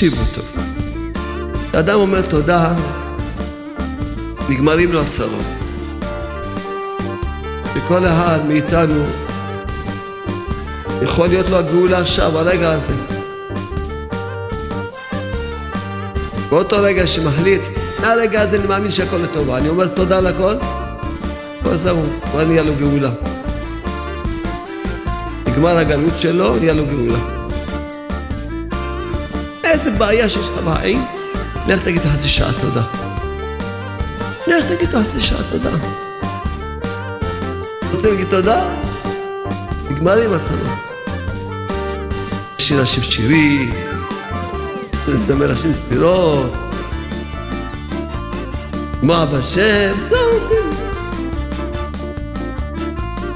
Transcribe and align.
תקשיבו 0.00 0.22
טוב. 0.34 0.44
כשאדם 1.68 1.94
אומר 1.94 2.22
תודה, 2.22 2.74
נגמרים 4.48 4.92
לו 4.92 5.00
הצרות. 5.00 5.44
וכל 7.74 8.06
אחד 8.06 8.38
מאיתנו 8.48 9.04
יכול 11.02 11.26
להיות 11.26 11.50
לו 11.50 11.56
הגאולה 11.56 11.98
עכשיו, 11.98 12.38
הרגע 12.38 12.72
הזה. 12.72 12.92
באותו 16.50 16.76
רגע 16.78 17.06
שמחליט, 17.06 17.62
מהרגע 18.00 18.40
הזה 18.40 18.56
אני 18.56 18.66
מאמין 18.66 18.90
שהכל 18.90 19.16
לטובה. 19.16 19.58
אני 19.58 19.68
אומר 19.68 19.88
תודה 19.88 20.18
על 20.18 20.26
הכל, 20.26 20.54
כבר 21.60 21.76
זהו, 21.76 22.02
כבר 22.24 22.44
נהיה 22.44 22.62
לו 22.62 22.72
גאולה. 22.78 23.10
נגמר 25.46 25.76
הגלות 25.76 26.18
שלו, 26.18 26.56
נהיה 26.56 26.72
לו 26.72 26.86
גאולה. 26.86 27.39
איזה 29.80 29.90
בעיה 29.90 30.28
שיש 30.28 30.48
לך 30.48 30.54
בחיים, 30.64 31.04
לך 31.68 31.82
תגיד 31.82 32.02
חצי 32.02 32.28
שעה 32.28 32.52
תודה. 32.60 32.82
לך 34.46 34.66
תגיד 34.68 34.88
חצי 34.88 35.20
שעה 35.20 35.42
תודה. 35.50 35.70
רוצה 37.92 38.10
להגיד 38.10 38.26
תודה? 38.30 38.68
נגמר 39.90 40.22
עם 40.22 40.32
הצרות. 40.32 40.78
שיר 42.58 42.82
השם 42.82 43.02
שירים, 43.02 43.70
לזמר 45.08 45.50
השם 45.50 45.74
ספירות, 45.74 46.52
מה 49.02 49.26
בשם, 49.26 49.92
זהו, 50.08 50.18
עושים. 50.32 50.70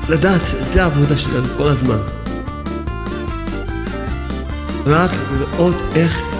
לדעת, 0.08 0.40
זה 0.60 0.82
העבודה 0.82 1.18
שלנו 1.18 1.48
כל 1.56 1.66
הזמן. 1.66 1.98
רק 4.86 5.10
לראות 5.32 5.76
איך 5.94 6.33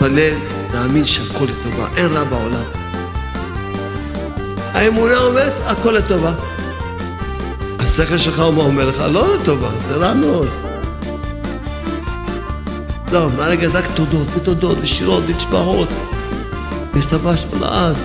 להתפלל, 0.00 0.38
להאמין 0.72 1.04
שהכל 1.04 1.44
לטובה, 1.44 1.88
אין 1.96 2.12
רע 2.12 2.24
בעולם. 2.24 2.62
האמונה 4.72 5.18
אומרת, 5.18 5.52
הכל 5.66 5.90
לטובה. 5.90 6.32
השכל 7.78 8.16
שלך 8.16 8.38
מה 8.38 8.62
אומר 8.62 8.88
לך? 8.88 9.02
לא 9.12 9.36
לטובה, 9.36 9.70
זה 9.88 9.94
רע 9.94 10.14
מאוד. 10.14 10.48
לא, 13.12 13.28
מהרגע 13.36 13.68
זה 13.68 13.78
רק 13.78 13.84
תודות 13.94 14.26
ותודות 14.36 14.78
ושירות 14.80 15.24
ותשבחות. 15.26 15.88
להשתבש 16.94 17.44
לעד. 17.60 17.96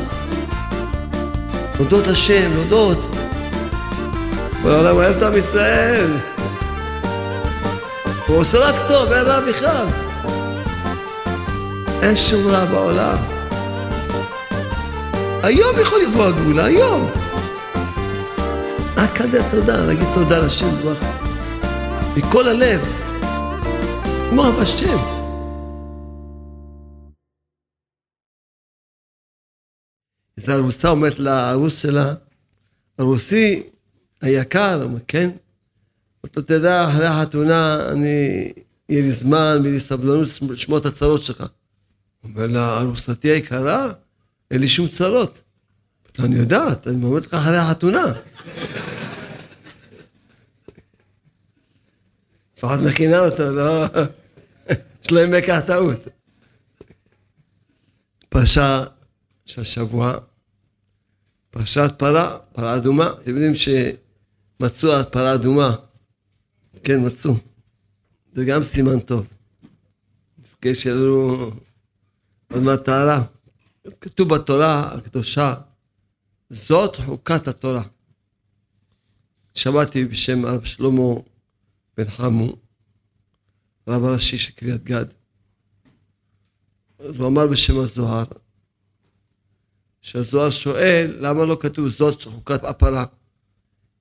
להודות 1.75 2.07
לשם, 2.07 2.51
להודות. 2.53 3.15
בעולם 4.63 4.95
אוהב 4.95 5.17
את 5.17 5.23
עם 5.23 5.37
ישראל. 5.37 6.07
הוא 8.27 8.37
עושה 8.37 8.59
רק 8.59 8.75
טוב, 8.87 9.11
אין 9.11 9.25
רע 9.25 9.39
בכלל. 9.39 10.04
אין 12.05 12.17
שום 12.17 12.47
רע 12.47 12.65
בעולם. 12.65 13.17
היום 15.43 15.75
יכול 15.81 16.01
לבוא 16.01 16.25
הגאולה, 16.25 16.65
היום. 16.65 17.09
רק 18.97 19.09
כזה 19.17 19.39
תודה, 19.51 19.85
להגיד 19.85 20.07
תודה 20.13 20.45
לשם 20.45 20.69
ברוך. 20.81 20.99
מכל 22.17 22.47
הלב. 22.47 22.81
כמו 24.29 24.47
אב 24.47 24.59
השם. 24.59 24.97
אז 30.37 30.49
הארוסה 30.49 30.89
אומרת 30.89 31.19
לארוס 31.19 31.81
שלה, 31.81 32.13
ארוסי 32.99 33.63
היקר, 34.21 34.87
כן? 35.07 35.29
אתה 36.25 36.41
תדע, 36.41 36.87
אחרי 36.87 37.07
החתונה 37.07 37.89
אני, 37.91 38.51
יהיה 38.89 39.01
לי 39.01 39.11
זמן 39.11 39.57
ויהיה 39.61 39.73
לי 39.73 39.79
סבלנות 39.79 40.27
לשמוע 40.49 40.79
את 40.79 40.85
הצרות 40.85 41.23
שלך. 41.23 41.43
אומר 42.25 42.47
לה, 42.47 42.77
ארוסתי 42.81 43.27
היקרה, 43.27 43.93
אין 44.51 44.61
לי 44.61 44.67
שום 44.67 44.87
צרות. 44.87 45.41
אני 46.19 46.35
יודעת, 46.35 46.87
אני 46.87 47.03
אומר 47.03 47.19
לך 47.19 47.33
אחרי 47.33 47.57
החתונה. 47.57 48.13
לפחות 52.57 52.79
מכינה 52.79 53.19
אותו, 53.19 53.51
לא... 53.51 53.85
שלא 55.01 55.19
יהיה 55.19 55.41
מקח 55.41 55.59
טעות. 55.67 55.99
פרשה 58.29 58.83
של 59.45 59.61
השבוע, 59.61 60.17
פרשת 61.49 61.91
פרה, 61.97 62.37
פרה 62.53 62.75
אדומה. 62.75 63.13
אתם 63.21 63.31
יודעים 63.31 63.53
שמצאו 63.55 64.89
פרה 65.11 65.33
אדומה. 65.33 65.75
כן, 66.83 67.05
מצאו. 67.05 67.33
זה 68.33 68.45
גם 68.45 68.63
סימן 68.63 68.99
טוב. 68.99 69.27
נזכה 70.37 70.75
שיהיה 70.75 70.95
עוד 72.53 72.63
מעט 72.63 72.83
טהרה. 72.83 73.23
כתוב 74.01 74.35
בתורה 74.35 74.93
הקדושה, 74.93 75.53
זאת 76.49 76.95
חוקת 76.95 77.47
התורה. 77.47 77.83
שמעתי 79.55 80.05
בשם 80.05 80.45
הרב 80.45 80.63
שלמה 80.63 81.13
בן 81.97 82.09
חמו, 82.09 82.55
רב 83.87 84.03
הראשי 84.03 84.37
של 84.37 84.51
קריית 84.51 84.83
גד. 84.83 85.05
אז 86.99 87.15
הוא 87.15 87.27
אמר 87.27 87.47
בשם 87.47 87.79
הזוהר, 87.79 88.25
שהזוהר 90.01 90.49
שואל 90.49 91.17
למה 91.19 91.45
לא 91.45 91.57
כתוב 91.59 91.87
זאת 91.87 92.23
חוקת 92.23 92.63
הפרה. 92.63 93.05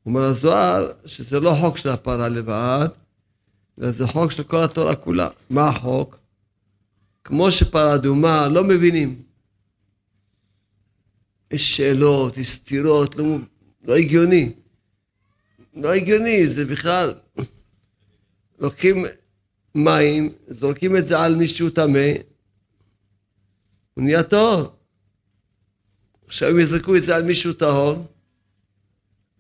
הוא 0.03 0.15
אומר 0.15 0.25
הזוהר 0.25 0.93
שזה 1.07 1.41
לא 1.41 1.55
חוק 1.61 1.77
של 1.77 1.89
הפרה 1.89 2.29
לבד, 2.29 2.89
אלא 3.79 3.91
זה 3.91 4.07
חוק 4.07 4.31
של 4.31 4.43
כל 4.43 4.65
התורה 4.65 4.97
כולה. 4.97 5.29
מה 5.51 5.69
החוק? 5.69 6.19
כמו 7.25 7.51
שפרה 7.51 7.95
אדומה 7.95 8.49
לא 8.49 8.65
מבינים. 8.65 9.23
יש 11.51 11.77
שאלות, 11.77 12.39
יש 12.39 12.51
סתירות, 12.51 13.17
לא, 13.17 13.25
לא 13.85 13.97
הגיוני. 13.97 14.53
לא 15.75 15.95
הגיוני, 15.95 16.47
זה 16.47 16.65
בכלל... 16.65 17.15
לוקחים 18.59 19.05
מים, 19.75 20.33
זורקים 20.49 20.97
את 20.97 21.07
זה 21.07 21.21
על 21.21 21.35
מישהו 21.35 21.71
טמא, 21.71 22.09
הוא 23.95 24.05
נהיה 24.05 24.23
טהור. 24.23 24.63
עכשיו 26.27 26.51
אם 26.51 26.61
יזרקו 26.61 26.97
את 26.97 27.03
זה 27.03 27.17
על 27.17 27.23
מישהו 27.23 27.53
טהור, 27.53 28.07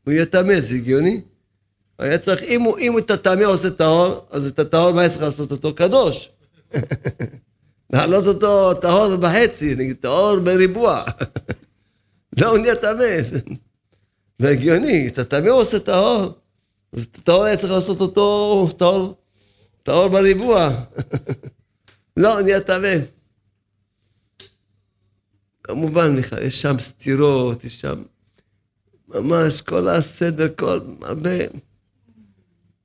הוא 0.04 0.12
יהיה 0.12 0.26
טמא, 0.26 0.60
זה 0.60 0.74
הגיוני? 0.74 1.20
היה 1.98 2.18
צריך, 2.18 2.42
אם 2.42 2.62
הוא, 2.62 2.78
אם 2.78 2.98
את 2.98 3.10
הטמא 3.10 3.44
עושה 3.44 3.70
טהור, 3.70 4.26
אז 4.30 4.46
את 4.46 4.58
הטהור, 4.58 4.92
מה 4.92 5.08
צריך 5.08 5.22
לעשות 5.22 5.52
אותו? 5.52 5.74
קדוש. 5.74 6.30
להעלות 7.94 8.27
אותו 8.27 8.75
טהור 8.75 9.16
בחצי, 9.16 9.75
נגיד 9.75 9.97
טהור 9.97 10.38
בריבוע. 10.38 11.05
לא, 12.41 12.47
הוא 12.47 12.59
נהיה 12.59 12.77
טמא. 12.77 13.19
זה 14.38 14.49
הגיוני, 14.49 15.09
את 15.09 15.19
הטמא 15.19 15.49
הוא 15.49 15.60
עושה 15.60 15.78
טהור, 15.81 16.38
אז 16.93 17.03
את 17.03 17.16
הטהור 17.16 17.44
היה 17.44 17.56
צריך 17.56 17.72
לעשות 17.72 18.00
אותו 18.00 18.69
טהור 18.78 19.21
טהור 19.82 20.09
בריבוע. 20.09 20.69
לא, 22.16 22.43
נהיה 22.43 22.60
טמא. 22.60 22.94
כמובן, 25.62 26.15
יש 26.43 26.62
שם 26.62 26.76
סתירות, 26.81 27.65
יש 27.65 27.81
שם 27.81 28.03
ממש 29.09 29.61
כל 29.61 29.88
הסדר, 29.88 30.49
כל 30.56 30.81
הרבה. 31.03 31.31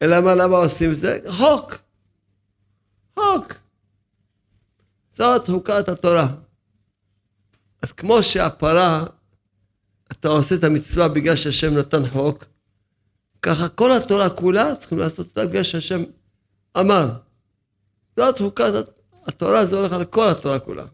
אלא 0.01 0.21
מה, 0.21 0.35
למה 0.35 0.57
עושים 0.57 0.91
את 0.91 0.97
זה? 0.97 1.19
חוק. 1.27 1.77
חוק. 3.19 3.53
זאת 5.19 5.49
חוקת 5.49 5.89
התורה. 5.89 6.27
אז 7.81 7.91
כמו 7.91 8.23
שהפרה, 8.23 9.05
אתה 10.11 10.27
עושה 10.27 10.55
את 10.55 10.63
המצווה 10.63 11.07
בגלל 11.07 11.35
שהשם 11.35 11.77
נתן 11.77 12.09
חוק, 12.09 12.45
ככה 13.41 13.69
כל 13.69 13.91
התורה 13.91 14.29
כולה 14.29 14.75
צריכים 14.75 14.99
לעשות 14.99 15.27
אותה 15.27 15.45
בגלל 15.45 15.63
שהשם 15.63 16.03
אמר. 16.79 17.09
זאת 18.17 18.37
חוקת 18.37 18.73
התורה, 19.25 19.65
זה 19.65 19.77
הולך 19.77 19.93
על 19.93 20.05
כל 20.05 20.29
התורה 20.29 20.59
כולה. 20.59 20.85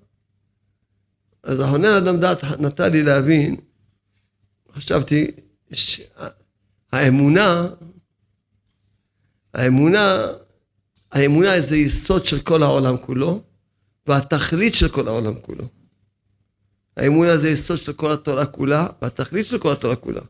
אז 1.44 1.60
החונן 1.60 1.94
אדם 1.94 2.20
דעת 2.20 2.44
נתן 2.44 2.92
לי 2.92 3.04
להבין, 3.04 3.56
חשבתי, 4.74 5.32
האמונה, 6.92 7.68
האמונה, 9.54 10.28
האמונה 11.12 11.62
זה 11.62 11.78
יסוד 11.78 12.26
של 12.26 12.40
כל 12.42 12.64
העולם 12.64 12.98
כולו, 12.98 13.42
והתכלית 14.07 14.75
של 14.75 14.90
כל 14.90 15.07
העולם 15.07 15.40
כולו. 15.42 15.68
האמונה 16.98 17.38
זה 17.38 17.50
יסוד 17.50 17.78
של 17.78 17.94
כל 17.94 18.12
התורה 18.12 18.46
כולה, 18.46 18.88
והתכלית 19.02 19.46
של 19.46 19.60
כל 19.60 19.72
התורה 19.72 19.96
כולה. 19.96 20.22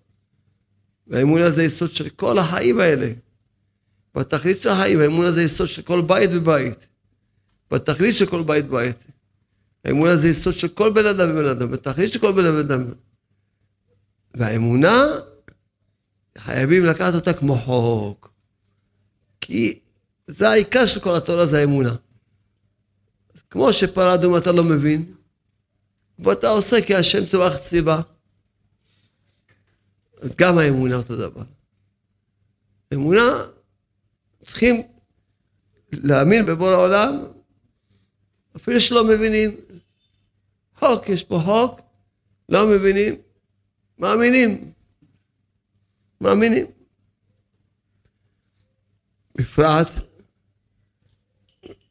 והאמונה 1.08 1.52
זה 1.52 1.64
יסוד 1.64 1.92
של 1.92 2.10
כל 2.10 2.38
החיים 2.38 2.80
האלה. 2.80 3.12
והתכלית 4.16 4.62
של 4.62 4.70
החיים, 4.70 5.00
האמונה 5.00 5.32
זה 5.32 5.42
יסוד 5.44 5.68
של 5.68 5.82
כל 5.82 6.02
בית 6.02 6.30
ובית. 6.34 6.88
והתכלית 7.72 8.16
של 8.16 8.26
כל 8.26 8.44
בית 8.44 8.66
ובית. 8.66 9.06
האמונה 9.86 10.18
זה 10.18 10.30
יסוד 10.30 10.54
של 10.54 10.68
כל 10.68 10.94
בן 10.94 11.06
אדם 11.06 11.30
ובן 11.32 11.48
אדם, 11.48 11.72
והתכלית 11.72 12.14
של 12.14 12.20
כל 12.20 12.32
בן 12.32 12.46
אדם 12.46 12.60
ובן 12.60 12.74
אדם. 12.74 12.94
והאמונה, 14.34 15.04
חייבים 16.38 16.86
לקחת 16.86 17.14
אותה 17.14 17.34
כמו 17.34 17.56
חוק. 17.56 18.32
כי 19.42 19.80
זה 20.28 20.50
העיקר 20.50 20.86
של 20.86 21.00
כל 21.00 21.16
התורה, 21.16 21.46
זה 21.46 21.60
האמונה. 21.60 21.96
כמו 23.50 23.74
שפרה 23.74 24.14
אדומה 24.14 24.38
אתה 24.38 24.52
לא 24.52 24.64
מבין, 24.64 25.16
ואתה 26.20 26.50
עושה 26.50 26.86
כי 26.86 26.96
השם 26.96 27.26
צורך 27.26 27.58
ציבה. 27.58 28.02
אז 30.22 30.36
גם 30.36 30.58
האמונה 30.58 30.96
אותו 30.96 31.16
דבר. 31.16 31.44
אמונה, 32.94 33.46
צריכים 34.44 34.82
להאמין 35.92 36.46
בבורא 36.46 36.72
העולם, 36.72 37.26
אפילו 38.56 38.82
שלא 38.82 39.08
מבינים. 39.08 39.58
חוק, 40.76 41.10
יש 41.10 41.24
פה 41.24 41.40
חוק, 41.46 41.82
לא 42.50 42.68
מבינים, 42.68 43.16
מאמינים. 44.00 44.72
מאמינים. 46.22 46.66
בפרט, 49.36 49.88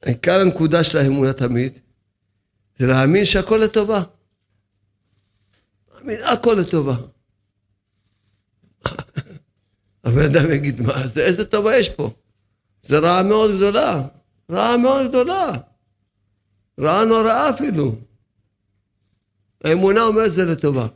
עיקר 0.05 0.41
הנקודה 0.41 0.85
של 0.85 0.99
האמונה 0.99 1.33
תמיד, 1.33 1.79
זה 2.77 2.87
להאמין 2.87 3.25
שהכל 3.25 3.57
לטובה. 3.57 4.03
להאמין 5.95 6.21
הכל 6.23 6.57
לטובה. 6.61 6.97
הבן 10.05 10.25
אדם 10.25 10.51
יגיד, 10.53 10.81
מה 10.81 11.07
זה, 11.07 11.25
איזה 11.25 11.45
טובה 11.45 11.77
יש 11.77 11.89
פה? 11.89 12.11
זה 12.83 12.99
רעה 12.99 13.23
מאוד 13.23 13.51
גדולה, 13.57 14.07
רעה 14.51 14.77
מאוד 14.77 15.09
גדולה, 15.09 15.53
רעה 16.81 17.05
נוראה 17.05 17.51
אפילו. 17.51 17.95
האמונה 19.65 20.03
אומרת 20.03 20.33
זה 20.33 20.45
לטובה. 20.45 20.87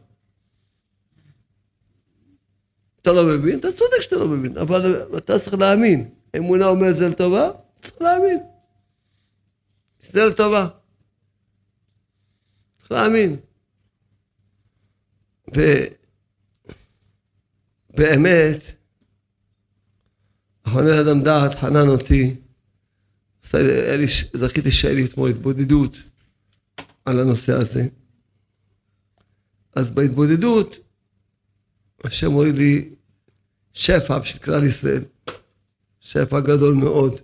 אתה 3.02 3.12
לא 3.12 3.25
מבין, 3.25 3.58
אתה 3.58 3.72
צודק 3.72 4.00
שאתה 4.00 4.16
לא 4.16 4.28
מבין, 4.28 4.58
אבל 4.58 5.06
אתה 5.16 5.38
צריך 5.38 5.55
להאמין. 5.55 6.10
אמונה 6.37 6.66
אומרת 6.66 6.96
זה 6.96 7.08
לטובה, 7.08 7.50
צריך 7.82 8.02
להאמין. 8.02 8.38
זה 10.00 10.25
לטובה. 10.25 10.69
צריך 12.79 12.93
להאמין. 12.93 13.37
ובאמת, 17.95 18.61
אחרוני 20.62 21.00
אדם 21.00 21.23
דעת 21.23 21.55
חנן 21.55 21.89
אותי, 21.89 22.37
זכיתי 24.35 24.71
שהיה 24.71 24.95
לי 24.95 25.05
אתמול 25.05 25.31
התבודדות 25.31 25.97
על 27.05 27.21
הנושא 27.21 27.53
הזה. 27.53 27.89
אז 29.75 29.91
בהתבודדות, 29.91 30.77
השם 32.05 32.33
הוריד 32.33 32.56
לי 32.56 32.94
שפע 33.73 34.25
של 34.25 34.39
כלל 34.39 34.65
ישראל, 34.65 35.05
שפע 36.01 36.41
גדול 36.41 36.75
מאוד, 36.75 37.15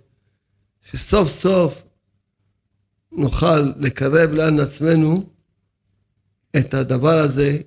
שסוף 0.83 1.29
סוף 1.29 1.84
נוכל 3.17 3.59
לקרב 3.59 4.31
לאן 4.31 4.59
עצמנו 4.59 5.29
את 6.57 6.73
הדבר 6.73 7.17
הזה, 7.17 7.57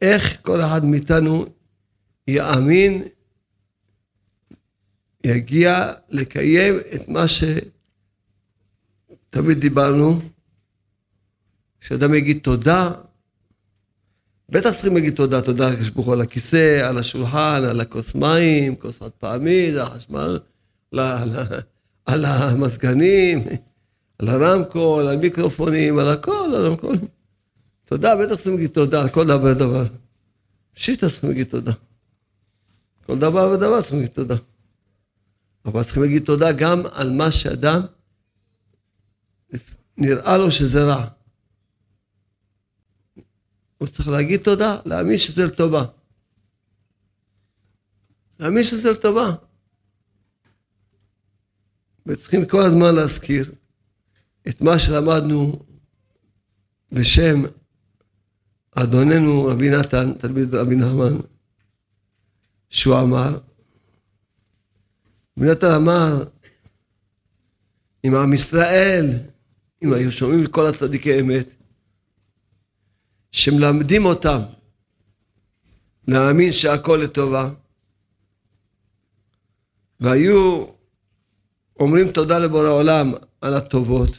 איך 0.00 0.38
כל 0.42 0.60
אחד 0.60 0.84
מאיתנו 0.84 1.46
יאמין, 2.28 3.02
יגיע 5.26 5.92
לקיים 6.08 6.74
את 6.94 7.08
מה 7.08 7.24
שתמיד 9.28 9.58
דיברנו, 9.58 10.20
שאדם 11.80 12.14
יגיד 12.14 12.38
תודה 12.42 12.92
בטח 14.52 14.70
צריכים 14.70 14.94
להגיד 14.94 15.14
תודה, 15.14 15.42
תודה 15.42 15.70
לקדוש 15.70 15.90
ברוך 15.90 16.06
הוא 16.06 16.14
על 16.14 16.20
הכיסא, 16.20 16.80
על 16.88 16.98
השולחן, 16.98 17.62
על 17.70 17.80
הכוס 17.80 18.14
מים, 18.14 18.76
כוס 18.76 19.02
חד 19.02 19.10
פעמי, 19.10 19.72
זה 19.72 19.82
החשמל, 19.82 20.38
על 22.06 22.24
המזגנים, 22.24 23.44
על 24.22 24.28
הרמקול, 24.28 25.06
על 25.06 25.18
המיקרופונים, 25.18 25.98
על 25.98 26.08
הכל, 26.08 26.50
על 26.54 26.72
הכל. 26.72 26.94
תודה, 27.84 28.16
בטח 28.16 28.34
צריכים 28.34 28.52
להגיד 28.52 28.70
תודה 28.70 29.02
על 29.02 29.08
כל 29.08 29.26
דבר 29.26 29.50
ודבר. 29.52 29.84
שיטה 30.74 31.08
צריכים 31.08 31.30
להגיד 31.30 31.46
תודה. 31.46 31.72
כל 33.06 33.18
דבר 33.18 33.50
ודבר 33.54 33.80
צריכים 33.80 33.98
להגיד 33.98 34.14
תודה. 34.14 34.36
אבל 35.64 35.84
צריכים 35.84 36.02
להגיד 36.02 36.24
תודה 36.24 36.52
גם 36.52 36.82
על 36.92 37.10
מה 37.10 37.32
שאדם 37.32 37.80
נראה 39.96 40.38
לו 40.38 40.50
שזה 40.50 40.84
רע. 40.84 41.08
הוא 43.78 43.88
צריך 43.88 44.08
להגיד 44.08 44.40
תודה, 44.40 44.80
להאמין 44.84 45.18
שזה 45.18 45.44
לטובה. 45.44 45.84
להאמין 48.38 48.64
שזה 48.64 48.90
לטובה. 48.90 49.34
וצריכים 52.06 52.46
כל 52.46 52.60
הזמן 52.62 52.94
להזכיר 52.94 53.61
את 54.48 54.60
מה 54.60 54.78
שלמדנו 54.78 55.62
בשם 56.92 57.42
אדוננו 58.72 59.44
רבי 59.44 59.70
נתן, 59.70 60.12
תלמיד 60.18 60.54
רבי 60.54 60.76
נחמן, 60.76 61.16
שהוא 62.70 63.00
אמר, 63.00 63.38
רבי 65.38 65.50
נתן 65.50 65.70
אמר, 65.76 66.24
אם 68.04 68.14
עם 68.14 68.32
ישראל, 68.34 69.10
אם 69.82 69.92
היו 69.92 70.12
שומעים 70.12 70.44
את 70.44 70.50
כל 70.50 70.66
הצדיקי 70.66 71.20
אמת, 71.20 71.54
שמלמדים 73.32 74.04
אותם 74.04 74.40
להאמין 76.08 76.52
שהכל 76.52 77.00
לטובה, 77.04 77.50
והיו 80.00 80.66
אומרים 81.80 82.10
תודה 82.10 82.38
לבורא 82.38 82.68
עולם 82.68 83.12
על 83.40 83.54
הטובות, 83.54 84.10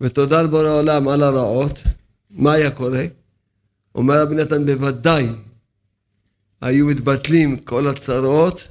ותודה 0.00 0.42
לבורא 0.42 0.68
עולם 0.68 1.08
על 1.08 1.22
הרעות, 1.22 1.78
מה 2.30 2.52
היה 2.52 2.70
קורה? 2.70 3.04
אומר 3.94 4.22
רבי 4.22 4.34
נתן, 4.34 4.66
בוודאי 4.66 5.26
היו 6.60 6.86
מתבטלים 6.86 7.58
כל 7.58 7.88
הצרות 7.88 8.68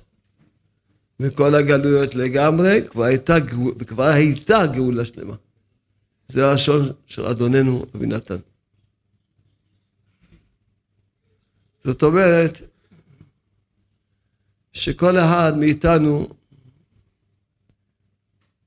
וכל 1.20 1.56
הגלויות 1.56 2.16
לגמרי, 2.16 2.82
כבר 2.92 3.04
הייתה, 3.04 3.36
כבר 3.88 4.04
הייתה 4.04 4.66
גאולה 4.66 5.06
שלמה. 5.06 5.36
זה 6.30 6.50
הלשון 6.50 6.90
של 7.06 7.26
אדוננו 7.26 7.86
רבי 7.96 8.06
נתן. 8.06 8.38
זאת 11.84 12.04
אומרת 12.04 12.62
שכל 14.74 15.18
אחד 15.18 15.54
מאיתנו 15.58 16.28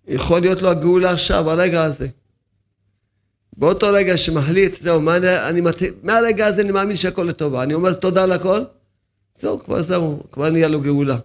יכול 0.06 0.40
להיות 0.40 0.62
לו 0.62 0.70
הגאולה 0.70 1.12
עכשיו, 1.12 1.50
הרגע 1.50 1.84
הזה. 1.84 2.08
באותו 3.56 3.87
רגע 3.92 4.16
שמחליט, 4.16 4.75
זהו, 4.80 5.00
מה 5.00 5.16
אני, 5.16 5.49
אני 5.49 5.61
מתחיל, 5.61 5.94
מהרגע 6.02 6.46
הזה 6.46 6.62
אני 6.62 6.73
מאמין 6.73 6.96
שהכל 6.96 7.23
לטובה. 7.23 7.62
אני 7.62 7.75
אומר 7.75 7.94
תודה 7.94 8.26
לכל, 8.26 8.61
זהו, 9.38 9.58
כבר 9.58 9.82
זהו, 9.82 10.23
כבר 10.32 10.50
נהיה 10.50 10.68
לו 10.68 10.80
גאולה. 10.80 11.18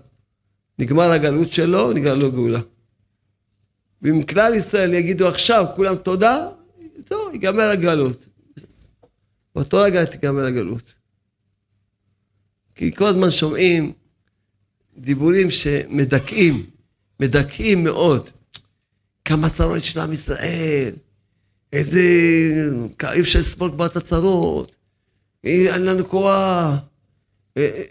נגמר 0.79 1.12
הגלות 1.12 1.51
שלו, 1.51 1.93
נגמר 1.93 2.15
לו 2.15 2.31
גאולה. 2.31 2.59
ואם 4.01 4.24
כלל 4.24 4.53
ישראל 4.53 4.93
יגידו 4.93 5.27
עכשיו 5.27 5.65
כולם 5.75 5.95
תודה, 5.95 6.48
זהו, 7.07 7.31
ייגמר 7.31 7.69
הגלות. 7.69 8.25
באותו 9.55 9.77
רגע 9.77 10.05
תיגמר 10.05 10.45
הגלות. 10.45 10.93
כי 12.75 12.95
כל 12.95 13.05
הזמן 13.05 13.31
שומעים 13.31 13.93
דיבורים 14.98 15.51
שמדכאים, 15.51 16.65
מדכאים 17.19 17.83
מאוד. 17.83 18.29
כמה 19.29 19.50
צרות 19.50 19.83
של 19.83 20.00
עם 20.00 20.13
ישראל, 20.13 20.91
איזה... 21.74 22.01
אי 23.12 23.21
אפשר 23.21 23.39
לסבול 23.39 23.71
כבר 23.71 23.86
את 23.86 23.95
הצרות, 23.95 24.75
אין 25.43 25.86
לנו 25.86 26.09
כוח. 26.09 26.29
אה, 26.31 26.75
אה, 27.57 27.83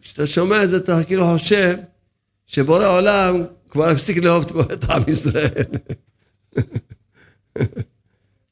כשאתה 0.00 0.26
שומע 0.26 0.64
את 0.64 0.70
זה 0.70 0.76
אתה 0.76 1.04
כאילו 1.04 1.24
חושב 1.32 1.76
שבורא 2.46 2.84
העולם 2.84 3.44
כבר 3.70 3.88
הפסיק 3.88 4.16
לאהוב 4.16 4.58
את 4.72 4.84
עם 4.84 5.02
ישראל. 5.08 5.64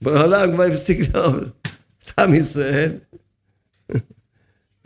בורא 0.02 0.18
העולם 0.18 0.52
כבר 0.52 0.64
הפסיק 0.64 1.14
לאהוב 1.14 1.37
את 2.04 2.18
עם 2.18 2.35
ישראל. 2.35 2.92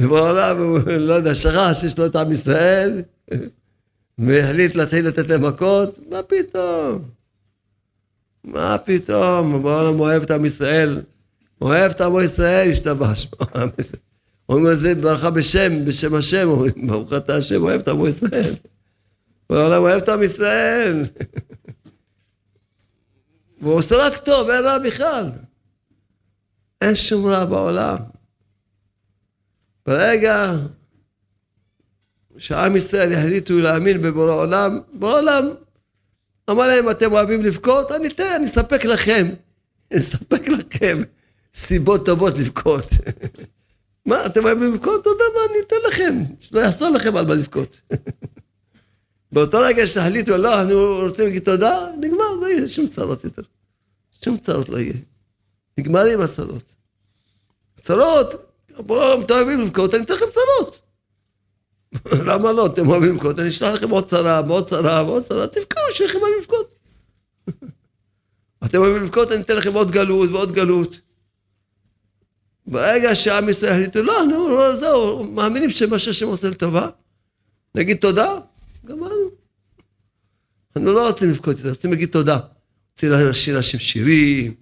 ובעולם 0.00 0.58
הוא, 0.58 0.78
לא 0.86 1.14
יודע, 1.14 1.34
שכח 1.34 1.72
שיש 1.80 1.98
לו 1.98 2.06
את 2.06 2.16
עם 2.16 2.32
ישראל, 2.32 3.02
והחליט 4.18 4.74
להתחיל 4.74 5.08
לתת 5.08 5.28
להם 5.28 5.44
מכות, 5.44 5.98
מה 6.10 6.22
פתאום? 6.22 7.21
מה 8.44 8.78
פתאום? 8.78 9.62
בעולם 9.62 10.00
אוהב 10.00 10.22
את 10.22 10.30
עם 10.30 10.44
ישראל, 10.44 11.02
אוהב 11.60 11.90
את 11.90 12.00
עם 12.00 12.20
ישראל, 12.24 12.70
השתבש. 12.70 13.28
אומרים 14.48 14.72
את 14.72 14.78
זה 14.78 14.94
ברכה 14.94 15.30
בשם, 15.30 15.84
בשם 15.84 16.14
השם, 16.14 16.48
אומרים, 16.48 16.86
ברוך 16.86 17.12
אתה 17.12 17.36
השם, 17.36 17.62
אוהב 17.62 17.80
את 17.80 17.88
עם 17.88 18.06
ישראל. 18.06 18.54
בעולם 19.50 19.82
אוהב 19.82 20.02
את 20.02 20.08
עם 20.08 20.22
ישראל. 20.22 21.04
והוא 23.60 23.74
עושה 23.74 23.96
רק 23.96 24.18
טוב, 24.18 24.50
אין 24.50 24.64
רע 24.64 24.78
בכלל. 24.78 25.30
אין 26.80 26.96
שום 26.96 27.26
רע 27.26 27.44
בעולם. 27.44 27.96
ברגע 29.86 30.52
שעם 32.38 32.76
ישראל 32.76 33.12
החליטו 33.12 33.58
להאמין 33.58 34.02
בבורא 34.02 34.32
עולם, 34.32 34.80
בורא 34.92 35.12
עולם 35.12 35.48
אמר 36.50 36.66
להם, 36.66 36.90
אתם 36.90 37.12
אוהבים 37.12 37.42
לבכות? 37.42 37.92
אני 37.92 38.08
אתן, 38.08 38.32
אני 38.36 38.46
אספק 38.46 38.84
לכם. 38.84 39.28
אני 39.90 40.00
אספק 40.00 40.48
לכם 40.48 41.02
סיבות 41.54 42.06
טובות 42.06 42.38
לבכות. 42.38 42.84
מה, 44.06 44.26
אתם 44.26 44.44
אוהבים 44.44 44.74
לבכות? 44.74 45.06
יודע 45.06 45.24
מה, 45.34 45.40
אני 45.50 45.58
אתן 45.66 45.76
לכם. 45.88 46.22
שלא 46.40 46.60
יחסור 46.60 46.88
לכם 46.88 47.16
על 47.16 47.26
מה 47.26 47.34
לבכות. 47.34 47.80
באותו 49.32 49.58
רגע 49.60 49.86
שתחליטו, 49.86 50.36
לא, 50.36 50.60
אנחנו 50.60 51.00
רוצים 51.02 51.24
להגיד 51.24 51.42
תודה, 51.44 51.86
נגמר, 52.00 52.32
לא 52.40 52.46
יהיה 52.46 52.68
שום 52.68 52.88
צרות 52.88 53.24
יותר. 53.24 53.42
שום 54.24 54.38
צרות 54.38 54.68
לא 54.68 54.78
יהיה. 54.78 54.94
נגמרים 55.78 56.20
הצרות. 56.20 56.74
צרות, 57.80 58.34
בואו 58.76 59.20
לא 59.28 59.36
אוהבים 59.36 59.60
לבכות, 59.60 59.94
אני 59.94 60.04
אתן 60.04 60.14
לכם 60.14 60.26
צרות. 60.30 60.81
למה 62.28 62.52
לא? 62.52 62.66
אתם 62.66 62.88
אוהבים 62.88 63.14
לבכות, 63.14 63.38
אני 63.38 63.48
אשלח 63.48 63.74
לכם 63.74 63.90
עוד 63.90 64.04
צרה, 64.04 64.42
ועוד 64.46 64.64
צרה, 64.64 65.04
ועוד 65.06 65.22
צרה, 65.22 65.46
תבכו, 65.46 65.80
שיהיה 65.90 66.10
לכם 66.10 66.18
מה 66.20 66.26
לבכות. 66.40 66.74
אתם 68.64 68.78
אוהבים 68.78 69.02
לבכות, 69.02 69.32
אני 69.32 69.40
אתן 69.40 69.56
לכם 69.56 69.74
עוד 69.74 69.90
גלות 69.90 70.30
ועוד 70.30 70.52
גלות. 70.52 71.00
ברגע 72.66 73.14
שעם 73.14 73.48
ישראל 73.48 73.72
החליטו, 73.72 74.02
לא, 74.02 74.24
נו, 74.30 74.48
לא, 74.48 74.76
זהו, 74.76 75.24
מאמינים 75.24 75.70
שמה 75.70 75.98
שהשם 75.98 76.26
עושה 76.26 76.48
לטובה, 76.48 76.88
נגיד 77.74 77.96
תודה, 77.96 78.38
גמרנו. 78.86 79.30
אנחנו 80.76 80.92
לא 80.92 81.08
רוצים 81.08 81.30
לבכות 81.30 81.56
יותר, 81.58 81.70
רוצים 81.70 81.90
להגיד 81.90 82.08
תודה. 82.08 82.38
רוצים 82.92 83.10
לשיר 83.12 83.58
השם 83.58 83.78
שירים, 83.78 84.54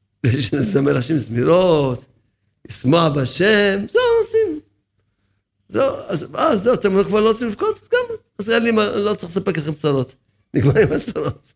לזמר 0.24 0.96
השם 0.96 1.18
זמירות, 1.18 2.06
לשמוע 2.68 3.08
בשם, 3.08 3.86
זהו. 3.92 4.17
זהו, 5.68 5.96
אז 6.06 6.34
אה, 6.34 6.56
זהו, 6.56 6.74
אתם 6.74 7.04
כבר 7.04 7.20
לא 7.20 7.28
רוצים 7.28 7.48
לבכות? 7.48 7.80
אז 7.82 7.88
גם, 7.88 8.16
אז 8.38 8.50
אין 8.50 8.62
לי 8.62 8.70
מה, 8.70 8.86
לא 8.86 9.14
צריך 9.14 9.30
לספק 9.30 9.58
לכם 9.58 9.74
צרות. 9.74 10.14
נגמר 10.54 10.78
עם 10.78 10.92
הצרות. 10.92 11.52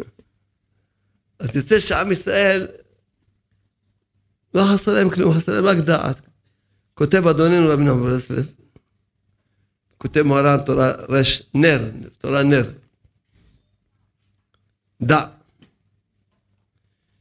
אז 1.38 1.56
יוצא 1.56 1.80
שעם 1.80 2.12
ישראל, 2.12 2.68
לא 4.54 4.62
חסר 4.72 4.94
להם 4.94 5.10
כלום, 5.10 5.34
חסר 5.34 5.60
להם 5.60 5.64
רק 5.64 5.84
דעת. 5.84 6.20
כותב 6.94 7.26
אדוננו 7.26 7.68
רבי 7.68 7.84
נחמן 7.84 8.00
ברסלב, 8.00 8.46
כותב 9.98 10.22
מוהר"ן 10.22 10.64
תורה 10.66 10.90
רש 11.08 11.42
נר, 11.54 11.90
תורה 12.18 12.42
נר. 12.42 12.70
דע 15.02 15.26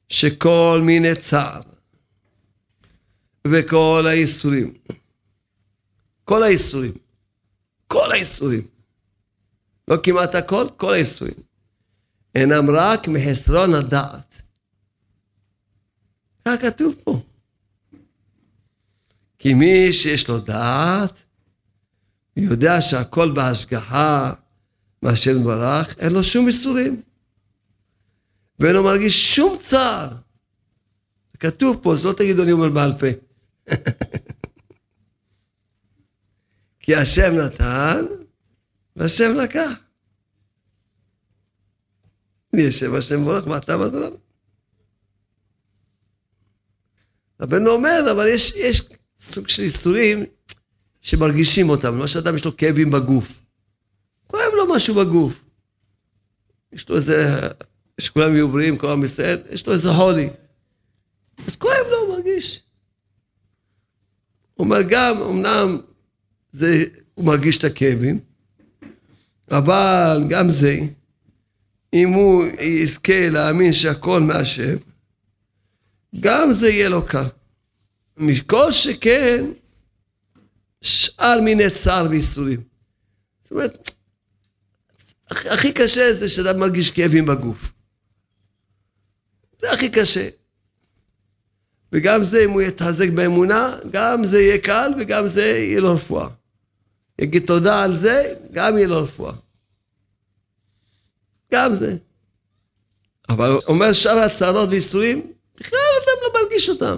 שכל 0.10 0.82
מיני 0.84 1.16
צער 1.16 1.62
וכל 3.48 4.06
האיסורים, 4.08 4.74
כל 6.30 6.44
האיסורים, 6.44 6.92
כל 7.88 8.12
האיסורים, 8.12 8.68
לא 9.88 9.98
כמעט 10.04 10.36
הכל, 10.36 10.68
כל 10.78 10.94
האיסורים, 10.94 11.34
אינם 12.36 12.70
רק 12.70 13.08
מחסרון 13.08 13.74
הדעת. 13.74 14.42
כך 16.46 16.56
כתוב 16.62 16.96
פה. 17.04 17.22
כי 19.40 19.54
מי 19.54 19.94
שיש 19.94 20.28
לו 20.28 20.40
דעת, 20.40 21.24
יודע 22.36 22.82
שהכל 22.82 23.32
בהשגחה 23.32 24.34
מהשם 25.02 25.44
ברך, 25.44 25.98
אין 25.98 26.14
לו 26.14 26.24
שום 26.24 26.48
איסורים. 26.48 27.02
ואין 28.60 28.76
לו 28.76 28.84
מרגיש 28.84 29.36
שום 29.36 29.58
צער. 29.60 30.10
כתוב 31.40 31.80
פה, 31.82 31.94
אז 31.94 32.06
לא 32.06 32.14
תגידו 32.14 32.44
אני 32.44 32.52
אומר 32.52 32.70
בעל 32.70 32.94
פה. 33.00 33.08
כי 36.80 36.96
השם 36.96 37.36
נתן, 37.36 38.06
והשם 38.96 39.36
לקח. 39.36 39.72
מי 42.54 42.62
ישב 42.62 42.94
השם 42.94 43.24
בורך, 43.24 43.48
מה 43.48 43.58
אתה 43.58 43.74
אמרת 43.74 43.94
עליו? 43.94 44.12
רבנו 47.42 47.70
אומר, 47.70 48.12
אבל 48.12 48.28
יש, 48.28 48.54
יש 48.56 48.90
סוג 49.18 49.48
של 49.48 49.64
איסורים 49.64 50.26
שמרגישים 51.02 51.70
אותם. 51.70 52.00
למשל, 52.00 52.20
אדם 52.20 52.36
יש 52.36 52.46
לו 52.46 52.58
כאבים 52.58 52.92
בגוף. 52.92 53.40
כואב 54.28 54.54
לו 54.54 54.76
משהו 54.76 54.96
בגוף. 54.96 55.44
יש 56.74 56.90
לו 56.90 56.96
איזה, 56.96 57.48
שכולם 58.00 58.34
יהיו 58.34 58.50
בריאים, 58.50 58.78
כל 58.78 58.90
עם 58.90 59.04
ישראל, 59.04 59.42
יש 59.50 59.68
לו 59.68 59.74
איזה 59.74 59.90
הולי. 59.90 60.30
אז 61.48 61.56
כואב 61.56 61.86
לו, 61.92 61.98
הוא 61.98 62.18
מרגיש. 62.18 62.64
הוא 64.54 64.66
אומר, 64.66 64.82
גם, 64.90 65.22
אמנם 65.22 65.82
זה, 66.52 66.84
הוא 67.14 67.26
מרגיש 67.26 67.58
את 67.58 67.64
הכאבים, 67.64 68.20
אבל 69.52 70.24
גם 70.30 70.50
זה, 70.50 70.80
אם 71.94 72.10
הוא 72.10 72.44
יזכה 72.62 73.30
להאמין 73.30 73.74
שהכל 73.74 74.22
מהשם, 74.22 74.76
גם 76.20 76.54
זה 76.54 76.70
יהיה 76.70 76.90
לו 76.90 77.06
קל. 77.06 77.26
מכל 78.18 78.72
שכן, 78.72 79.46
שאר 80.82 81.42
מיני 81.42 81.70
צער 81.70 82.08
וייסורים. 82.10 82.62
זאת 83.44 83.52
אומרת, 83.52 83.92
הכי 85.30 85.74
קשה 85.74 86.14
זה 86.14 86.30
שאדם 86.30 86.60
מרגיש 86.60 86.92
כאבים 86.92 87.26
בגוף. 87.26 87.72
זה 89.60 89.72
הכי 89.72 89.90
קשה. 89.90 90.30
וגם 91.92 92.24
זה, 92.24 92.44
אם 92.46 92.50
הוא 92.50 92.62
יתחזק 92.62 93.10
באמונה, 93.10 93.78
גם 93.92 94.26
זה 94.26 94.42
יהיה 94.42 94.58
קל 94.58 94.92
וגם 95.00 95.28
זה 95.28 95.46
יהיה 95.46 95.80
לו 95.80 95.94
רפואה. 95.94 96.28
יגיד 97.20 97.46
תודה 97.46 97.84
על 97.84 97.96
זה, 97.96 98.34
גם 98.52 98.78
יהיה 98.78 98.88
לו 98.88 99.04
רפואה. 99.04 99.34
גם 101.54 101.76
זה. 101.76 101.98
אבל 103.30 103.58
אומר 103.68 103.94
שאר 103.94 104.18
הצערות 104.18 104.70
ואיסורים, 104.70 105.32
בכלל 105.60 105.80
אדם 106.04 106.18
לא 106.24 106.42
מרגיש 106.42 106.70
אותם. 106.70 106.96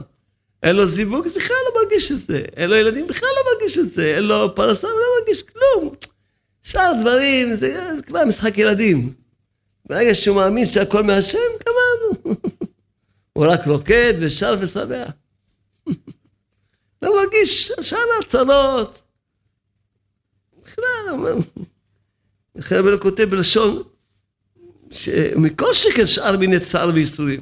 אין 0.64 0.76
לו 0.76 0.88
זיווג, 0.88 1.28
בכלל 1.36 1.56
לא 1.66 1.82
מרגיש 1.82 2.12
את 2.12 2.18
זה. 2.18 2.44
אין 2.56 2.70
לו 2.70 2.76
ילדים, 2.76 3.08
בכלל 3.08 3.30
לא 3.36 3.52
מרגיש 3.54 3.78
את 3.78 3.86
זה. 3.86 4.16
אין 4.16 4.24
לו 4.24 4.56
פרנסה, 4.56 4.88
לא 4.88 5.06
מרגיש 5.20 5.44
כלום. 5.44 5.94
שאר 6.64 6.92
דברים, 7.02 7.54
זה, 7.54 7.96
זה 7.96 8.02
כבר 8.02 8.26
משחק 8.26 8.58
ילדים. 8.58 9.14
ברגע 9.86 10.16
שהוא 10.16 10.36
מאמין 10.36 10.66
שהכל 10.66 11.04
מהשם, 11.04 11.40
גמרנו. 11.66 12.36
הוא 13.34 13.46
רק 13.46 13.68
רוקד 13.68 14.14
ושר 14.22 14.56
ושמח. 14.60 15.12
לא 17.02 17.16
מרגיש 17.16 17.72
שאר 17.82 18.00
הצרות. 18.20 19.02
בכלל, 20.72 21.36
לכן 22.56 22.76
רבנו 22.76 23.00
כותב 23.00 23.24
בלשון, 23.24 23.84
שמכל 24.92 25.74
שכן 25.74 26.08
שאר 26.08 26.38
מיני 26.38 26.60
צער 26.60 26.90
וייסורים, 26.94 27.42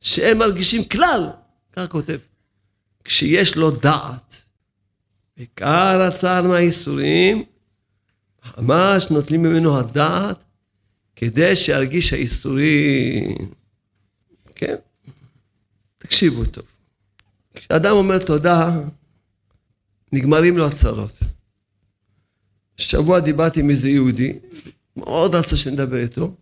שהם 0.00 0.38
מרגישים 0.38 0.84
כלל 0.84 1.30
כך 1.72 1.86
כותב, 1.88 2.18
כשיש 3.04 3.56
לו 3.56 3.70
דעת, 3.70 4.42
עיקר 5.36 6.00
הצער 6.00 6.42
מהאיסורים, 6.42 7.44
ממש 8.58 9.10
נוטלים 9.10 9.42
ממנו 9.42 9.78
הדעת 9.78 10.44
כדי 11.16 11.56
שירגיש 11.56 12.12
האיסורים. 12.12 13.52
כן? 14.54 14.74
תקשיבו 15.98 16.44
טוב. 16.44 16.64
כשאדם 17.54 17.92
אומר 17.92 18.18
תודה, 18.18 18.70
נגמרים 20.12 20.58
לו 20.58 20.66
הצרות. 20.66 21.18
שבוע 22.76 23.20
דיברתי 23.20 23.60
עם 23.60 23.70
איזה 23.70 23.88
יהודי, 23.88 24.38
מאוד 24.96 25.34
רצה 25.34 25.56
שנדבר 25.56 25.96
איתו. 25.96 26.34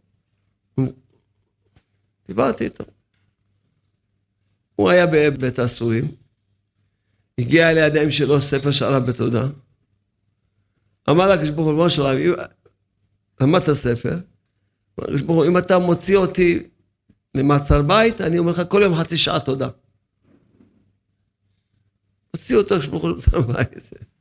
דיברתי 2.27 2.65
איתו. 2.65 2.85
הוא 4.77 4.91
היה 4.91 5.07
בבית 5.07 5.59
האסורים, 5.59 6.15
הגיע 7.39 7.73
לידיים 7.73 8.11
שלו 8.11 8.41
ספר 8.41 8.71
שעליו 8.71 9.03
בתודה. 9.07 9.49
אמר 11.11 11.29
לקדוש 11.29 11.51
ברוך 11.51 11.81
הוא, 11.81 11.89
של 11.89 12.03
הרב, 12.03 12.19
למד 13.41 13.63
את 13.63 13.69
הספר, 13.69 14.13
אמר 14.13 15.07
לקדוש 15.07 15.23
ברוך 15.23 15.37
הוא, 15.37 15.47
אם 15.47 15.59
אתה 15.59 15.79
מוציא 15.79 16.17
אותי 16.17 16.69
למעצר 17.35 17.83
בית, 17.83 18.21
אני 18.21 18.39
אומר 18.39 18.53
לך 18.53 18.63
כל 18.69 18.81
יום 18.85 18.95
חצי 18.95 19.17
שעה 19.17 19.41
תודה. 19.41 19.69
הוציא 22.31 22.57
אותו 22.57 22.75
לקדוש 22.75 22.87
ברוך 22.87 23.03
הוא 23.03 23.11
למעצר 23.11 23.41
בית. 23.41 24.12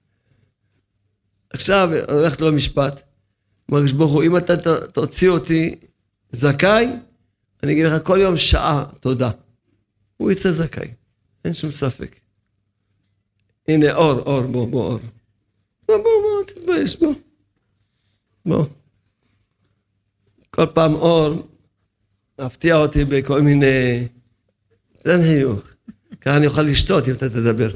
עכשיו 1.54 1.90
הולכת 2.10 2.42
לו 2.42 2.48
המשפט, 2.48 3.02
אמר 3.72 3.80
לקדוש 3.80 3.92
ברוך 3.92 4.12
הוא, 4.12 4.24
אם 4.24 4.38
אתה 4.38 4.54
תוציא 4.88 5.30
אותי 5.30 5.76
זכאי, 6.32 6.88
אני 7.64 7.72
אגיד 7.72 7.86
לך 7.86 8.04
כל 8.04 8.20
יום 8.22 8.38
שעה 8.38 8.86
תודה. 9.00 9.32
הוא 10.18 10.32
יצא 10.32 10.52
זכאי, 10.52 10.88
אין 11.46 11.54
שום 11.54 11.72
ספק. 11.72 12.20
הנה 13.68 13.96
אור, 13.96 14.20
אור, 14.20 14.42
בוא, 14.42 14.68
בוא, 14.68 14.86
אור. 14.92 15.00
בוא, 15.88 15.98
בוא, 15.98 16.04
בוא, 16.04 16.44
תתבייש, 16.48 17.00
בוא. 17.00 17.14
בוא. 18.46 18.66
כל 20.50 20.66
פעם 20.74 20.94
אור 20.94 21.48
מפתיע 22.42 22.76
אותי 22.76 23.06
בכל 23.06 23.42
מיני... 23.42 24.08
תן 25.04 25.22
חיוך. 25.22 25.62
ככה 26.22 26.38
אני 26.38 26.48
אוכל 26.48 26.62
לשתות 26.62 27.08
אם 27.08 27.14
אתה 27.14 27.30
תדבר. 27.30 27.72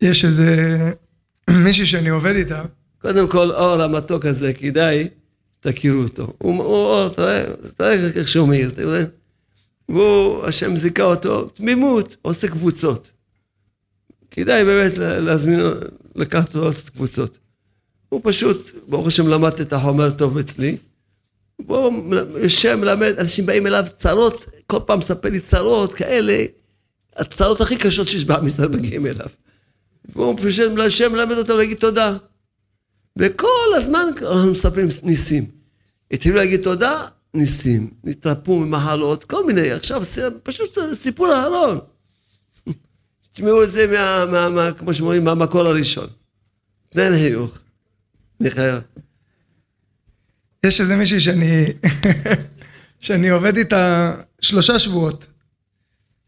יש 0.00 0.24
איזה 0.24 0.66
מישהי 1.64 1.86
שאני 1.86 2.08
עובד 2.08 2.34
איתה, 2.34 2.62
קודם 3.02 3.28
כל, 3.28 3.50
אור 3.50 3.82
המתוק 3.82 4.26
הזה, 4.26 4.52
כדאי 4.52 5.08
תכירו 5.60 6.02
אותו. 6.02 6.32
הוא, 6.38 6.62
אור, 6.62 7.08
תראה, 7.08 7.44
תראה 7.76 8.10
איך 8.14 8.28
שהוא 8.28 8.48
מאיר, 8.48 8.70
תראה. 8.70 9.04
והוא, 9.88 10.44
השם 10.44 10.76
זיכה 10.76 11.02
אותו, 11.02 11.48
תמימות, 11.48 12.16
עושה 12.22 12.48
קבוצות. 12.48 13.10
כדאי 14.30 14.64
באמת 14.64 14.98
להזמין, 14.98 15.60
לקחת 16.16 16.48
אותו 16.48 16.64
לעשות 16.64 16.88
קבוצות. 16.88 17.38
הוא 18.08 18.20
פשוט, 18.24 18.70
ברוך 18.88 19.06
השם 19.06 19.28
למד 19.28 19.60
את 19.60 19.72
החומר 19.72 20.10
טוב 20.10 20.38
אצלי. 20.38 20.76
הוא 21.56 22.14
יושב, 22.42 22.74
מלמד, 22.74 23.14
אנשים 23.18 23.46
באים 23.46 23.66
אליו 23.66 23.84
צרות, 23.92 24.46
כל 24.66 24.78
פעם 24.86 24.98
מספר 24.98 25.28
לי 25.28 25.40
צרות 25.40 25.92
כאלה, 25.92 26.44
הצרות 27.16 27.60
הכי 27.60 27.76
קשות 27.76 28.08
שיש 28.08 28.24
בעם 28.24 28.46
ישראל 28.46 28.68
מגיעים 28.68 29.06
אליו. 29.06 29.26
והוא 30.16 30.38
פשוט 30.38 30.78
יושב, 30.78 31.08
מלמד 31.08 31.38
אותם 31.38 31.56
להגיד 31.56 31.78
תודה. 31.78 32.16
וכל 33.16 33.74
הזמן 33.76 34.06
אנחנו 34.22 34.50
מספרים 34.50 34.88
ניסים. 35.02 35.44
התחילו 36.10 36.36
להגיד 36.36 36.62
תודה, 36.62 37.06
ניסים. 37.34 37.90
נתרפו 38.04 38.58
ממחלות, 38.58 39.24
כל 39.24 39.46
מיני, 39.46 39.70
עכשיו 39.70 40.02
פשוט 40.42 40.78
סיפור 40.92 41.32
אהרון. 41.34 41.78
תשמעו 43.32 43.62
את 43.62 43.70
זה 43.70 43.86
מה, 43.86 44.24
מה, 44.32 44.48
מה, 44.48 44.72
כמו 44.72 44.94
שאומרים, 44.94 45.24
מהמקור 45.24 45.60
הראשון. 45.60 46.06
תן 46.88 47.12
חיוך. 47.14 47.58
חייב. 48.48 48.82
יש 50.66 50.80
איזה 50.80 50.96
מישהי 50.96 51.20
שאני, 51.20 51.64
שאני 53.00 53.28
עובד 53.28 53.56
איתה 53.56 54.14
שלושה 54.40 54.78
שבועות. 54.78 55.26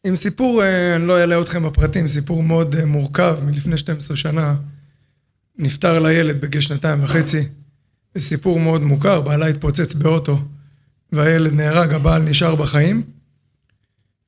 עם 0.05 0.17
סיפור, 0.17 0.63
אה, 0.63 0.97
אני 0.97 1.07
לא 1.07 1.21
אעלה 1.21 1.41
אתכם 1.41 1.63
בפרטים, 1.63 2.09
סיפור 2.09 2.43
מאוד 2.43 2.77
אה, 2.77 2.85
מורכב 2.85 3.39
מלפני 3.45 3.79
12 3.79 4.17
שנה. 4.17 4.55
נפטר 5.59 5.99
לה 5.99 6.13
ילד 6.13 6.41
בגיל 6.41 6.61
שנתיים 6.61 7.03
וחצי. 7.03 7.49
סיפור 8.19 8.61
מאוד 8.61 8.83
מוכר, 8.83 9.21
בעלה 9.21 9.47
התפוצץ 9.47 9.95
באוטו 9.95 10.39
והילד 11.13 11.53
נהרג, 11.53 11.93
הבעל 11.93 12.23
נשאר 12.23 12.55
בחיים. 12.55 13.03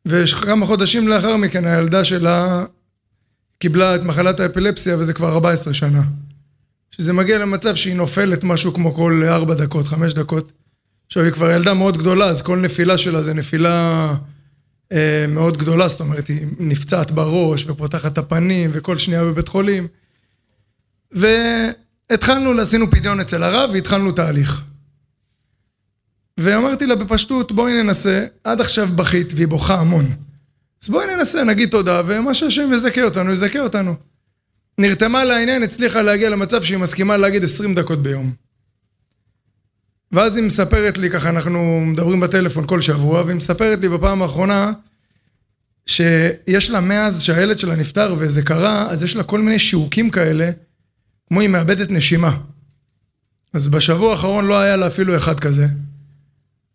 וכמה 0.06 0.66
חודשים 0.66 1.08
לאחר 1.08 1.36
מכן 1.36 1.64
הילדה 1.64 2.04
שלה 2.04 2.64
קיבלה 3.58 3.96
את 3.96 4.00
מחלת 4.02 4.40
האפילפסיה 4.40 4.98
וזה 4.98 5.12
כבר 5.12 5.32
14 5.32 5.74
שנה. 5.74 6.02
שזה 6.90 7.12
מגיע 7.12 7.38
למצב 7.38 7.74
שהיא 7.74 7.96
נופלת 7.96 8.44
משהו 8.44 8.74
כמו 8.74 8.94
כל 8.94 9.22
4 9.26 9.54
דקות, 9.54 9.88
5 9.88 10.14
דקות. 10.14 10.52
עכשיו 11.06 11.22
היא 11.22 11.32
כבר 11.32 11.50
ילדה 11.50 11.74
מאוד 11.74 11.98
גדולה, 11.98 12.24
אז 12.24 12.42
כל 12.42 12.58
נפילה 12.58 12.98
שלה 12.98 13.22
זה 13.22 13.34
נפילה 13.34 14.14
מאוד 15.28 15.56
גדולה, 15.56 15.88
זאת 15.88 16.00
אומרת 16.00 16.28
היא 16.28 16.46
נפצעת 16.58 17.10
בראש 17.10 17.66
ופותחת 17.66 18.12
את 18.12 18.18
הפנים 18.18 18.70
וכל 18.72 18.98
שנייה 18.98 19.24
בבית 19.24 19.48
חולים. 19.48 19.86
והתחלנו, 21.12 22.60
עשינו 22.60 22.90
פדיון 22.90 23.20
אצל 23.20 23.42
הרב 23.42 23.70
והתחלנו 23.72 24.12
תהליך. 24.12 24.62
ואמרתי 26.38 26.86
לה 26.86 26.94
בפשטות, 26.94 27.52
בואי 27.52 27.82
ננסה, 27.82 28.26
עד 28.44 28.60
עכשיו 28.60 28.88
בכית 28.96 29.32
והיא 29.34 29.48
בוכה 29.48 29.74
המון. 29.74 30.10
אז 30.82 30.88
בואי 30.88 31.06
ננסה, 31.16 31.44
נגיד 31.44 31.70
תודה, 31.70 32.02
ומה 32.06 32.34
שהשם 32.34 32.72
יזכה 32.72 33.02
אותנו, 33.02 33.32
יזכה 33.32 33.60
אותנו. 33.60 33.94
נרתמה 34.78 35.24
לעניין, 35.24 35.62
הצליחה 35.62 36.02
להגיע 36.02 36.30
למצב 36.30 36.62
שהיא 36.62 36.78
מסכימה 36.78 37.16
להגיד 37.16 37.44
20 37.44 37.74
דקות 37.74 38.02
ביום. 38.02 38.43
ואז 40.14 40.36
היא 40.36 40.44
מספרת 40.44 40.98
לי, 40.98 41.10
ככה 41.10 41.28
אנחנו 41.28 41.80
מדברים 41.86 42.20
בטלפון 42.20 42.66
כל 42.66 42.80
שבוע, 42.80 43.22
והיא 43.22 43.36
מספרת 43.36 43.78
לי 43.82 43.88
בפעם 43.88 44.22
האחרונה 44.22 44.72
שיש 45.86 46.70
לה 46.70 46.80
מאז 46.80 47.22
שהילד 47.22 47.58
שלה 47.58 47.76
נפטר 47.76 48.14
וזה 48.18 48.42
קרה, 48.42 48.90
אז 48.90 49.02
יש 49.02 49.16
לה 49.16 49.22
כל 49.22 49.40
מיני 49.40 49.58
שיעוקים 49.58 50.10
כאלה, 50.10 50.50
כמו 51.28 51.40
היא 51.40 51.48
מאבדת 51.48 51.90
נשימה. 51.90 52.38
אז 53.52 53.68
בשבוע 53.68 54.10
האחרון 54.10 54.46
לא 54.46 54.60
היה 54.60 54.76
לה 54.76 54.86
אפילו 54.86 55.16
אחד 55.16 55.40
כזה. 55.40 55.66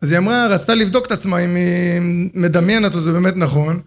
אז 0.02 0.12
היא 0.12 0.20
אמרה, 0.20 0.48
רצתה 0.48 0.76
לבדוק 0.76 1.06
את 1.06 1.12
עצמה 1.12 1.40
אם 1.40 1.56
היא 1.56 2.02
מדמיינת 2.34 2.96
או 2.96 3.00
זה 3.00 3.12
באמת 3.12 3.36
נכון, 3.36 3.80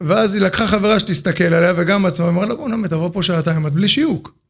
ואז 0.00 0.34
היא 0.34 0.42
לקחה 0.42 0.66
חברה 0.66 1.00
שתסתכל 1.00 1.54
עליה 1.54 1.72
וגם 1.76 2.06
עצמה, 2.06 2.28
אמרה 2.28 2.46
לה 2.46 2.54
בוא 2.54 2.68
נאמת, 2.68 2.90
תבוא 2.90 3.10
פה 3.12 3.22
שעתיים, 3.22 3.66
את 3.66 3.72
בלי 3.72 3.88
שיעוק. 3.88 4.45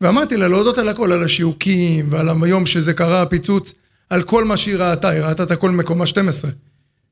ואמרתי 0.00 0.36
לה 0.36 0.48
להודות 0.48 0.78
על 0.78 0.88
הכל, 0.88 1.12
על 1.12 1.24
השיעוקים 1.24 2.08
ועל 2.10 2.28
היום 2.42 2.66
שזה 2.66 2.94
קרה, 2.94 3.22
הפיצוץ, 3.22 3.74
על 4.10 4.22
כל 4.22 4.44
מה 4.44 4.56
שהיא 4.56 4.76
ראתה, 4.76 5.08
היא 5.08 5.20
ראתה 5.22 5.42
את 5.42 5.50
הכל 5.50 5.70
מקומה 5.70 6.06
12. 6.06 6.50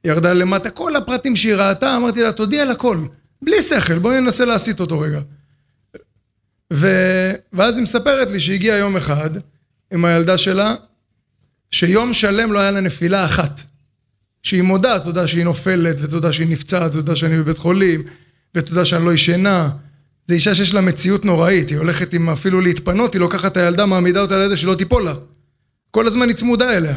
היא 0.05 0.13
ירדה 0.13 0.33
למטה, 0.33 0.71
כל 0.71 0.97
הפרטים 0.97 1.37
שהיא 1.37 1.55
ראתה, 1.55 1.97
אמרתי 1.97 2.23
לה, 2.23 2.33
תודי 2.33 2.61
על 2.61 2.71
הכל, 2.71 2.99
בלי 3.43 3.63
שכל, 3.63 3.99
בואי 3.99 4.21
ננסה 4.21 4.45
להסיט 4.45 4.81
אותו 4.81 5.01
רגע. 5.01 5.21
ו... 6.73 6.89
ואז 7.53 7.77
היא 7.77 7.83
מספרת 7.83 8.31
לי 8.31 8.41
שהגיע 8.41 8.75
יום 8.75 8.97
אחד 8.97 9.31
עם 9.93 10.05
הילדה 10.05 10.39
שלה, 10.39 10.75
שיום 11.71 12.13
שלם 12.13 12.53
לא 12.53 12.59
היה 12.59 12.71
לה 12.71 12.81
נפילה 12.81 13.25
אחת. 13.25 13.61
שהיא 14.43 14.63
מודה, 14.63 15.01
תודה 15.01 15.27
שהיא 15.27 15.45
נופלת, 15.45 15.97
ותודה 16.01 16.33
שהיא 16.33 16.49
נפצעת, 16.49 16.93
תודה 16.93 17.17
שאני 17.17 17.39
בבית 17.39 17.59
חולים, 17.59 18.03
ותודה 18.55 18.85
שאני 18.85 19.05
לא 19.05 19.13
ישנה. 19.13 19.71
זו 20.27 20.35
אישה 20.35 20.55
שיש 20.55 20.75
לה 20.75 20.81
מציאות 20.81 21.25
נוראית, 21.25 21.69
היא 21.71 21.79
הולכת 21.79 22.13
עם 22.13 22.31
אפילו 22.31 22.61
להתפנות, 22.61 23.13
היא 23.13 23.21
לוקחת 23.21 23.53
את 23.53 23.57
הילדה, 23.57 23.87
מעמידה 23.87 24.21
אותה 24.21 24.39
לידה 24.39 24.57
שלא 24.57 24.75
תיפול 24.75 25.05
לה. 25.05 25.15
כל 25.91 26.07
הזמן 26.07 26.29
היא 26.29 26.37
צמודה 26.37 26.77
אליה. 26.77 26.97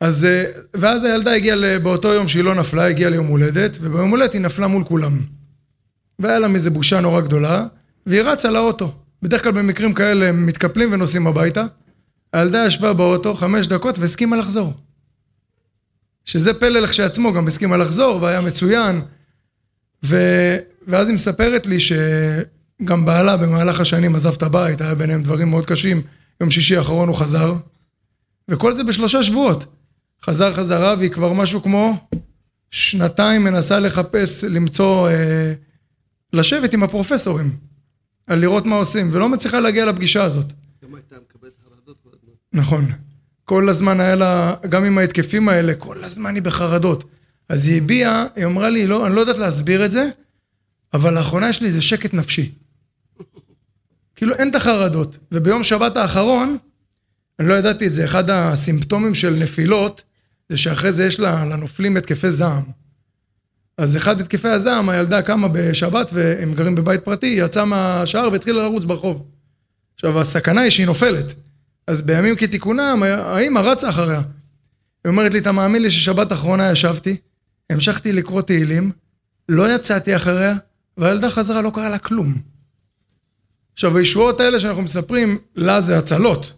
אז, 0.00 0.24
אה, 0.24 0.44
ואז 0.74 1.04
הילדה 1.04 1.34
הגיעה 1.34 1.78
באותו 1.78 2.08
יום 2.08 2.28
שהיא 2.28 2.44
לא 2.44 2.54
נפלה, 2.54 2.86
הגיעה 2.86 3.10
ליום 3.10 3.26
הולדת, 3.26 3.78
וביום 3.80 4.10
הולדת 4.10 4.32
היא 4.32 4.40
נפלה 4.40 4.66
מול 4.66 4.84
כולם. 4.84 5.20
והיה 6.18 6.38
לה 6.38 6.48
מזה 6.48 6.70
בושה 6.70 7.00
נורא 7.00 7.20
גדולה, 7.20 7.66
והיא 8.06 8.22
רצה 8.22 8.50
לאוטו. 8.50 8.94
בדרך 9.22 9.42
כלל 9.42 9.52
במקרים 9.52 9.94
כאלה 9.94 10.28
הם 10.28 10.46
מתקפלים 10.46 10.92
ונוסעים 10.92 11.26
הביתה. 11.26 11.64
הילדה 12.32 12.64
ישבה 12.66 12.92
באוטו 12.92 13.34
חמש 13.34 13.66
דקות 13.66 13.98
והסכימה 13.98 14.36
לחזור. 14.36 14.72
שזה 16.24 16.54
פלא 16.54 16.80
לכשעצמו, 16.80 17.32
גם 17.32 17.46
הסכימה 17.46 17.76
לחזור 17.76 18.22
והיה 18.22 18.40
מצוין. 18.40 19.00
ו... 20.04 20.16
ואז 20.90 21.08
היא 21.08 21.14
מספרת 21.14 21.66
לי 21.66 21.78
שגם 21.80 23.04
בעלה 23.04 23.36
במהלך 23.36 23.80
השנים 23.80 24.14
עזב 24.14 24.32
את 24.32 24.42
הבית, 24.42 24.80
היה 24.80 24.94
ביניהם 24.94 25.22
דברים 25.22 25.50
מאוד 25.50 25.66
קשים. 25.66 26.02
יום 26.40 26.50
שישי 26.50 26.76
האחרון 26.76 27.08
הוא 27.08 27.16
חזר, 27.16 27.54
וכל 28.48 28.74
זה 28.74 28.84
בשלושה 28.84 29.22
שבועות. 29.22 29.64
חזר 30.24 30.52
חזרה 30.52 30.94
והיא 30.98 31.10
כבר 31.10 31.32
משהו 31.32 31.62
כמו 31.62 31.96
שנתיים 32.70 33.44
מנסה 33.44 33.80
לחפש, 33.80 34.44
למצוא, 34.44 35.08
אה, 35.08 35.52
לשבת 36.32 36.74
עם 36.74 36.82
הפרופסורים, 36.82 37.56
על 38.26 38.38
לראות 38.38 38.66
מה 38.66 38.76
עושים, 38.76 39.08
ולא 39.12 39.28
מצליחה 39.28 39.60
להגיע 39.60 39.86
לפגישה 39.86 40.24
הזאת. 40.24 40.46
גם 40.84 40.94
הייתה 40.94 41.16
מקבלת 41.28 41.52
חרדות 41.64 41.98
כל 42.02 42.10
הזמן. 42.12 42.32
נכון. 42.52 42.92
כל 43.44 43.68
הזמן 43.68 44.00
היה 44.00 44.16
לה, 44.16 44.54
גם 44.68 44.84
עם 44.84 44.98
ההתקפים 44.98 45.48
האלה, 45.48 45.74
כל 45.74 46.04
הזמן 46.04 46.34
היא 46.34 46.42
בחרדות. 46.42 47.04
אז 47.48 47.68
היא 47.68 47.76
הביעה, 47.76 48.26
היא 48.36 48.44
אמרה 48.44 48.70
לי, 48.70 48.86
לא, 48.86 49.06
אני 49.06 49.14
לא 49.14 49.20
יודעת 49.20 49.38
להסביר 49.38 49.84
את 49.84 49.90
זה, 49.90 50.08
אבל 50.92 51.14
לאחרונה 51.14 51.48
יש 51.48 51.60
לי 51.60 51.66
איזה 51.66 51.82
שקט 51.82 52.14
נפשי. 52.14 52.52
כאילו 54.14 54.34
אין 54.34 54.50
את 54.50 54.54
החרדות. 54.54 55.18
וביום 55.32 55.64
שבת 55.64 55.96
האחרון, 55.96 56.56
אני 57.38 57.48
לא 57.48 57.54
ידעתי 57.54 57.86
את 57.86 57.92
זה, 57.92 58.04
אחד 58.04 58.30
הסימפטומים 58.30 59.14
של 59.14 59.30
נפילות, 59.30 60.02
זה 60.48 60.56
שאחרי 60.56 60.92
זה 60.92 61.04
יש 61.04 61.20
לנופלים 61.20 61.96
התקפי 61.96 62.30
זעם. 62.30 62.62
אז 63.78 63.96
אחד 63.96 64.20
התקפי 64.20 64.48
הזעם, 64.48 64.88
הילדה 64.88 65.22
קמה 65.22 65.48
בשבת 65.48 66.10
והם 66.12 66.54
גרים 66.54 66.74
בבית 66.74 67.04
פרטי, 67.04 67.26
יצאה 67.26 67.64
מהשער 67.64 68.28
והתחילה 68.32 68.62
לרוץ 68.62 68.84
ברחוב. 68.84 69.26
עכשיו 69.94 70.20
הסכנה 70.20 70.60
היא 70.60 70.70
שהיא 70.70 70.86
נופלת. 70.86 71.26
אז 71.86 72.02
בימים 72.02 72.36
כתיקונם, 72.36 73.02
האמא 73.02 73.58
רצה 73.58 73.88
אחריה. 73.88 74.22
היא 75.04 75.10
אומרת 75.10 75.32
לי, 75.32 75.38
אתה 75.38 75.52
מאמין 75.52 75.82
לי 75.82 75.90
ששבת 75.90 76.32
אחרונה 76.32 76.70
ישבתי, 76.70 77.16
המשכתי 77.70 78.12
לקרוא 78.12 78.42
תהילים, 78.42 78.92
לא 79.48 79.74
יצאתי 79.74 80.16
אחריה, 80.16 80.54
והילדה 80.96 81.30
חזרה, 81.30 81.62
לא 81.62 81.70
קרה 81.74 81.90
לה 81.90 81.98
כלום. 81.98 82.34
עכשיו, 83.72 83.96
הישועות 83.96 84.40
האלה 84.40 84.60
שאנחנו 84.60 84.82
מספרים, 84.82 85.38
לה 85.56 85.80
זה 85.80 85.98
הצלות. 85.98 86.52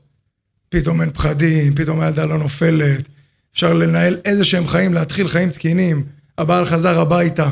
פתאום 0.68 1.00
אין 1.00 1.10
פחדים, 1.10 1.74
פתאום 1.74 2.00
הילדה 2.00 2.26
לא 2.26 2.38
נופלת, 2.38 3.08
אפשר 3.54 3.72
לנהל 3.72 4.18
איזה 4.24 4.44
שהם 4.44 4.66
חיים, 4.66 4.94
להתחיל 4.94 5.28
חיים 5.28 5.50
תקינים, 5.50 6.04
הבעל 6.38 6.64
חזר 6.64 7.00
הביתה. 7.00 7.50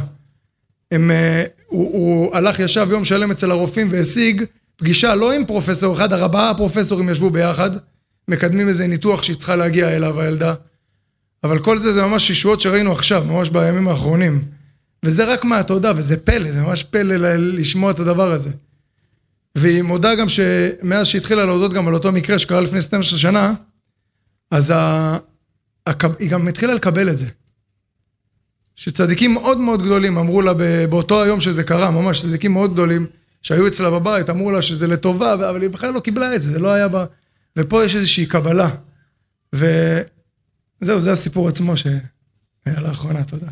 הם, 0.90 1.10
אה, 1.10 1.44
הוא, 1.66 1.92
הוא 1.92 2.36
הלך, 2.36 2.60
ישב 2.60 2.88
יום 2.90 3.04
שלם 3.04 3.30
אצל 3.30 3.50
הרופאים 3.50 3.88
והשיג 3.90 4.44
פגישה 4.76 5.14
לא 5.14 5.32
עם 5.32 5.46
פרופסור 5.46 5.94
אחד, 5.96 6.12
ארבעה 6.12 6.54
פרופסורים 6.54 7.08
ישבו 7.08 7.30
ביחד, 7.30 7.70
מקדמים 8.28 8.68
איזה 8.68 8.86
ניתוח 8.86 9.22
שהיא 9.22 9.36
צריכה 9.36 9.56
להגיע 9.56 9.96
אליו, 9.96 10.20
הילדה. 10.20 10.54
אבל 11.44 11.58
כל 11.58 11.78
זה 11.78 11.92
זה 11.92 12.02
ממש 12.02 12.30
ישועות 12.30 12.60
שראינו 12.60 12.92
עכשיו, 12.92 13.24
ממש 13.24 13.48
בימים 13.48 13.88
האחרונים. 13.88 14.44
וזה 15.04 15.32
רק 15.32 15.44
מהתודה, 15.44 15.92
וזה 15.96 16.16
פלא, 16.16 16.52
זה 16.52 16.62
ממש 16.62 16.82
פלא 16.82 17.34
לשמוע 17.36 17.90
את 17.90 18.00
הדבר 18.00 18.32
הזה. 18.32 18.50
והיא 19.54 19.82
מודה 19.82 20.14
גם 20.14 20.28
שמאז 20.28 21.06
שהתחילה 21.06 21.44
להודות 21.44 21.72
גם 21.72 21.88
על 21.88 21.94
אותו 21.94 22.12
מקרה 22.12 22.38
שקרה 22.38 22.60
לפני 22.60 22.82
12 22.82 23.18
שנה, 23.18 23.54
אז 24.50 24.70
ה... 24.70 25.18
היא 26.18 26.30
גם 26.30 26.48
התחילה 26.48 26.74
לקבל 26.74 27.10
את 27.10 27.18
זה. 27.18 27.26
שצדיקים 28.76 29.34
מאוד 29.34 29.58
מאוד 29.58 29.82
גדולים 29.82 30.18
אמרו 30.18 30.42
לה 30.42 30.54
באותו 30.90 31.22
היום 31.22 31.40
שזה 31.40 31.64
קרה, 31.64 31.90
ממש 31.90 32.22
צדיקים 32.22 32.52
מאוד 32.52 32.72
גדולים, 32.72 33.06
שהיו 33.42 33.66
אצלה 33.66 33.90
בבית, 33.90 34.30
אמרו 34.30 34.50
לה 34.50 34.62
שזה 34.62 34.86
לטובה, 34.86 35.32
אבל 35.32 35.62
היא 35.62 35.70
בכלל 35.70 35.94
לא 35.94 36.00
קיבלה 36.00 36.34
את 36.34 36.42
זה, 36.42 36.50
זה 36.50 36.58
לא 36.58 36.72
היה 36.72 36.88
בה... 36.88 37.04
ופה 37.56 37.84
יש 37.84 37.96
איזושהי 37.96 38.26
קבלה. 38.26 38.70
וזהו, 39.52 41.00
זה 41.00 41.12
הסיפור 41.12 41.48
עצמו 41.48 41.76
שהיה 41.76 42.00
לאחרונה, 42.66 43.24
תודה. 43.24 43.46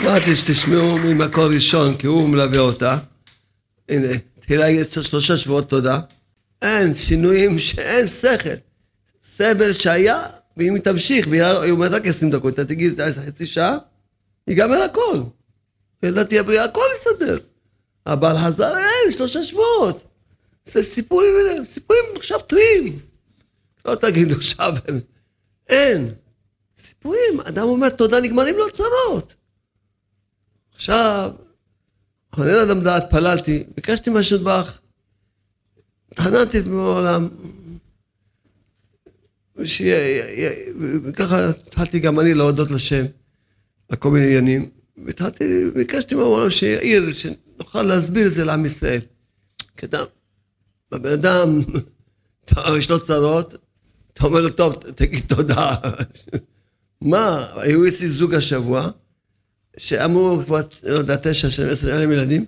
אמרתי 0.00 0.36
שתשמעו 0.36 0.98
ממקור 0.98 1.44
ראשון, 1.44 1.96
כי 1.96 2.06
הוא 2.06 2.28
מלווה 2.28 2.58
אותה. 2.58 2.98
הנה, 3.88 4.08
תחילה 4.40 4.60
להגיד 4.60 4.86
שלושה 4.90 5.36
שבועות 5.36 5.70
תודה. 5.70 6.00
אין 6.62 6.94
שינויים 6.94 7.58
שאין 7.58 8.06
שכל. 8.06 8.48
סבל 9.22 9.72
שהיה, 9.72 10.26
ואם 10.56 10.74
היא 10.74 10.82
תמשיך, 10.82 11.26
והיא 11.30 11.70
אומרת 11.70 11.92
רק 11.92 12.06
עשרים 12.06 12.30
דקות, 12.30 12.54
אתה 12.54 12.64
תגיד 12.64 13.00
חצי 13.26 13.46
שעה, 13.46 13.78
ייגמר 14.46 14.82
הכל. 14.82 15.20
ילדה 16.02 16.24
תהיה 16.24 16.42
בריאה, 16.42 16.64
הכל 16.64 16.86
יסדר. 16.96 17.38
הבעל 18.06 18.38
חזר, 18.38 18.78
אין, 18.78 19.12
שלושה 19.12 19.44
שבועות. 19.44 20.04
זה 20.64 20.82
סיפורים, 20.82 21.34
סיפורים 21.64 22.04
עכשיו 22.16 22.40
טריים. 22.40 22.98
לא 23.84 23.94
תגידו 23.94 24.34
עכשיו, 24.34 24.74
אין. 25.68 26.14
סיפורים, 26.76 27.40
אדם 27.44 27.64
אומר 27.64 27.88
תודה, 27.88 28.20
נגמרים 28.20 28.58
לו 28.58 28.70
צרות. 28.70 29.34
עכשיו, 30.78 31.32
חונן 32.34 32.54
אדם 32.54 32.80
דעת, 32.80 33.04
התפללתי, 33.04 33.64
ביקשתי 33.74 34.10
משהו 34.10 34.38
בך, 34.38 34.78
התחננתי 36.12 36.60
בעולם, 36.60 37.28
וככה 41.04 41.48
התחלתי 41.48 41.98
גם 41.98 42.20
אני 42.20 42.34
להודות 42.34 42.70
לשם 42.70 43.04
על 43.88 43.96
כל 43.96 44.10
מיני 44.10 44.26
עניינים, 44.26 44.70
והתחלתי, 45.06 45.70
ביקשתי 45.74 46.14
מהעולם 46.14 46.50
שיעיר, 46.50 47.12
שנוכל 47.12 47.82
להסביר 47.82 48.26
את 48.26 48.34
זה 48.34 48.44
לעם 48.44 48.66
ישראל. 48.66 49.00
כי 49.76 49.86
אדם, 49.86 50.04
הבן 50.92 51.12
אדם, 51.12 51.60
יש 52.78 52.90
לו 52.90 53.00
צרות, 53.00 53.54
אתה 54.12 54.26
אומר 54.26 54.40
לו, 54.40 54.50
טוב, 54.50 54.74
תגיד 54.74 55.24
תודה. 55.28 55.74
מה, 57.00 57.46
היו 57.56 57.88
אצלי 57.88 58.08
זוג 58.08 58.34
השבוע, 58.34 58.90
שאמרו 59.78 60.40
כבר, 60.46 60.60
לא 60.82 60.98
יודע, 60.98 61.16
תשע, 61.22 61.48
עשרה, 61.48 61.70
עשר, 61.70 61.96
אלף 61.96 62.10
ילדים, 62.10 62.44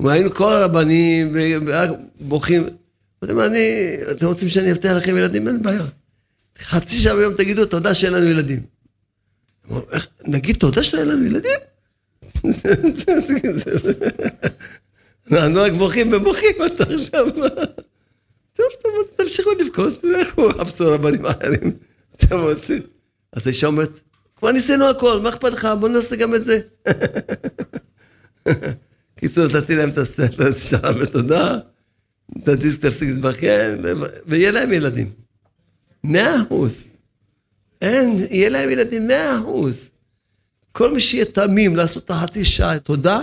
והיינו 0.00 0.34
כל 0.34 0.52
הרבנים, 0.52 1.36
ורק 1.66 1.90
בוכים. 2.20 2.66
אמרתי, 3.30 3.48
אני, 3.48 3.96
אתם 4.10 4.26
רוצים 4.26 4.48
שאני 4.48 4.72
אבטח 4.72 4.88
לכם 4.88 5.16
ילדים? 5.16 5.48
אין 5.48 5.62
בעיה. 5.62 5.84
חצי 6.58 6.98
שעה 6.98 7.16
ביום 7.16 7.34
תגידו 7.34 7.66
תודה 7.66 7.94
שאין 7.94 8.12
לנו 8.12 8.26
ילדים. 8.26 8.60
נגיד 10.26 10.56
תודה 10.56 10.82
שאין 10.82 11.08
לנו 11.08 11.26
ילדים? 11.26 11.58
אנחנו 15.32 15.60
רק 15.60 15.72
בוכים 15.72 16.12
ובוכים, 16.12 16.54
אתה 16.66 16.84
עכשיו... 16.94 17.26
טוב, 18.56 18.66
תמשיכו 19.16 19.50
לבכות, 19.50 20.04
לכו, 20.04 20.50
חפשו 20.58 20.92
רבנים 20.92 21.26
אחרים. 21.26 21.72
אתם 22.16 22.38
רוצים. 22.40 22.82
אז 23.32 23.46
האישה 23.46 23.66
אומרת, 23.66 23.90
כבר 24.40 24.52
ניסינו 24.52 24.84
הכל, 24.84 25.20
מה 25.20 25.28
אכפת 25.28 25.52
לך? 25.52 25.68
בוא 25.80 25.88
נעשה 25.88 26.16
גם 26.16 26.34
את 26.34 26.44
זה. 26.44 26.60
קיצור, 29.18 29.44
נתתי 29.44 29.74
להם 29.74 29.88
את 29.88 29.98
הספר, 29.98 30.52
שעה 30.52 30.90
ותודה, 31.00 31.58
נתתי 32.36 32.70
שתפסיק 32.70 33.08
להתבכיין, 33.08 33.84
ויהיה 34.26 34.50
להם 34.50 34.72
ילדים. 34.72 35.10
מאה 36.04 36.42
אחוז. 36.42 36.88
אין, 37.82 38.26
יהיה 38.30 38.48
להם 38.48 38.70
ילדים 38.70 39.06
מאה 39.06 39.38
אחוז. 39.38 39.90
כל 40.72 40.94
מי 40.94 41.00
שיהיה 41.00 41.24
תמים 41.24 41.76
לעשות 41.76 42.04
את 42.04 42.10
החצי 42.10 42.44
שעה 42.44 42.78
תודה, 42.78 43.20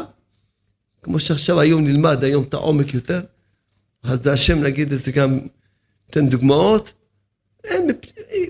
כמו 1.04 1.20
שעכשיו 1.20 1.60
היום 1.60 1.84
נלמד, 1.84 2.24
היום 2.24 2.44
את 2.44 2.54
העומק 2.54 2.94
יותר, 2.94 3.22
אז 4.04 4.28
השם 4.28 4.64
נגיד 4.64 4.94
את 4.94 5.00
זה 5.00 5.12
גם, 5.12 5.40
ניתן 6.08 6.30
דוגמאות, 6.30 6.94
אין, 7.64 7.88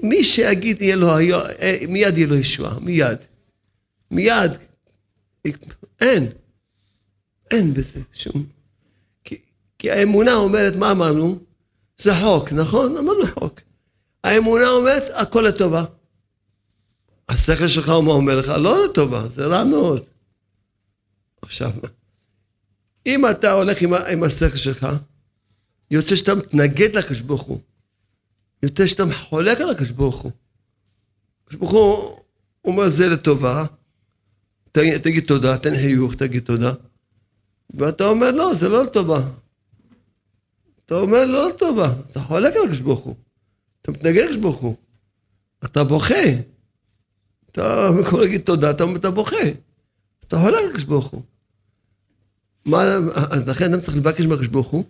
מי 0.03 0.23
שיגיד 0.23 0.81
יהיה 0.81 0.95
לו, 0.95 1.09
אה, 1.09 1.77
מיד 1.87 2.17
יהיה 2.17 2.27
לו 2.27 2.35
ישועה, 2.35 2.79
מיד. 2.79 3.17
מיד. 4.11 4.51
אין. 6.01 6.31
אין 7.51 7.73
בזה 7.73 7.99
שום. 8.13 8.45
כי, 9.23 9.41
כי 9.79 9.91
האמונה 9.91 10.33
אומרת, 10.33 10.75
מה 10.75 10.91
אמרנו? 10.91 11.39
זה 11.97 12.11
חוק, 12.15 12.51
נכון? 12.51 12.97
אמרנו 12.97 13.27
חוק. 13.33 13.59
האמונה 14.23 14.69
אומרת, 14.69 15.03
הכל 15.13 15.41
לטובה. 15.41 15.85
השכל 17.29 17.67
שלך, 17.67 17.89
מה 17.89 18.11
אומר 18.11 18.39
לך? 18.39 18.47
לא 18.47 18.85
לטובה, 18.85 19.27
זה 19.35 19.45
רע 19.45 19.63
מאוד. 19.63 20.03
עכשיו, 21.41 21.71
אם 23.05 23.29
אתה 23.29 23.51
הולך 23.51 23.81
עם, 23.81 23.93
עם 23.93 24.23
השכל 24.23 24.57
שלך, 24.57 24.87
יוצא 25.91 26.15
שאתה 26.15 26.35
מתנגד 26.35 26.97
לקדוש 26.97 27.21
ברוך 27.21 27.41
הוא. 27.41 27.59
יותר 28.63 28.86
שאתה 28.86 29.04
חולק 29.13 29.62
על 29.62 29.70
הקדוש 29.70 29.91
ברוך 29.91 30.22
הוא. 30.22 30.32
הקדוש 31.43 31.60
ברוך 31.60 31.72
הוא 31.72 32.20
אומר 32.65 32.89
זה 32.89 33.10
לטובה, 33.10 33.65
תגיד, 34.72 35.24
תודה, 35.28 35.58
תן 35.58 35.76
חיוך, 35.76 36.15
תגיד 36.15 36.43
תודה. 36.43 36.74
ואתה 37.74 38.06
אומר 38.06 38.32
לא, 38.32 38.54
זה 38.54 38.70
לא 38.70 38.84
לטובה. 38.84 39.30
אתה 40.86 40.96
אומר 40.96 41.26
לא 41.26 41.48
לטובה, 41.50 41.93
אתה 42.12 42.20
חולק 42.20 42.56
על 42.56 42.63
הקדוש 42.63 42.80
ברוך 42.80 43.00
הוא. 43.00 43.15
אתה 43.82 43.91
מתנגד 43.91 44.22
לקדוש 44.24 44.38
ברוך 44.38 44.58
הוא. 44.58 44.76
אתה 45.65 45.84
בוכה. 45.84 46.24
אתה 47.52 47.91
במקום 47.91 48.20
להגיד 48.20 48.41
תודה, 48.41 48.72
אתה, 48.72 48.84
אתה 48.96 49.12
בוכה. 49.12 49.50
אתה 50.28 50.38
חולק 50.39 50.60
על 50.60 50.70
הקדוש 50.70 50.84
ברוך 50.84 51.08
הוא. 51.08 51.22
מה, 52.65 52.82
אז 53.13 53.48
לכן 53.48 53.74
אדם 53.74 53.82
צריך 53.82 53.98
לבקש 53.98 54.26
מהקדוש 54.26 54.48
ברוך 54.48 54.67
הוא, 54.67 54.84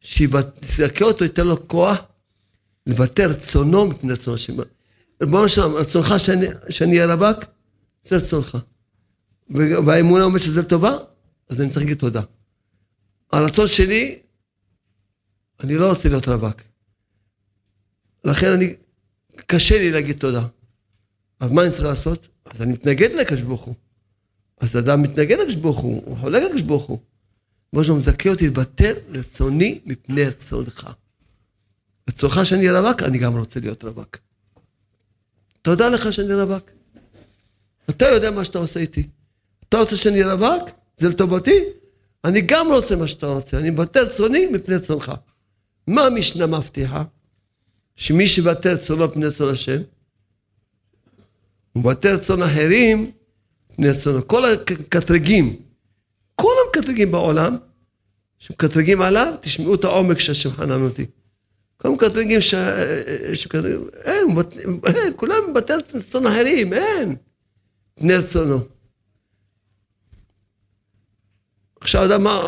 שיזכה 0.00 1.04
אותו, 1.04 1.24
ייתן 1.24 1.46
לו 1.46 1.68
כוח 1.68 2.02
לבטא 2.86 3.22
רצונו 3.22 3.86
מפני 3.86 4.12
רצון 4.12 4.34
השם. 4.34 4.52
ריבונו 5.20 5.48
שלום, 5.48 5.74
רצונך 5.74 6.14
שאני 6.70 7.00
אהיה 7.00 7.14
רווק? 7.14 7.44
זה 8.04 8.16
רצונך. 8.16 8.58
והאמונה 9.86 10.24
אומרת 10.24 10.40
שזה 10.40 10.60
לטובה, 10.60 10.96
אז 11.48 11.60
אני 11.60 11.68
צריך 11.68 11.82
להגיד 11.82 11.98
תודה. 11.98 12.22
הרצון 13.32 13.66
שלי, 13.66 14.18
אני 15.60 15.74
לא 15.74 15.88
רוצה 15.88 16.08
להיות 16.08 16.28
רווק. 16.28 16.62
לכן 18.24 18.52
אני, 18.52 18.74
קשה 19.46 19.78
לי 19.78 19.90
להגיד 19.90 20.18
תודה. 20.18 20.46
אז 21.40 21.50
מה 21.50 21.62
אני 21.62 21.70
צריך 21.70 21.84
לעשות? 21.84 22.28
אז 22.44 22.62
אני 22.62 22.72
מתנגד 22.72 23.10
לקדוש 23.12 23.40
ברוך 23.40 23.62
הוא. 23.62 23.74
אז 24.60 24.76
אדם 24.78 25.02
מתנגד 25.02 25.38
לקדוש 25.38 25.54
ברוך 25.54 25.78
הוא, 25.78 26.02
הוא 26.06 26.16
חולק 26.16 26.42
לקדוש 26.42 26.62
ברוך 26.62 26.84
הוא. 26.84 26.98
כמו 27.70 27.84
שהוא 27.84 27.98
מזכה 27.98 28.28
אותי 28.30 28.46
לבטל 28.46 28.92
רצוני 29.08 29.80
מפני 29.86 30.24
רצונך. 30.24 30.90
רצונך 32.08 32.40
שאני 32.44 32.68
אהיה 32.68 32.80
רווק, 32.80 33.02
אני 33.02 33.18
גם 33.18 33.38
רוצה 33.38 33.60
להיות 33.60 33.84
רווק. 33.84 34.16
תודה 35.62 35.88
לך 35.88 36.12
שאני 36.12 36.34
רווק. 36.34 36.70
אתה 37.90 38.04
יודע 38.08 38.30
מה 38.30 38.44
שאתה 38.44 38.58
עושה 38.58 38.80
איתי. 38.80 39.06
אתה 39.68 39.78
רוצה 39.78 39.96
שאני 39.96 40.22
אהיה 40.22 40.34
רווק? 40.34 40.70
זה 40.96 41.08
לטובתי? 41.08 41.64
אני 42.24 42.40
גם 42.40 42.66
רוצה 42.72 42.96
מה 42.96 43.06
שאתה 43.06 43.26
רוצה, 43.26 43.58
אני 43.58 43.70
מבטל 43.70 44.00
רצוני 44.00 44.46
מפני 44.46 44.74
רצונך. 44.74 45.12
מה 45.86 46.02
המשנה 46.02 46.46
מבטיחה? 46.46 47.04
שמי 47.96 48.26
שבטל 48.26 48.72
רצונו 48.72 49.06
מפני 49.08 49.26
רצון 49.26 49.50
השם, 49.50 49.82
הוא 51.72 51.82
מבטל 51.82 52.14
רצון 52.14 52.42
אחרים 52.42 53.10
מפני 53.70 53.88
רצונו. 53.88 54.28
כל 54.28 54.44
הקטרגים, 54.44 55.56
כל 56.34 56.52
המקטרגים 56.64 57.12
בעולם, 57.12 57.56
שמקטרגים 58.38 59.02
עליו, 59.02 59.34
תשמעו 59.40 59.74
את 59.74 59.84
העומק 59.84 60.18
שהשם 60.18 60.50
חנן 60.50 60.82
אותי. 60.82 61.06
כל 61.76 61.88
מקטרגים 61.88 62.40
ש... 62.40 62.54
שקטרגים, 63.34 63.88
אין, 64.04 64.26
אין, 64.86 65.12
כולם 65.16 65.54
בתי 65.54 65.72
רצון 65.72 66.26
אחרים, 66.26 66.72
אין. 66.72 67.16
בני 68.00 68.14
רצונו. 68.14 68.58
עכשיו 71.80 72.04
אדם 72.04 72.24
מה... 72.24 72.40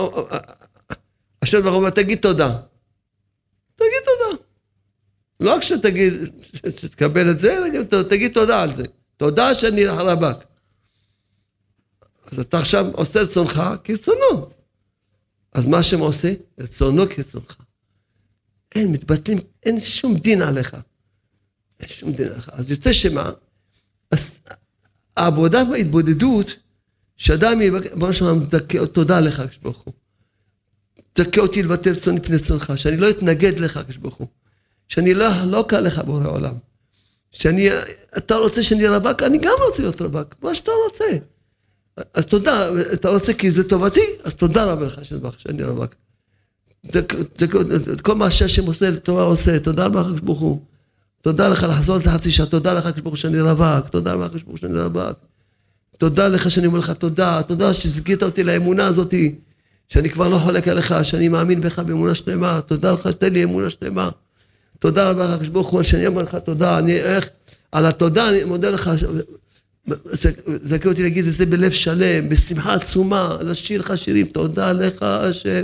השם 1.43 1.63
ברוך 1.63 1.75
אומר, 1.75 1.91
תגיד 1.91 2.19
תודה. 2.19 2.61
תגיד 3.77 4.03
תודה. 4.05 4.43
לא 5.41 5.55
רק 5.55 5.63
שתגיד, 5.63 6.13
שתקבל 6.77 7.31
את 7.31 7.39
זה, 7.39 7.59
תגיד 8.09 8.33
תודה 8.33 8.63
על 8.63 8.73
זה. 8.73 8.85
תודה 9.17 9.55
שאני 9.55 9.87
רווק. 9.87 10.43
אז 12.33 12.39
אתה 12.39 12.59
עכשיו 12.59 12.87
עושה 12.93 13.21
רצונך 13.21 13.63
כרצונו. 13.85 14.51
אז 15.53 15.67
מה 15.67 15.79
השם 15.79 15.99
עושה? 15.99 16.33
רצונו 16.59 17.03
כרצונך. 17.11 17.57
אין, 18.75 18.93
מתבטלים, 18.93 19.39
אין 19.63 19.81
שום 19.81 20.17
דין 20.17 20.43
עליך. 20.43 20.77
אין 21.81 21.89
שום 21.89 22.13
דין 22.13 22.29
עליך. 22.29 22.51
אז 22.53 22.71
יוצא 22.71 22.93
שמה? 22.93 23.31
אז 24.11 24.41
העבודה 25.17 25.63
וההתבודדות, 25.71 26.57
שאדם 27.17 27.59
בוא 27.95 28.09
נשמע, 28.09 28.33
מדכא, 28.33 28.85
תודה 28.85 29.21
לך, 29.21 29.41
הקדוש 29.41 29.59
ברוך 29.59 29.79
הוא. 29.79 29.95
תדכא 31.13 31.41
אותי 31.41 31.63
לבטל 31.63 31.91
רצון 31.91 32.15
מפני 32.15 32.37
רצונך, 32.37 32.73
שאני 32.77 32.97
לא 32.97 33.11
אתנגד 33.11 33.59
לך, 33.59 33.77
הקדוש 33.77 33.97
ברוך 33.97 34.15
הוא. 34.15 34.29
שאני 34.89 35.15
לא 35.15 35.31
אחלוק 35.31 35.75
עליך 35.75 35.99
בורא 35.99 36.29
עולם. 36.29 36.55
שאני, 37.33 37.69
אתה 38.19 38.35
רוצה 38.35 38.63
שאני 38.63 38.89
רווק? 38.89 39.23
אני 39.23 39.39
גם 39.39 39.53
רוצה 39.67 39.83
להיות 39.83 40.01
רווק, 40.01 40.35
מה 40.43 40.55
שאתה 40.55 40.71
רוצה. 40.85 41.05
אז 42.15 42.27
תודה, 42.27 42.71
אתה 42.93 43.09
רוצה 43.09 43.35
כי 43.35 43.51
זה 43.51 43.69
טובתי? 43.69 44.01
אז 44.25 44.35
תודה 44.35 44.65
רבה 44.65 44.87
לך 44.87 45.05
שאני 45.39 45.63
רווק. 45.63 45.95
זה, 46.83 47.01
כל 48.03 48.15
מה 48.15 48.31
שהשם 48.31 48.67
עושה, 48.67 48.97
תורה 48.97 49.23
עושה, 49.23 49.59
תודה 49.59 49.85
רבה 49.85 50.01
לך 50.01 50.23
ברוך 50.23 50.41
הוא. 50.41 50.61
תודה 51.23 51.49
לך 51.49 51.67
לחזור 51.69 51.95
על 51.95 52.01
זה 52.01 52.11
חצי 52.11 52.31
שעה, 52.31 52.47
תודה 52.47 52.75
לך 52.75 52.85
ברוך 52.85 53.09
הוא 53.09 53.17
שאני 53.17 53.41
רווק, 53.41 53.89
תודה 53.89 54.15
לך 54.15 54.33
ברוך 54.33 54.45
הוא 54.47 54.57
שאני 54.57 54.81
רווק. 54.81 55.19
תודה 55.99 56.29
לך 56.29 56.51
שאני 56.51 56.67
אומר 56.67 56.79
לך 56.79 56.91
תודה, 56.91 57.43
תודה 57.43 57.75
שזיכית 57.75 58.23
אותי 58.23 58.43
לאמונה 58.43 58.87
הזאתי, 58.87 59.35
שאני 59.89 60.11
כבר 60.11 60.29
לא 60.29 60.39
חולק 60.39 60.69
עליך, 60.69 60.95
שאני 61.03 61.29
מאמין 61.29 61.61
בך 61.61 61.79
באמונה 61.79 62.15
שלמה, 62.15 62.61
תודה 62.67 62.93
לך 62.93 63.09
שתן 63.13 63.33
לי 63.33 63.45
אמונה 63.45 63.71
שלמה. 63.71 64.11
תודה 64.79 65.11
רבה 65.11 65.37
לך 65.37 65.49
ברוך 65.49 65.69
הוא 65.69 65.83
שאני 65.83 66.07
אומר 66.07 66.23
לך 66.23 66.35
תודה, 66.45 66.79
אני 66.79 67.01
איך, 67.01 67.29
על 67.73 67.87
התודה 67.87 68.29
אני 68.29 68.45
מודה 68.45 68.71
לך, 68.71 68.91
זכה 70.63 70.89
אותי 70.89 71.03
להגיד 71.03 71.27
את 71.27 71.33
זה 71.33 71.47
בלב 71.47 71.71
שלם, 71.71 72.29
בשמחה 72.29 72.75
עצומה, 72.75 73.37
לשיר 73.41 73.81
לך 73.81 73.99
שירים, 73.99 74.27
תודה 74.27 74.73
לך 74.73 75.03
השם 75.03 75.63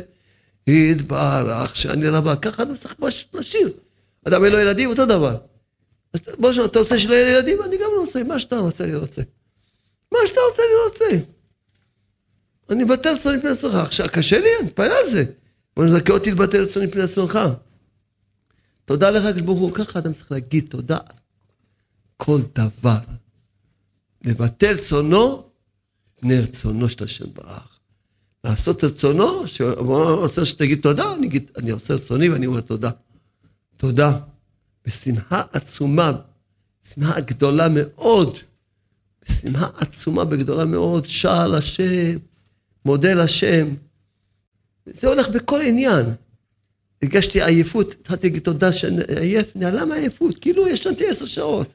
יתברך 0.66 1.76
שאני 1.76 2.08
רווק, 2.08 2.44
ככה 2.44 2.62
אני 2.62 2.78
צריך 2.78 2.94
לשיר. 3.34 3.72
אדם 4.24 4.44
אין 4.44 4.52
לו 4.52 4.58
ילדים, 4.58 4.90
אותו 4.90 5.06
דבר. 5.06 5.36
בוא 6.38 6.50
נשמע, 6.50 6.64
אתה 6.64 6.78
רוצה 6.78 6.98
שלא 6.98 7.14
יהיה 7.14 7.36
ילדים? 7.36 7.62
אני 7.62 7.76
גם 7.76 7.90
רוצה, 7.98 8.22
מה 8.22 8.38
שאתה 8.38 8.58
רוצה 8.58 8.84
אני 8.84 8.94
רוצה. 8.94 9.22
מה 10.12 10.18
שאתה 10.26 10.40
רוצה 10.50 10.62
אני 10.62 10.90
רוצה. 10.90 11.26
אני 12.70 12.84
מבטל 12.84 13.14
רצוני 13.14 13.36
מפני 13.36 13.50
עצמך. 13.50 13.74
עכשיו, 13.74 14.06
קשה 14.12 14.38
לי, 14.38 14.48
אני 14.60 14.66
מתפלל 14.66 14.92
על 14.92 15.08
זה. 15.08 15.24
בוא 15.76 15.84
נזכה 15.84 16.12
אותי 16.12 16.30
לבטל 16.30 16.62
רצוני 16.62 16.86
מפני 16.86 17.02
עצמך. 17.02 17.38
תודה 18.84 19.10
לך, 19.10 19.24
הקדוש 19.24 19.42
ברוך 19.42 19.58
הוא. 19.58 19.72
ככה 19.72 19.98
אדם 19.98 20.12
צריך 20.12 20.32
להגיד 20.32 20.66
תודה 20.70 20.96
על 20.96 21.16
כל 22.16 22.40
דבר. 22.54 22.98
לבטל 24.24 24.74
רצונו 24.74 25.48
מפני 26.16 26.40
רצונו 26.40 26.88
של 26.88 27.04
השם 27.04 27.32
ברח. 27.34 27.73
לעשות 28.44 28.84
רצונו, 28.84 29.48
שהוא 29.48 29.98
רוצה 30.10 30.46
שתגיד 30.46 30.80
תודה, 30.80 31.12
אני, 31.12 31.26
אגיד, 31.26 31.50
אני 31.56 31.70
עושה 31.70 31.94
רצוני 31.94 32.28
ואני 32.28 32.46
אומר 32.46 32.60
תודה. 32.60 32.90
תודה. 33.76 34.18
בשמחה 34.86 35.42
עצומה, 35.52 36.12
שמחה 36.88 37.20
גדולה 37.20 37.68
מאוד, 37.68 38.38
בשמחה 39.24 39.68
עצומה 39.76 40.22
וגדולה 40.30 40.64
מאוד, 40.64 41.06
שעל 41.06 41.54
השם, 41.54 42.18
מודה 42.84 43.14
לשם. 43.14 43.74
זה 44.86 45.08
הולך 45.08 45.28
בכל 45.28 45.60
עניין. 45.60 46.06
הרגשתי 47.02 47.42
עייפות, 47.42 47.92
התחלתי 47.92 48.26
להגיד 48.26 48.42
תודה 48.42 48.72
שאני 48.72 49.02
עייף, 49.18 49.52
למה 49.56 49.94
עייפות? 49.94 50.38
כאילו 50.38 50.68
ישנתי 50.68 51.08
עשר 51.08 51.26
שעות. 51.26 51.74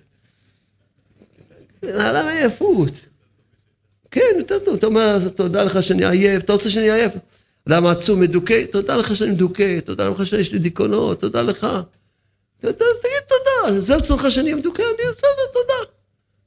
למה 1.84 2.32
עייפות? 2.32 2.94
כן, 4.12 4.22
יותר 4.38 4.60
טוב, 4.60 4.76
אתה 4.76 4.88
אומר, 4.88 5.30
תודה 5.30 5.64
לך 5.64 5.84
שאני 5.84 6.06
עייף, 6.06 6.44
אתה 6.44 6.54
רוצה 6.54 6.70
שאני 6.70 6.92
עייף? 6.92 7.14
אדם 7.68 7.86
עצום, 7.86 8.20
מדוכא, 8.20 8.66
תודה 8.72 8.96
לך 8.96 9.16
שאני 9.16 9.32
מדוכא, 9.32 9.80
תודה 9.80 10.10
לך 10.10 10.26
שיש 10.26 10.52
לי 10.52 10.60
דיכאונות, 10.60 11.22
תודה 11.22 11.42
לך. 11.42 11.68
תגיד 12.60 12.74
תודה, 13.28 13.80
זה 13.80 13.96
רצונך 13.96 14.28
שאני 14.30 14.54
מדוכא, 14.54 14.82
אני 14.82 15.14
בסדר, 15.16 15.54
תודה. 15.54 15.92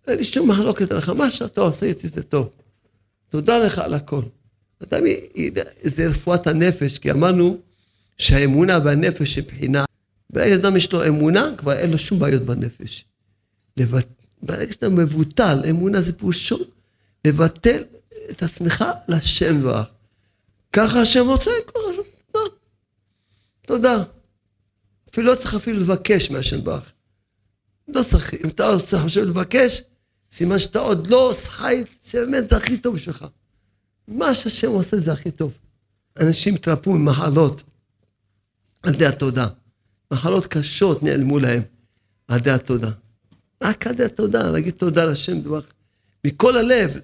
אין 0.09 0.19
לי 0.19 0.25
שום 0.25 0.51
מחלוקת 0.51 0.91
עליך, 0.91 1.09
מה 1.09 1.31
שאתה 1.31 1.61
עושה 1.61 1.87
איתי 1.87 2.09
זה 2.09 2.23
טוב. 2.23 2.49
תודה 3.31 3.59
לך 3.59 3.79
על 3.79 3.95
הכל. 3.95 4.23
מבין, 4.93 5.65
זה 5.83 6.09
רפואת 6.09 6.47
הנפש, 6.47 6.99
כי 6.99 7.11
אמרנו 7.11 7.59
שהאמונה 8.19 8.79
והנפש 8.85 9.39
הם 9.39 9.45
בחינה. 9.45 9.85
ברגע 10.31 10.57
שאדם 10.57 10.77
יש 10.77 10.93
לו 10.93 11.07
אמונה, 11.07 11.53
כבר 11.59 11.73
אין 11.73 11.91
לו 11.91 11.99
שום 11.99 12.19
בעיות 12.19 12.43
בנפש. 12.43 13.05
ברגע 14.43 14.73
שאתה 14.73 14.89
מבוטל, 14.89 15.59
אמונה 15.71 16.01
זה 16.01 16.13
פירושו 16.13 16.59
לבטל 17.27 17.83
את 18.31 18.43
עצמך 18.43 18.85
לשם 19.09 19.63
ברך. 19.63 19.87
ככה 20.73 21.01
השם 21.01 21.29
רוצה, 21.29 21.51
ככה 21.67 21.83
תודה. 23.67 24.03
אפילו 25.11 25.27
לא 25.27 25.35
צריך 25.35 25.55
אפילו 25.55 25.81
לבקש 25.81 26.31
מהשם 26.31 26.65
ברך. 26.65 26.93
לא 27.89 28.03
צריך, 28.03 28.35
אם 28.35 28.49
אתה 28.49 28.69
רוצה 28.69 29.03
עכשיו 29.03 29.25
לבקש, 29.25 29.83
סימן 30.31 30.59
שאתה 30.59 30.79
עוד 30.79 31.07
לא 31.07 31.33
חי, 31.45 31.85
שבאמת 32.07 32.49
זה 32.49 32.57
הכי 32.57 32.79
טוב 32.79 32.95
בשבילך. 32.95 33.25
מה 34.09 34.35
שהשם 34.35 34.71
עושה 34.71 34.97
זה 34.97 35.13
הכי 35.13 35.31
טוב. 35.31 35.53
אנשים 36.21 36.55
התרפאו 36.55 36.93
ממחלות 36.93 37.63
על 38.83 38.95
ידי 38.95 39.07
התודה. 39.07 39.49
מחלות 40.11 40.47
קשות 40.47 41.03
נעלמו 41.03 41.39
להם 41.39 41.63
על 42.29 42.39
ידי 42.39 42.51
התודה. 42.51 42.91
רק 43.63 43.87
על 43.87 43.93
ידי 43.93 44.05
התודה, 44.05 44.51
להגיד 44.51 44.75
תודה 44.75 45.05
לשם 45.05 45.41
דבר. 45.41 45.61
מכל 46.25 46.57
הלב, 46.57 46.97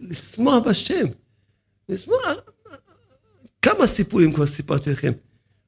לשמוח 0.00 0.66
בשם. 0.66 1.06
לשמוח, 1.88 2.34
כמה 3.62 3.86
סיפורים 3.86 4.32
כבר 4.32 4.46
סיפרתי 4.46 4.90
לכם. 4.90 5.12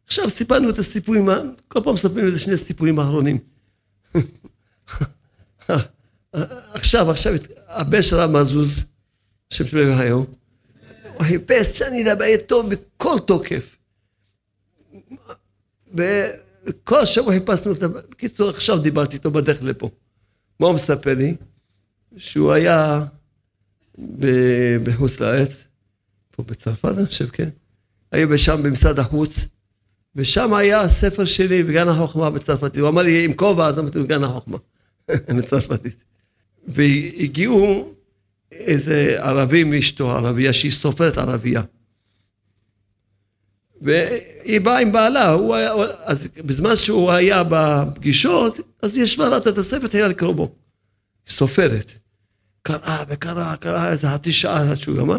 עכשיו 0.06 0.30
סיפרנו 0.30 0.70
את 0.70 0.78
הסיפורים, 0.78 1.28
כל 1.68 1.80
פעם 1.84 1.94
מספרים 1.94 2.26
איזה 2.26 2.38
שני 2.38 2.56
סיפורים 2.56 3.00
אחרונים. 3.00 3.38
עכשיו, 6.72 7.10
עכשיו, 7.10 7.34
הבן 7.68 8.02
של 8.02 8.16
הרב 8.16 8.30
מזוז, 8.30 8.84
השם 9.52 9.66
שלו 9.66 9.80
היום, 9.80 10.26
הוא 11.14 11.22
חיפש 11.22 11.78
שאני 11.78 12.12
אדבר 12.12 12.24
איתו 12.24 12.62
בכל 12.62 13.18
תוקף. 13.26 13.76
וכל 15.94 17.06
שבוע 17.06 17.32
חיפשנו 17.32 17.72
אותו, 17.72 17.88
בקיצור, 18.10 18.50
עכשיו 18.50 18.78
דיברתי 18.78 19.16
איתו 19.16 19.30
בדרך 19.30 19.62
לפה. 19.62 19.90
מה 20.60 20.66
הוא 20.66 20.74
מספר 20.74 21.14
לי? 21.14 21.36
שהוא 22.18 22.52
היה 22.52 23.04
בחוץ 24.82 25.20
לארץ, 25.20 25.64
פה 26.30 26.42
בצרפת, 26.42 26.98
אני 26.98 27.06
חושב, 27.06 27.28
כן. 27.28 27.48
היו 28.12 28.38
שם 28.38 28.62
במשרד 28.62 28.98
החוץ, 28.98 29.48
ושם 30.16 30.54
היה 30.54 30.80
הספר 30.80 31.24
שלי 31.24 31.62
בגן 31.62 31.88
החוכמה 31.88 32.30
בצרפתית. 32.30 32.80
הוא 32.80 32.88
אמר 32.88 33.02
לי, 33.02 33.24
עם 33.24 33.32
כובע, 33.32 33.66
אז 33.66 33.78
אמרתי, 33.78 33.98
בגן 33.98 34.24
החוכמה, 34.24 34.56
בצרפתית. 35.38 36.04
והגיעו 36.68 37.94
איזה 38.52 39.16
ערבי 39.18 39.64
מאשתו, 39.64 40.10
ערבייה, 40.10 40.52
שהיא 40.52 40.72
סופרת 40.72 41.18
ערבייה. 41.18 41.62
והיא 43.80 44.60
באה 44.60 44.78
עם 44.78 44.92
בעלה, 44.92 45.30
הוא 45.30 45.54
היה, 45.54 45.72
אז 46.04 46.28
בזמן 46.36 46.76
שהוא 46.76 47.10
היה 47.10 47.42
בפגישות, 47.50 48.60
אז 48.82 48.96
היא 48.96 49.04
ישבה 49.04 49.28
ראתה 49.28 49.50
את 49.50 49.58
הספר, 49.58 49.86
היה 49.92 50.08
לקרוא 50.08 50.32
בו. 50.32 50.54
סופרת. 51.26 51.92
קראה 52.68 53.04
וקראה, 53.08 53.56
קראה 53.56 53.92
איזה 53.92 54.08
חצי 54.08 54.32
שעה 54.32 54.70
עד 54.70 54.76
שהוא 54.76 54.96
גמר. 54.96 55.18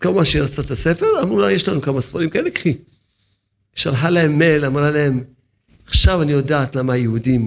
כמובן 0.00 0.24
שהיא 0.24 0.42
רצתה 0.42 0.62
את 0.62 0.70
הספר, 0.70 1.06
אמרו 1.22 1.40
לה, 1.40 1.52
יש 1.52 1.68
לנו 1.68 1.82
כמה 1.82 2.00
ספרים 2.00 2.30
כאלה, 2.30 2.50
קחי. 2.50 2.78
שלחה 3.74 4.10
להם 4.10 4.38
מייל, 4.38 4.64
אמרה 4.64 4.90
להם, 4.90 5.24
עכשיו 5.86 6.22
אני 6.22 6.32
יודעת 6.32 6.76
למה 6.76 6.92
היהודים 6.92 7.46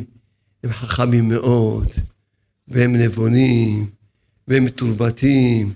הם 0.64 0.74
חכמים 0.74 1.30
מאוד. 1.30 1.88
והם 2.68 2.96
נבונים, 2.96 3.90
והם 4.48 4.66
מתורבתים. 4.66 5.74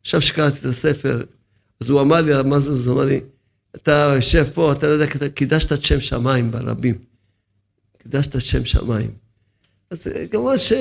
עכשיו 0.00 0.20
שקראתי 0.20 0.58
את 0.58 0.64
הספר, 0.64 1.24
אז 1.80 1.90
הוא 1.90 2.00
אמר 2.00 2.20
לי, 2.20 2.42
מה 2.42 2.60
זה, 2.60 2.90
הוא 2.90 2.96
אמר 2.96 3.04
לי, 3.04 3.20
אתה 3.76 4.12
יושב 4.16 4.46
פה, 4.54 4.72
אתה 4.72 4.86
לא 4.86 4.92
יודע, 4.92 5.28
קידשת 5.28 5.72
את 5.72 5.84
שם 5.84 6.00
שמיים 6.00 6.50
ברבים. 6.50 6.98
קידשת 7.98 8.36
את 8.36 8.42
שם 8.42 8.64
שמיים. 8.64 9.10
אז 9.90 10.06
כמובן 10.30 10.58
ש... 10.58 10.72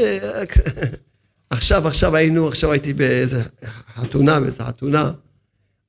עכשיו, 1.55 1.87
עכשיו 1.87 2.15
היינו, 2.15 2.47
עכשיו 2.47 2.71
הייתי 2.71 2.93
באיזה 2.93 3.43
חתונה, 3.95 4.39
באיזה 4.39 4.63
חתונה, 4.63 5.11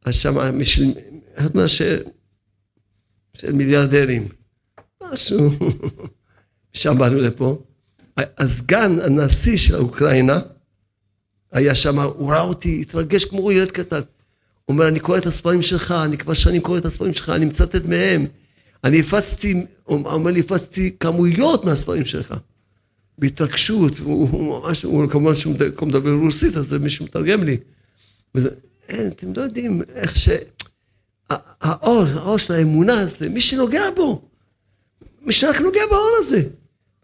אז 0.04 0.14
שם, 0.14 0.34
חתונה 1.40 1.68
של, 1.68 2.02
של 3.36 3.52
מיליארדרים, 3.52 4.28
משהו, 5.02 5.50
שם 6.72 6.98
באנו 6.98 7.20
לפה. 7.20 7.58
הסגן 8.16 9.00
הנשיא 9.00 9.56
של 9.56 9.76
אוקראינה 9.76 10.40
היה 11.52 11.74
שם, 11.74 12.00
הוא 12.00 12.32
ראה 12.32 12.42
אותי, 12.42 12.80
התרגש 12.80 13.24
כמו 13.24 13.52
ילד 13.52 13.70
קטן. 13.70 14.00
הוא 14.64 14.74
אומר, 14.74 14.88
אני 14.88 15.00
קורא 15.00 15.18
את 15.18 15.26
הספרים 15.26 15.62
שלך, 15.62 15.94
אני 16.04 16.18
כבר 16.18 16.34
שנים 16.34 16.62
קורא 16.62 16.78
את 16.78 16.84
הספרים 16.84 17.12
שלך, 17.12 17.30
אני 17.30 17.44
מצטט 17.44 17.84
מהם. 17.84 18.26
אני 18.84 19.00
הפצתי, 19.00 19.66
הוא 19.84 20.04
אומר 20.04 20.30
לי, 20.30 20.40
הפצתי 20.40 20.96
כמויות 21.00 21.64
מהספרים 21.64 22.04
שלך. 22.04 22.34
בהתרגשות, 23.18 23.98
הוא, 23.98 24.28
הוא 24.30 24.60
ממש, 24.60 24.82
הוא 24.82 25.10
כמובן 25.10 25.34
שהוא 25.34 25.54
מדבר 25.82 26.12
רוסית, 26.12 26.56
אז 26.56 26.66
זה 26.66 26.78
מישהו 26.78 27.04
מתרגם 27.04 27.42
לי. 27.42 27.56
וזה, 28.34 28.50
אין, 28.88 29.06
אתם 29.06 29.32
לא 29.36 29.42
יודעים 29.42 29.82
איך 29.94 30.16
ש... 30.16 30.28
האור, 31.60 32.04
האור 32.14 32.38
של 32.38 32.52
האמונה 32.52 33.00
הזה, 33.00 33.28
מי 33.28 33.40
שנוגע 33.40 33.90
בו, 33.96 34.28
מי 35.22 35.32
שרק 35.32 35.60
נוגע 35.60 35.80
באור 35.90 36.10
הזה. 36.18 36.42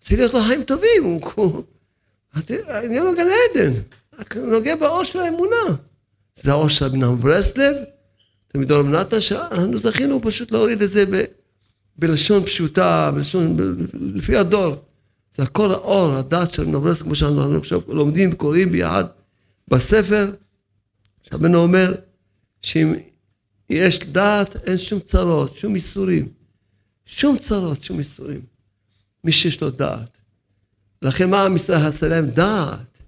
צריך 0.00 0.12
להיות 0.12 0.34
לו 0.34 0.40
חיים 0.40 0.62
טובים, 0.62 1.04
הוא... 1.04 1.62
אני 2.68 2.98
לא 2.98 3.14
גן 3.14 3.26
עדן, 3.50 3.72
רק 4.18 4.36
נוגע 4.36 4.76
באור 4.76 5.04
של 5.04 5.18
האמונה. 5.18 5.76
זה 6.42 6.50
האור 6.50 6.68
של 6.68 6.84
אבינם 6.84 7.20
ברסלב, 7.20 7.76
תמיד 8.48 8.72
אור 8.72 8.82
מנתה, 8.82 9.20
שאנחנו 9.20 9.78
זכינו 9.78 10.20
פשוט 10.22 10.52
להוריד 10.52 10.82
את 10.82 10.88
זה 10.88 11.04
ב, 11.06 11.24
בלשון 11.96 12.44
פשוטה, 12.44 13.10
בלשון, 13.14 13.56
לפי 14.14 14.36
הדור. 14.36 14.76
זה 15.36 15.42
הכל 15.42 15.70
האור, 15.70 16.12
הדת 16.12 16.52
של 16.52 16.64
נברס, 16.64 17.02
כמו 17.02 17.14
שאנחנו 17.14 17.56
עכשיו 17.56 17.80
לומדים 17.88 18.32
וקוראים 18.32 18.72
ביחד 18.72 19.04
בספר, 19.68 20.34
שרבנו 21.22 21.58
אומר 21.58 21.94
שאם 22.62 22.94
יש 23.70 24.06
דעת 24.06 24.56
אין 24.56 24.78
שום 24.78 25.00
צרות, 25.00 25.56
שום 25.56 25.74
איסורים. 25.74 26.28
שום 27.06 27.38
צרות, 27.38 27.82
שום 27.82 27.98
איסורים. 27.98 28.40
מי 29.24 29.32
שיש 29.32 29.60
לו 29.60 29.70
דעת. 29.70 30.18
לכן 31.02 31.30
מה 31.30 31.42
עם 31.42 31.56
ישראל 31.56 31.86
עשה 31.86 32.08
להם? 32.08 32.26
דעת. 32.26 32.98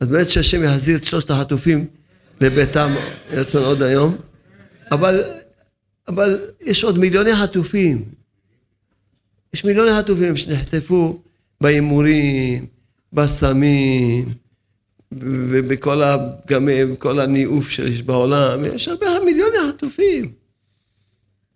אז 0.00 0.08
באמת 0.08 0.30
שהשם 0.30 0.64
יחזיר 0.64 0.96
את 0.96 1.04
שלושת 1.04 1.30
החטופים 1.30 1.86
לביתם, 2.40 2.90
יצאנו 3.32 3.64
עוד 3.64 3.82
היום. 3.82 4.16
אבל, 4.92 5.22
אבל 6.08 6.40
יש 6.60 6.84
עוד 6.84 6.98
מיליוני 6.98 7.36
חטופים. 7.36 8.04
יש 9.54 9.64
מיליוני 9.64 9.90
חטופים 9.98 10.36
שנחטפו 10.36 11.22
בהימורים, 11.60 12.66
בסמים, 13.12 14.34
ובכל 15.12 16.02
הפגמים, 16.02 16.92
בכל 16.92 17.20
הניאוף 17.20 17.70
שיש 17.70 18.02
בעולם. 18.02 18.64
יש 18.74 18.88
הרבה 18.88 19.06
מיליוני 19.24 19.56
חטופים. 19.68 20.32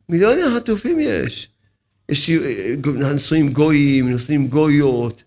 מיליוני 0.09 0.43
חטופים 0.57 0.99
יש. 1.01 1.49
יש 2.09 2.31
נשואים 3.15 3.53
גויים, 3.53 4.15
נשואים 4.15 4.49
גויות, 4.49 5.23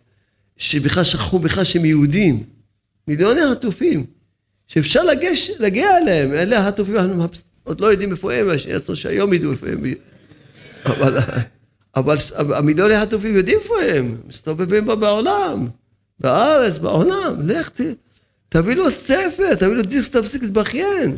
שבכלל 0.57 1.03
שכחו 1.03 1.39
בכלל 1.39 1.63
שהם 1.63 1.85
יהודים. 1.85 2.43
מיליוני 3.07 3.41
חטופים, 3.51 4.05
שאפשר 4.67 5.03
לגש, 5.03 5.51
להגיע 5.59 5.97
אליהם, 5.97 6.33
אלה 6.33 6.59
החטופים, 6.59 6.95
אנחנו 6.95 7.27
עוד 7.63 7.81
לא 7.81 7.87
יודעים 7.87 8.11
איפה 8.11 8.33
הם, 8.33 8.45
יצאו 8.69 8.95
שהיום 8.95 9.33
ידעו 9.33 9.51
איפה 9.51 9.67
הם. 9.67 9.83
אבל, 10.85 11.19
אבל 11.97 12.15
המיליוני 12.55 12.93
החטופים 12.93 13.35
יודעים 13.35 13.59
איפה 13.59 13.81
הם, 13.81 14.17
מסתובבים 14.27 14.85
בה 14.85 14.95
בעולם, 14.95 15.67
בארץ, 16.19 16.77
בעולם, 16.77 17.41
לך 17.41 17.69
ת, 17.69 17.81
תביא 18.49 18.75
לו 18.75 18.91
ספר, 18.91 19.55
תביא 19.55 19.73
לו 19.73 19.83
דיסק, 19.83 20.17
תפסיק 20.17 20.43
להתבכיין. 20.43 21.17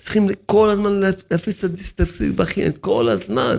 צריכים 0.00 0.28
כל 0.46 0.70
הזמן 0.70 1.00
להפיץ 1.30 1.64
את 1.64 1.70
הדיסק, 1.70 1.96
תפסיק 1.96 2.20
להתבכיין, 2.20 2.72
כל 2.80 3.08
הזמן. 3.08 3.56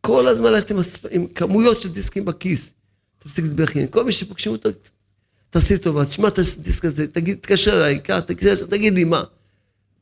כל 0.00 0.28
הזמן 0.28 0.52
ללכת 0.52 0.70
עם, 0.70 0.78
עם 1.10 1.26
כמויות 1.26 1.80
של 1.80 1.92
דיסקים 1.92 2.24
בכיס. 2.24 2.74
תפסיק 3.18 3.44
להתבכיין. 3.44 3.86
כל 3.90 4.04
מי 4.04 4.12
שפוגשים 4.12 4.52
אותו, 4.52 4.68
תעשי 5.50 5.78
טובה, 5.78 6.04
תשמע 6.04 6.28
את 6.28 6.38
הדיסק 6.38 6.84
הזה, 6.84 7.06
תגיד, 7.06 7.38
תתקשר 7.38 7.72
אליי, 7.72 8.00
תגיד 8.70 8.94
לי 8.94 9.04
מה. 9.04 9.24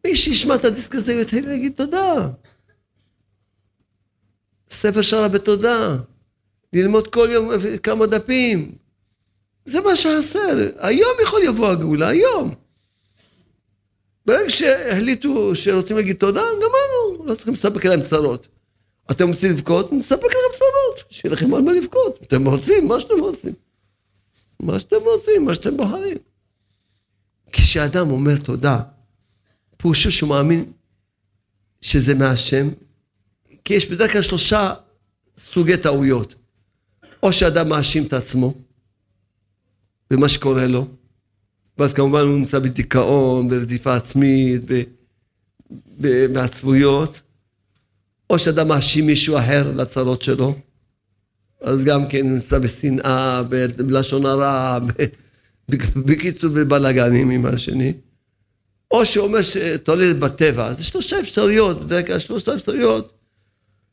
מי 0.06 0.16
שישמע 0.16 0.54
את 0.54 0.64
הדיסק 0.64 0.94
הזה, 0.94 1.14
יתחיל 1.14 1.48
להגיד 1.48 1.72
תודה. 1.76 2.28
ספר 4.70 5.02
שרה 5.02 5.28
בתודה. 5.28 5.96
ללמוד 6.72 7.08
כל 7.08 7.28
יום 7.32 7.50
כמה 7.82 8.06
דפים. 8.06 8.72
זה 9.66 9.80
מה 9.80 9.96
שחסר. 9.96 10.70
היום 10.78 11.12
יכול 11.22 11.42
לבוא 11.48 11.68
הגאולה, 11.68 12.08
היום. 12.08 12.54
ברגע 14.26 14.50
שהחליטו 14.50 15.54
שרוצים 15.54 15.96
להגיד 15.96 16.16
תודה, 16.16 16.42
גמרנו, 16.42 17.26
לא 17.26 17.34
צריכים 17.34 17.54
לספק 17.54 17.84
להם 17.84 18.02
צרות. 18.02 18.48
אתם 19.10 19.28
רוצים 19.28 19.50
לבכות? 19.50 19.92
נספק 19.92 20.24
לכם 20.24 20.58
צרות, 20.58 21.10
שיהיה 21.10 21.32
לכם 21.32 21.54
על 21.54 21.62
מה 21.62 21.72
לבכות. 21.72 22.18
אתם 22.22 22.48
רוצים, 22.48 22.88
מה 22.88 23.00
שאתם 23.00 23.20
רוצים. 23.20 23.52
מה 24.60 24.80
שאתם 24.80 24.96
רוצים, 25.04 25.44
מה 25.44 25.54
שאתם 25.54 25.76
בוחרים. 25.76 26.16
כשאדם 27.52 28.10
אומר 28.10 28.36
תודה, 28.36 28.80
פירושו 29.76 30.12
שהוא 30.12 30.30
מאמין 30.30 30.72
שזה 31.80 32.14
מהשם, 32.14 32.68
כי 33.64 33.74
יש 33.74 33.90
בדרך 33.90 34.12
כלל 34.12 34.22
שלושה 34.22 34.74
סוגי 35.38 35.76
טעויות. 35.76 36.34
או 37.22 37.32
שאדם 37.32 37.68
מאשים 37.68 38.06
את 38.06 38.12
עצמו 38.12 38.54
במה 40.10 40.28
שקורה 40.28 40.66
לו, 40.66 40.86
ואז 41.78 41.94
כמובן 41.94 42.20
הוא 42.20 42.38
נמצא 42.38 42.58
בדיכאון, 42.58 43.48
ברדיפה 43.48 43.96
עצמית, 43.96 44.62
בעצבויות, 46.32 47.20
או 48.30 48.38
שאדם 48.38 48.68
מאשים 48.68 49.06
מישהו 49.06 49.38
אחר 49.38 49.72
לצרות 49.76 50.22
שלו, 50.22 50.54
אז 51.60 51.84
גם 51.84 52.08
כן 52.08 52.26
נמצא 52.32 52.58
בשנאה, 52.58 53.42
בלשון 53.76 54.26
הרע, 54.26 54.78
בקיצור 56.06 56.50
בבלאגנים 56.50 57.30
עם 57.30 57.46
השני. 57.46 57.92
או 58.90 59.06
שהוא 59.06 59.26
אומר 59.26 59.42
שתולה 59.42 60.14
בטבע, 60.14 60.72
זה 60.72 60.84
שלושה 60.84 61.20
אפשרויות, 61.20 61.84
בדרך 61.84 62.06
כלל 62.06 62.18
שלושה 62.18 62.54
אפשרויות 62.54 63.19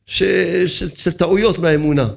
ש, 0.08 0.22
ש, 0.66 0.84
של 0.84 1.12
טעויות 1.12 1.58
מהאמונה. 1.58 2.08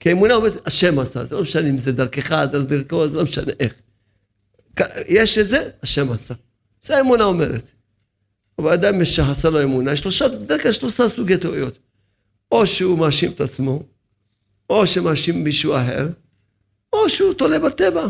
כי 0.00 0.08
האמונה 0.08 0.34
אומרת, 0.34 0.66
השם 0.66 0.98
עשה, 0.98 1.24
זה 1.24 1.34
לא 1.34 1.42
משנה 1.42 1.68
אם 1.68 1.78
זה 1.78 1.92
דרכך, 1.92 2.44
זה 2.52 2.58
לא 2.58 2.64
דרכו, 2.64 3.08
זה 3.08 3.16
לא 3.16 3.22
משנה 3.22 3.52
איך. 3.60 3.74
יש 5.08 5.38
את 5.38 5.48
זה, 5.48 5.70
השם 5.82 6.12
עשה. 6.12 6.34
זה 6.82 6.96
האמונה 6.96 7.24
אומרת. 7.24 7.70
אבל 8.58 8.72
אדם 8.72 9.04
שחסר 9.04 9.50
לו 9.50 9.62
אמונה, 9.62 9.92
יש 9.92 10.00
שלושה, 10.00 10.28
בדרך 10.28 10.62
כלל 10.62 10.72
שלושה 10.72 11.08
סוגי 11.08 11.36
טעויות. 11.36 11.78
או 12.52 12.66
שהוא 12.66 12.98
מאשים 12.98 13.32
את 13.32 13.40
עצמו, 13.40 13.82
או 14.70 14.86
שמאשים 14.86 15.44
מישהו 15.44 15.76
אחר, 15.76 16.08
או 16.92 17.10
שהוא 17.10 17.34
תולה 17.34 17.58
בטבע. 17.58 18.06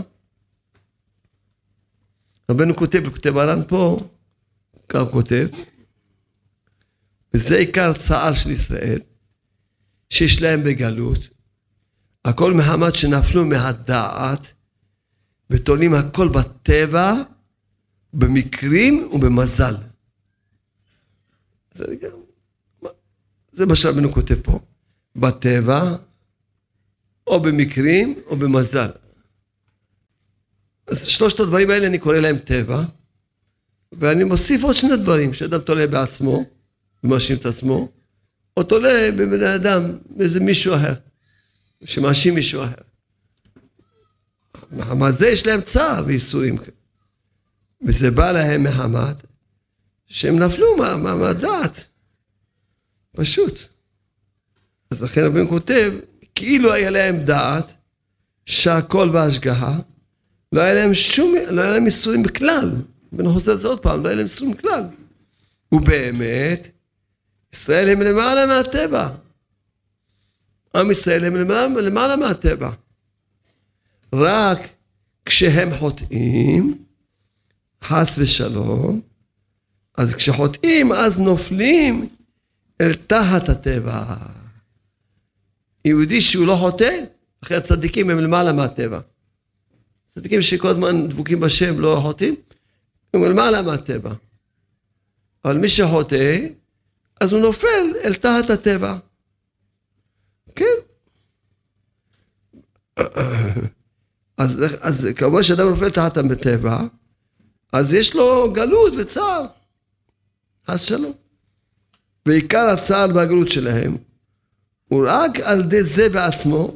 רבנו 2.51 2.77
כותב, 2.77 3.11
כותב 3.11 3.37
עליו 3.37 3.59
פה, 3.69 4.01
הוא 4.93 5.09
כותב, 5.11 5.49
וזה 7.35 7.57
עיקר 7.57 7.93
צער 7.93 8.33
של 8.35 8.51
ישראל, 8.51 9.01
שיש 10.11 10.43
להם 10.43 10.63
בגלות, 10.63 11.19
הכל 12.25 12.55
מחמת 12.55 12.95
שנפלו 12.95 13.45
מהדעת, 13.45 14.53
ותולים 15.51 15.95
הכל 15.95 16.29
בטבע, 16.29 17.15
במקרים 18.13 19.09
ובמזל. 19.13 19.77
זה, 21.75 21.85
זה 23.53 23.67
מה 23.67 23.77
שרבנו 23.77 24.13
כותב 24.13 24.41
פה, 24.43 24.61
בטבע, 25.17 25.97
או 27.27 27.41
במקרים 27.41 28.21
או 28.27 28.37
במזל. 28.37 28.91
אז 30.87 31.07
שלושת 31.07 31.41
הדברים 31.41 31.71
האלה 31.71 31.87
אני 31.87 31.99
קורא 31.99 32.17
להם 32.17 32.39
טבע, 32.39 32.85
ואני 33.93 34.25
מוסיף 34.25 34.63
עוד 34.63 34.75
שני 34.75 34.97
דברים, 34.97 35.35
שאדם 35.35 35.61
תולה 35.61 35.87
בעצמו, 35.87 36.45
ומאשים 37.05 37.37
את 37.37 37.47
עצמו, 37.47 37.89
או 38.57 38.63
תולה 38.63 39.11
בבני 39.17 39.55
אדם, 39.55 39.99
באיזה 40.11 40.41
מישהו 40.41 40.75
אחר, 40.75 40.95
שמאשים 41.85 42.35
מישהו 42.35 42.65
אחר. 42.65 42.83
מחמת 44.73 45.19
זה 45.19 45.29
יש 45.29 45.47
להם 45.47 45.61
צער 45.61 46.05
וייסורים. 46.07 46.57
וזה 47.83 48.11
בא 48.11 48.33
להם 48.33 48.65
מחמת 48.65 49.17
שהם 50.07 50.39
נפלו 50.39 50.77
מהדעת. 50.77 51.85
פשוט. 53.17 53.59
אז 54.91 55.03
לכן 55.03 55.25
רבי 55.25 55.41
כותב, 55.49 55.93
כאילו 56.35 56.73
היה 56.73 56.91
להם 56.91 57.19
דעת, 57.19 57.75
שהכל 58.47 59.09
בהשגחה, 59.09 59.79
לא 60.53 60.61
היה 60.61 60.75
להם 60.75 60.95
שום, 60.95 61.35
לא 61.51 61.61
היה 61.61 61.71
להם 61.71 61.87
איסורים 61.87 62.23
בכלל. 62.23 62.71
ואני 63.13 63.29
חוזר 63.33 63.53
על 63.53 63.59
זה 63.59 63.69
עוד 63.69 63.81
פעם, 63.81 64.03
לא 64.03 64.09
היה 64.09 64.17
להם 64.17 64.27
איסורים 64.27 64.55
בכלל. 64.55 64.85
ובאמת, 65.73 66.71
ישראל 67.53 67.89
הם 67.89 68.03
למעלה 68.03 68.47
מהטבע. 68.47 69.09
עם 70.77 70.91
ישראל 70.91 71.25
הם 71.25 71.37
למעלה, 71.37 71.67
למעלה 71.67 72.17
מהטבע. 72.17 72.71
רק 74.13 74.59
כשהם 75.25 75.75
חוטאים, 75.75 76.85
חס 77.85 78.19
ושלום, 78.19 79.01
אז 79.97 80.15
כשחוטאים, 80.15 80.93
אז 80.93 81.21
נופלים 81.21 82.09
אל 82.81 82.95
תחת 82.95 83.49
הטבע. 83.49 84.17
יהודי 85.85 86.21
שהוא 86.21 86.47
לא 86.47 86.57
חוטא, 86.57 87.05
אחרי 87.45 87.57
הצדיקים 87.57 88.11
הם 88.11 88.19
למעלה 88.19 88.53
מהטבע. 88.53 89.01
צדיקים 90.15 90.43
שכל 90.43 90.69
הזמן 90.69 91.09
דבוקים 91.09 91.41
בשם, 91.41 91.81
לא 91.81 91.99
חוטאים, 92.03 92.35
הם 93.15 93.25
למעלה 93.25 93.63
מהטבע. 93.63 94.15
אבל 95.45 95.59
מי 95.59 95.69
שחוטא, 95.69 96.39
אז 97.21 97.33
הוא 97.33 97.41
נופל 97.41 97.95
אל 98.05 98.15
תחת 98.15 98.51
הטבע. 98.51 98.97
כן. 100.55 100.65
אז, 104.37 104.65
אז 104.81 105.09
כמובן 105.17 105.43
שאדם 105.43 105.69
נופל 105.69 105.91
תחת 105.91 106.17
הטבע, 106.17 106.81
אז 107.73 107.95
יש 107.95 108.15
לו 108.15 108.53
גלות 108.53 108.93
וצער. 108.99 109.47
חס 110.71 110.81
שלום. 110.81 111.13
ועיקר 112.27 112.69
הצער 112.69 113.07
והגלות 113.15 113.49
שלהם 113.49 113.97
הוא 114.89 115.05
רק 115.09 115.41
על 115.41 115.61
ידי 115.61 115.83
זה 115.83 116.09
בעצמו, 116.09 116.75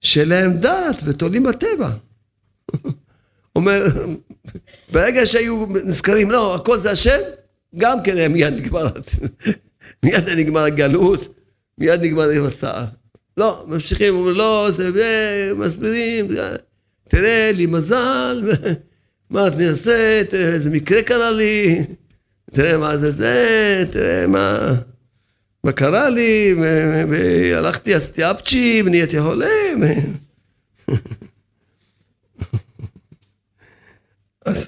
שלהם 0.00 0.52
דעת 0.52 0.96
ותולים 1.04 1.42
בטבע. 1.42 1.90
אומר, 3.56 3.84
ברגע 4.92 5.26
שהיו 5.26 5.66
נזכרים, 5.84 6.30
לא, 6.30 6.54
הכל 6.54 6.78
זה 6.78 6.90
השם, 6.90 7.18
גם 7.76 8.02
כן 8.02 8.32
מיד 8.32 8.54
נגמר, 8.54 8.86
מיד 10.02 10.28
נגמר 10.36 10.60
הגלות, 10.60 11.34
מיד 11.78 12.00
נגמר 12.00 12.28
עם 12.28 12.44
הצער. 12.44 12.84
לא, 13.36 13.64
ממשיכים, 13.68 14.14
אומרים, 14.14 14.36
לא, 14.36 14.68
זה, 14.70 15.52
מסבירים, 15.56 16.28
תראה, 17.08 17.52
לי 17.52 17.66
מזל, 17.66 18.50
מה 19.30 19.46
את 19.46 19.56
נעשה, 19.56 20.24
תראה 20.30 20.52
איזה 20.52 20.70
מקרה 20.70 21.02
קרה 21.02 21.30
לי, 21.30 21.84
תראה 22.52 22.78
מה 22.78 22.96
זה 22.96 23.10
זה, 23.10 23.84
תראה 23.90 24.26
מה, 24.26 24.74
מה 25.64 25.72
קרה 25.72 26.08
לי, 26.10 26.54
והלכתי, 27.10 27.94
עשיתי 27.94 28.30
אפצ'י, 28.30 28.82
ונהייתי 28.86 29.20
חולה. 29.20 29.48
אז, 34.46 34.66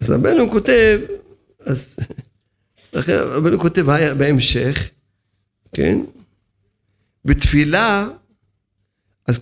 אז 0.00 0.10
רבנו 0.10 0.50
כותב, 0.50 1.00
אז 1.66 1.96
לכן 2.92 3.12
רבנו 3.12 3.58
כותב 3.58 3.82
בהמשך, 4.18 4.90
כן? 5.72 5.98
בתפילה, 7.24 8.08
אז 9.26 9.40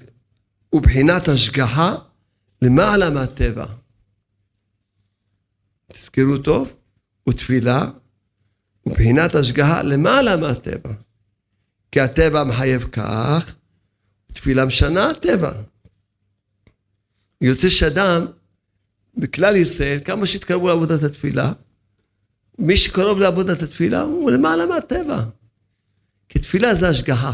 הוא 0.71 0.83
בחינת 0.83 1.29
השגחה 1.29 1.97
למעלה 2.63 3.11
מהטבע. 3.11 3.67
תזכרו 5.93 6.39
טוב, 6.39 6.73
ותפילה 7.29 7.91
ובחינת 8.87 9.35
השגחה 9.35 9.83
למעלה 9.83 10.37
מהטבע. 10.37 10.93
כי 11.93 12.01
הטבע 12.01 12.45
מחייב 12.45 12.83
כך, 12.93 13.55
תפילה 14.33 14.65
משנה 14.65 15.11
הטבע. 15.11 15.53
יוצא 17.41 17.69
שאדם, 17.69 18.27
בכלל 19.17 19.57
ישראל, 19.57 19.99
כמה 20.05 20.27
שהתקרבו 20.27 20.69
לעבודת 20.69 21.03
התפילה, 21.03 21.53
מי 22.59 22.77
שקרוב 22.77 23.19
לעבודת 23.19 23.63
התפילה 23.63 24.01
הוא 24.01 24.31
למעלה 24.31 24.67
מהטבע. 24.67 25.25
כי 26.29 26.39
תפילה 26.39 26.75
זה 26.75 26.89
השגחה. 26.89 27.33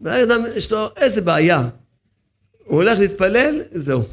והאדם 0.00 0.40
יש 0.56 0.72
לו 0.72 0.88
איזה 0.96 1.20
בעיה. 1.20 1.68
הוא 2.64 2.76
הולך 2.76 2.98
להתפלל, 2.98 3.60
זהו. 3.74 4.04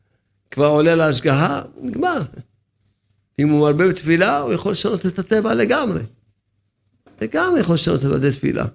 כבר 0.50 0.66
עולה 0.66 0.94
להשגחה, 0.94 1.62
נגמר. 1.80 2.22
אם 3.38 3.48
הוא 3.48 3.60
מרבה 3.60 3.88
בתפילה, 3.88 4.38
הוא 4.38 4.52
יכול 4.52 4.72
לשנות 4.72 5.06
את 5.06 5.18
הטבע 5.18 5.54
לגמרי. 5.54 6.02
לגמרי 7.20 7.60
יכול 7.60 7.74
לשנות 7.74 8.00
את 8.00 8.10
בדי 8.10 8.32
תפילה. 8.32 8.66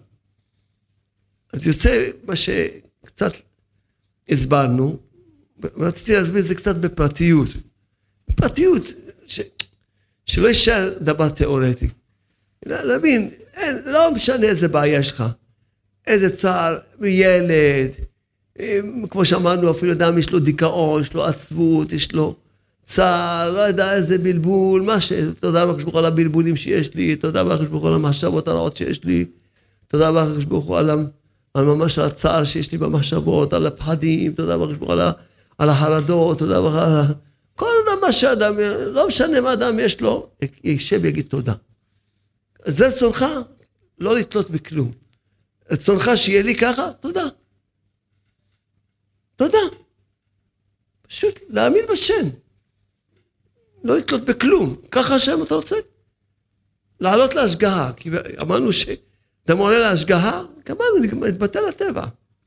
אז 1.54 1.68
יוצא 1.68 2.10
מה 2.24 2.36
שקצת 2.36 3.32
הסברנו, 4.30 5.00
ורציתי 5.60 6.16
להסביר 6.16 6.42
את 6.42 6.48
זה 6.48 6.56
קצת 6.56 6.76
בפרטיות. 6.76 7.50
בפרטיות, 8.28 8.84
ש... 9.28 9.42
שלא 10.26 10.48
יישאר 10.48 10.94
דבר 11.02 11.30
תיאורטי. 11.30 11.88
להבין, 12.66 13.30
אין, 13.54 13.82
לא 13.86 14.12
משנה 14.14 14.48
איזה 14.48 14.68
בעיה 14.68 15.00
יש 15.00 15.12
לך. 15.12 15.24
איזה 16.08 16.30
צער, 16.30 16.78
ילד, 17.04 17.92
כמו 19.10 19.26
שאמרנו, 19.26 19.72
אפילו 19.72 19.92
אדם 19.92 20.18
יש 20.18 20.30
לו 20.30 20.40
דיכאון, 20.40 21.02
יש 21.02 21.14
לו 21.14 21.26
עצבות, 21.26 21.94
יש 21.94 22.14
לו 22.14 22.36
צער, 22.84 23.52
לא 23.52 23.60
יודע 23.60 23.94
איזה 23.94 24.18
בלבול, 24.18 24.82
מה 24.82 25.02
ש... 25.02 25.14
תודה 25.40 25.64
רבה 25.64 25.74
לקדוש 25.74 25.96
על 25.96 26.06
הבלבולים 26.06 26.56
שיש 26.56 26.96
לי, 26.96 27.16
תודה 27.16 27.42
רבה 27.42 27.56
ברוך 27.56 27.86
על 27.86 27.94
המחשבות 27.94 28.48
הרעות 28.48 28.78
שיש 28.78 29.04
לי, 29.04 29.26
תודה 29.88 30.10
רבה 30.10 30.28
הוא 30.50 30.78
על, 30.78 30.90
על 31.54 31.66
ממש 31.66 32.00
הצער 32.00 32.44
שיש 32.44 32.72
לי 32.72 32.78
במחשבות, 32.78 33.54
על 33.54 33.68
הפחדים, 33.68 34.34
תודה 34.34 34.56
רבה 34.56 34.74
ברוך 34.74 34.92
על, 35.58 35.70
החרדות, 35.70 36.40
תודה 36.40 36.58
רבה 36.58 36.86
על... 36.86 37.06
מה 38.06 38.12
שאדם, 38.12 38.60
לא 38.86 39.08
משנה 39.08 39.42
מה 39.42 39.54
אדם 39.54 39.80
יש 39.80 40.02
לו, 40.02 40.30
יישב 40.64 41.00
ויגיד 41.02 41.28
תודה. 41.28 41.54
זה 42.66 42.88
רצונך, 42.88 43.26
לא 44.00 44.16
לתלות 44.16 44.50
בכלום. 44.50 44.92
רצונך 45.72 46.12
שיהיה 46.16 46.42
לי 46.42 46.56
ככה, 46.56 46.94
תודה. 47.00 47.24
תודה. 49.36 49.58
פשוט 51.02 51.40
להאמין 51.50 51.86
בשם. 51.92 52.30
לא 53.84 53.98
לתלות 53.98 54.26
בכלום. 54.26 54.76
ככה 54.92 55.16
השם 55.16 55.44
אתה 55.44 55.56
רוצה. 55.56 55.76
לעלות 57.00 57.36
להשגחה. 57.36 57.92
כי 57.98 58.10
אמרנו 58.42 58.74
שאתה 58.74 59.54
עולה 59.54 59.80
להשגחה, 59.80 60.44
אמרנו, 60.72 61.26
התבטל 61.26 61.66
הטבע. 61.70 62.06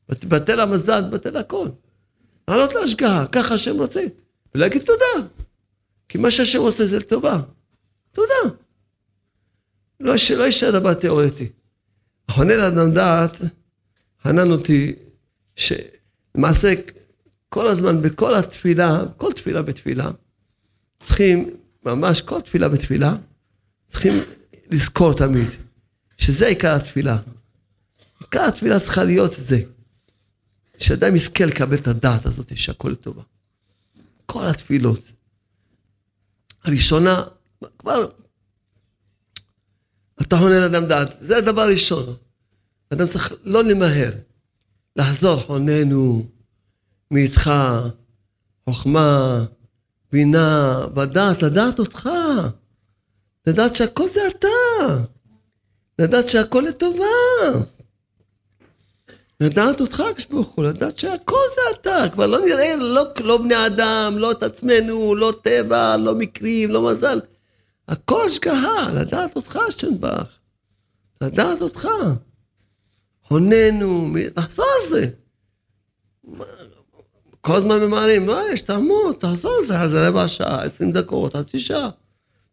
התבטל 0.09 0.61
המזל, 0.61 1.05
התבטל 1.05 1.37
הכל. 1.37 1.69
לעלות 2.49 2.75
להשגחה, 2.75 3.27
ככה 3.33 3.55
השם 3.55 3.79
רוצה. 3.79 4.05
ולהגיד 4.55 4.83
תודה. 4.83 5.29
כי 6.09 6.19
מה 6.19 6.31
שהשם 6.31 6.59
עושה 6.59 6.87
זה 6.87 6.99
לטובה. 6.99 7.41
תודה. 8.13 8.57
לא, 10.01 10.15
לא 10.39 10.45
יישאר 10.45 10.71
דבר 10.71 10.95
תיאורטי. 10.95 11.49
החונה 12.29 12.57
לאדם 12.57 12.91
דעת, 12.91 13.37
חנן 14.23 14.51
אותי, 14.51 14.95
שלמעשה 15.57 16.75
כל 17.49 17.67
הזמן, 17.67 18.03
בכל 18.03 18.35
התפילה, 18.35 19.03
כל 19.17 19.33
תפילה 19.33 19.63
בתפילה, 19.63 20.11
צריכים, 21.01 21.51
ממש 21.85 22.21
כל 22.21 22.41
תפילה 22.41 22.69
בתפילה, 22.69 23.17
צריכים 23.87 24.13
לזכור 24.71 25.15
תמיד, 25.15 25.49
שזה 26.19 26.47
עיקר 26.47 26.75
התפילה. 26.75 27.19
עיקר 28.21 28.45
התפילה 28.49 28.81
צריכה 28.81 29.05
להיות 29.05 29.33
זה, 29.33 29.61
שאדם 30.79 31.17
יזכה 31.17 31.45
לקבל 31.45 31.77
את 31.77 31.89
הדעת 31.89 32.27
הזאת 32.27 32.57
שהכל 32.57 32.89
לטובה. 32.89 33.23
כל 34.27 34.47
התפילות. 34.47 35.18
הראשונה, 36.65 37.25
כבר, 37.79 38.09
אתה 40.23 40.39
עונה 40.39 40.59
לאדם 40.59 40.87
דעת, 40.87 41.17
זה 41.21 41.37
הדבר 41.37 41.61
הראשון. 41.63 42.17
אדם 42.93 43.07
צריך 43.07 43.33
לא 43.43 43.65
למהר, 43.65 44.11
לחזור, 44.97 45.41
חוננו 45.41 46.27
מאיתך, 47.11 47.51
חוכמה, 48.65 49.45
בינה, 50.13 50.81
ודעת, 50.97 51.43
לדעת 51.43 51.79
אותך. 51.79 52.09
לדעת 53.47 53.77
שהכל 53.77 54.09
זה 54.09 54.21
אתה. 54.29 54.49
לדעת 55.99 56.29
שהכל 56.29 56.65
לטובה. 56.69 57.05
לדעת 59.41 59.81
אותך, 59.81 60.03
כשברוך 60.17 60.49
הוא, 60.49 60.65
לדעת 60.65 60.99
שהכל 60.99 61.45
זה 61.55 61.61
אתה. 61.81 62.11
כבר 62.13 62.27
לא 62.27 62.39
נראה, 62.47 62.77
לא, 62.77 63.03
לא 63.21 63.39
בני 63.39 63.67
אדם, 63.67 64.15
לא 64.19 64.33
את 64.33 64.43
עצמנו, 64.43 65.15
לא 65.15 65.33
טבע, 65.43 65.97
לא 65.97 66.15
מקרים, 66.15 66.71
לא 66.71 66.91
מזל. 66.91 67.21
הכל 67.89 68.27
השגחה, 68.27 68.91
לדעת 68.95 69.37
אותך, 69.37 69.59
שנבח. 69.71 70.39
לדעת 71.21 71.61
אותך. 71.61 71.89
הוננו, 73.29 74.15
תחזור 74.35 74.67
על 74.83 74.89
זה. 74.89 75.09
כל 77.41 77.57
הזמן 77.57 77.81
ממהרים, 77.81 78.27
מה 78.27 78.41
יש, 78.53 78.61
תעמוד, 78.61 79.17
תחזור 79.19 79.53
על 79.61 79.65
זה, 79.65 79.89
זה 79.89 80.09
רבע 80.09 80.29
שעה, 80.29 80.63
עשרים 80.63 80.93
דקות, 80.93 81.37
חצי 81.37 81.61
שעה. 81.61 81.91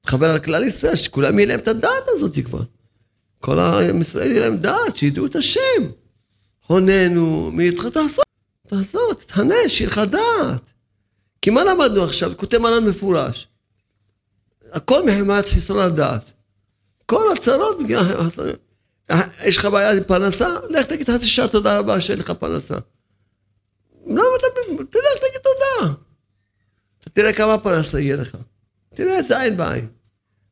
תכוון 0.01 0.29
על 0.29 0.39
כלל 0.39 0.63
ישראל, 0.63 0.95
שכולם 0.95 1.39
יהיה 1.39 1.47
להם 1.47 1.59
את 1.59 1.67
הדעת 1.67 2.03
הזאת 2.07 2.39
כבר. 2.45 2.61
כל 3.39 3.59
עם 3.59 4.01
ישראל 4.01 4.31
יהיה 4.31 4.39
להם 4.39 4.57
דעת, 4.57 4.95
שידעו 4.95 5.25
את 5.25 5.35
השם. 5.35 5.89
הוננו, 6.67 7.51
מאיתך 7.53 7.85
תחזור, 7.85 8.23
תחזור, 8.67 9.13
תתענה, 9.13 9.55
שיהיה 9.67 9.89
לך 9.89 9.97
דעת. 9.97 10.71
כי 11.41 11.49
מה 11.49 11.63
למדנו 11.63 12.03
עכשיו? 12.03 12.31
כותב 12.37 12.57
מרן 12.57 12.85
מפורש. 12.87 13.47
הכל 14.71 15.05
מחמת 15.05 15.45
חסרון 15.45 15.85
הדעת. 15.85 16.31
כל 17.05 17.31
הצרות 17.33 17.83
בגלל... 17.83 18.29
יש 19.43 19.57
לך 19.57 19.65
בעיה 19.65 19.91
עם 19.91 20.03
פרנסה? 20.03 20.49
לך 20.69 20.85
תגיד 20.85 21.09
חצי 21.09 21.27
שעה 21.27 21.47
תודה 21.47 21.79
רבה 21.79 22.01
שאין 22.01 22.19
לך 22.19 22.31
פרנסה. 22.31 22.75
למה 24.07 24.23
אתה... 24.39 24.47
תלך 24.89 25.17
תגיד 25.17 25.41
תודה. 25.43 25.93
תראה 27.13 27.33
כמה 27.33 27.57
פרנסה 27.57 27.99
יהיה 27.99 28.15
לך. 28.15 28.37
תראה 28.95 29.19
את 29.19 29.25
זה 29.25 29.39
עין 29.39 29.57
בעין. 29.57 29.87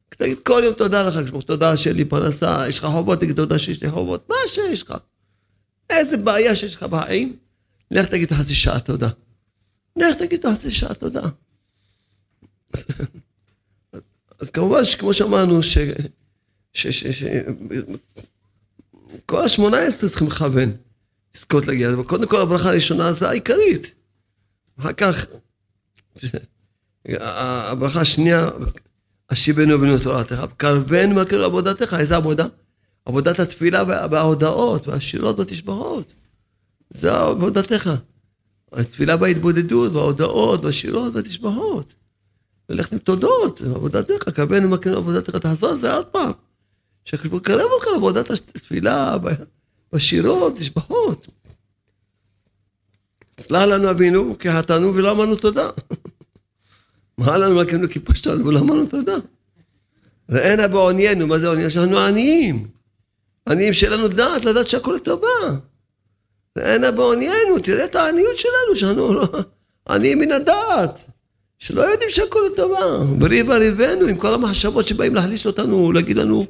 תגיד 0.10 0.40
כל 0.40 0.62
יום 0.66 0.74
תודה 0.74 1.04
לך, 1.04 1.20
תודה 1.46 1.78
שאין 1.78 1.96
לי 1.96 2.06
פרנסה, 2.06 2.66
יש 2.70 2.80
לך 2.80 2.86
חובות, 2.86 3.20
תגיד 3.20 3.36
תודה 3.36 3.60
שיש 3.60 3.84
לי 3.84 3.92
חובות, 3.92 4.30
מה 4.30 4.36
שיש 4.48 4.82
לך. 4.82 4.94
איזה 5.98 6.18
בעיה 6.18 6.56
שיש 6.56 6.76
לך 6.76 6.84
בחיים, 6.84 7.36
לך 7.92 8.08
תגיד 8.08 8.32
חצי 8.32 8.54
שעה 8.54 8.80
תודה. 8.80 9.10
לך 9.96 10.16
תגיד 10.18 10.46
חצי 10.46 10.72
שעה 10.72 10.94
תודה. 10.94 11.22
אז 14.40 14.50
כמובן 14.50 14.86
שכמו 14.86 15.14
שאמרנו, 15.14 15.64
ש... 15.64 15.78
ש... 16.74 16.88
ש... 16.88 17.08
ש... 17.08 17.24
כל 19.26 19.46
השמונה 19.46 19.78
עשרה 19.78 20.10
צריכים 20.10 20.28
לכוון. 20.28 20.72
לזכות 21.36 21.68
להגיע 21.68 21.90
לזה. 21.90 21.98
קודם 22.08 22.28
כל 22.28 22.42
הברכה 22.42 22.70
הראשונה 22.70 23.14
זה 23.14 23.30
העיקרית. 23.30 23.94
אחר 24.80 24.94
כך, 24.94 25.26
הברכה 27.20 28.02
השנייה, 28.02 28.50
השיבנו 29.30 29.80
בנו 29.80 30.00
תורתך, 30.00 30.46
קרבנו 30.58 31.16
מהקרב 31.16 31.44
עבודתך, 31.44 31.96
איזה 32.00 32.16
עבודה? 32.16 32.48
עבודת 33.06 33.40
התפילה 33.40 33.84
וההודעות 33.88 34.88
והשירות 34.88 35.40
והתשבחות. 35.40 36.14
זה 36.90 37.12
עבודתך. 37.14 37.92
התפילה 38.72 39.18
בהתבודדות 39.18 39.92
וההודעות 39.92 40.64
והשירות 40.64 41.16
והתשבחות. 41.16 41.94
ללכת 42.70 42.94
עם 42.94 43.00
תודות, 43.00 43.62
עבודתך, 43.62 44.30
קרבנו 44.30 44.70
מהקרב 44.70 44.98
עבודתך, 44.98 45.36
תחזור 45.36 45.70
על 45.70 45.78
זה 45.78 45.94
עוד 45.94 46.06
פעם. 46.06 46.32
שהקדוש 47.06 47.42
יקרב 47.42 47.72
אותך 47.72 47.88
לעבודת 47.94 48.32
התפילה, 48.32 49.18
בשירות, 49.94 50.56
תשבחות. 50.56 51.28
סלח 53.40 53.62
לנו 53.62 53.90
אבינו 53.90 54.36
כי 54.40 54.52
חטאנו 54.52 54.96
ולא 54.96 55.12
אמרנו 55.12 55.36
תודה. 55.36 55.70
מה 57.18 57.38
לנו 57.38 57.56
מלכנו 57.56 57.90
כי 57.90 58.00
פשטנו 58.00 58.46
ולא 58.46 58.60
אמרנו 58.60 58.86
תודה. 58.86 59.16
ואין 60.30 60.72
בעוניינו, 60.72 61.28
מה 61.28 61.40
זה 61.40 61.48
עוניין? 61.48 61.70
שאנחנו 61.70 62.00
עניים. 62.00 62.68
עניים 63.50 63.74
שאין 63.74 63.92
לנו 63.92 64.08
דעת, 64.08 64.46
לדעת 64.46 64.70
שהכל 64.70 64.94
לטובה. 64.94 65.28
ואין 66.56 66.96
בעוניינו, 66.96 67.60
תראה 67.64 67.86
את 67.86 67.96
העניות 67.96 68.38
שלנו, 68.38 68.76
שאנחנו 68.76 69.14
לא... 69.14 69.28
עניים 69.90 70.20
מן 70.20 70.32
הדעת. 70.32 71.00
שלא 71.60 71.82
יודעים 71.82 72.10
שהכל 72.10 72.40
לטובה. 72.54 72.98
בריב 73.20 73.50
וריבנו 73.50 74.08
עם 74.08 74.16
כל 74.16 74.34
המחשבות 74.34 74.88
שבאים 74.88 75.16
להחליש 75.16 75.46
אותנו, 75.46 75.92
להגיד 75.92 76.18
לנו 76.18 76.46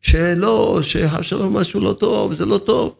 שלא, 0.00 0.78
שחב 0.82 1.22
שלום 1.22 1.56
משהו 1.56 1.80
לא 1.80 1.92
טוב, 1.92 2.32
זה 2.32 2.46
לא 2.46 2.58
טוב. 2.58 2.94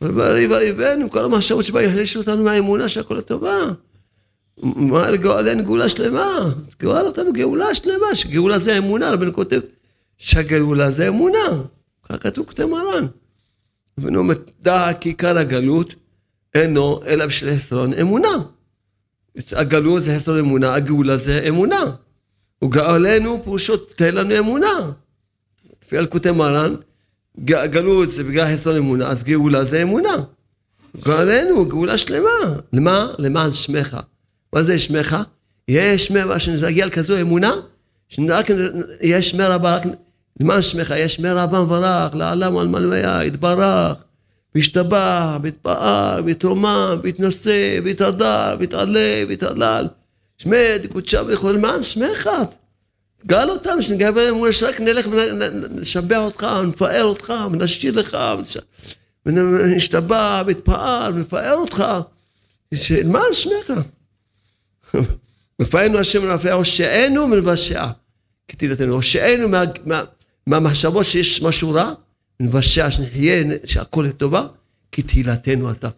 ובריב 0.00 0.50
וריבנו 0.50 1.02
עם 1.02 1.08
כל 1.08 1.24
המחשבות 1.24 1.64
שבאים 1.64 1.88
להחליש 1.88 2.16
אותנו 2.16 2.44
מהאמונה 2.44 2.88
שהכל 2.88 3.14
לטובה. 3.14 3.70
מה 4.62 5.10
לגאולנו 5.10 5.64
גאולה 5.64 5.88
שלמה? 5.88 6.50
גאולה 6.80 7.00
אותנו 7.00 7.32
גאולה 7.32 7.74
שלמה, 7.74 8.14
שגאולה 8.14 8.58
זה 8.58 8.78
אמונה, 8.78 9.10
רבנו 9.10 9.32
כותב 9.32 9.60
שהגאולה 10.18 10.90
זה 10.90 11.08
אמונה. 11.08 11.62
כך 12.08 12.22
כתוב 12.22 12.46
כתב 12.46 12.64
מרן. 12.64 13.06
רבנו 13.98 14.18
אומר, 14.18 14.34
דע 14.62 14.92
כי 15.00 15.08
עיקר 15.08 15.38
הגלות 15.38 15.94
אינו 16.54 17.00
אלא 17.06 17.26
בשביל 17.26 17.56
חסרון 17.56 17.94
אמונה. 17.94 18.42
הגלות 19.52 20.02
זה 20.02 20.16
חסרון 20.16 20.38
אמונה, 20.38 20.74
הגאולה 20.74 21.16
זה 21.16 21.44
אמונה. 21.48 21.84
וגאלנו 22.64 23.42
פירושו 23.44 23.76
תן 23.76 24.14
לנו 24.14 24.38
אמונה. 24.38 24.92
לפי 25.82 25.98
אלקוטי 25.98 26.30
מרן, 26.30 26.74
גלות 27.44 28.10
זה 28.10 28.24
בגלל 28.24 28.52
חסרון 28.52 28.76
אמונה, 28.76 29.08
אז 29.08 29.24
גאולה 29.24 29.64
זה 29.64 29.82
אמונה. 29.82 30.24
גאלנו, 31.00 31.64
גאולה 31.64 31.98
שלמה. 31.98 32.58
למה? 32.72 33.06
למען 33.18 33.54
שמך. 33.54 33.96
מה 34.52 34.62
זה 34.62 34.78
שמך? 34.78 35.16
יש 35.68 36.06
שמך, 36.06 36.40
שנגיע 36.40 36.86
לכזו 36.86 37.20
אמונה, 37.20 37.52
שרק 38.08 38.46
יש 39.00 39.30
שמי 39.30 39.44
רבה, 39.44 39.78
למען 40.40 40.62
שמך, 40.62 40.94
יש 40.96 41.14
שמי 41.14 41.30
רבה 41.30 41.60
מברך, 41.60 42.14
לעלם 42.14 42.56
על 42.56 42.68
מלמיה, 42.68 43.24
יתברך, 43.24 43.96
וישתבח, 44.54 45.36
ויתפאר, 45.42 46.20
ויתרומם, 46.24 46.98
ויתנשא, 47.02 47.78
ויתהדר, 47.84 48.56
ויתעלה, 48.58 49.24
ויתהלל. 49.28 49.88
שמד, 50.38 50.86
קודשה 50.92 51.22
ולכל 51.26 51.50
למען 51.50 51.82
שמך. 51.82 52.30
גאל 53.26 53.50
אותנו, 53.50 53.82
שנגע 53.82 54.10
באמונה 54.10 54.52
שרק 54.52 54.80
נלך 54.80 55.06
ונשבח 55.10 56.16
אותך, 56.16 56.46
ונפאר 56.62 57.04
אותך, 57.04 57.32
ונשאיר 57.52 57.94
לך, 57.98 58.18
ונשתבח, 59.26 60.42
ונתפאר, 60.46 61.10
ונפאר 61.14 61.54
אותך. 61.54 61.84
למען 62.90 63.32
שמך. 63.32 63.72
רפאנו 65.60 65.98
השם 65.98 66.18
ורפא 66.22 66.48
הושענו 66.48 67.22
ונבשע 67.22 67.86
כתהילתנו, 68.48 68.92
הושענו 68.92 69.48
מהמחשבות 70.46 71.06
שיש 71.06 71.42
משהו 71.42 71.70
רע, 71.70 71.92
נבשע 72.40 72.90
שנחיה, 72.90 73.44
שהכל 73.64 74.04
לטובה, 74.08 74.46
כתהילתנו 74.92 75.70
אתה. 75.70 75.88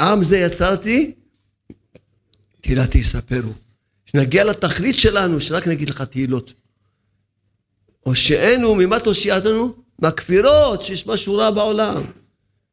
עם 0.00 0.22
זה 0.22 0.38
יצרתי, 0.38 1.12
תהילתי 2.60 2.98
יספרו. 2.98 3.52
שנגיע 4.06 4.44
לתכלית 4.44 4.98
שלנו, 4.98 5.40
שרק 5.40 5.66
נגיד 5.66 5.90
לך 5.90 6.02
תהילות. 6.02 6.52
הושענו, 8.00 8.74
ממה 8.74 9.00
תושיע 9.00 9.36
אותנו? 9.36 9.74
מהכפירות, 9.98 10.82
שיש 10.82 11.06
משהו 11.06 11.34
רע 11.34 11.50
בעולם. 11.50 12.02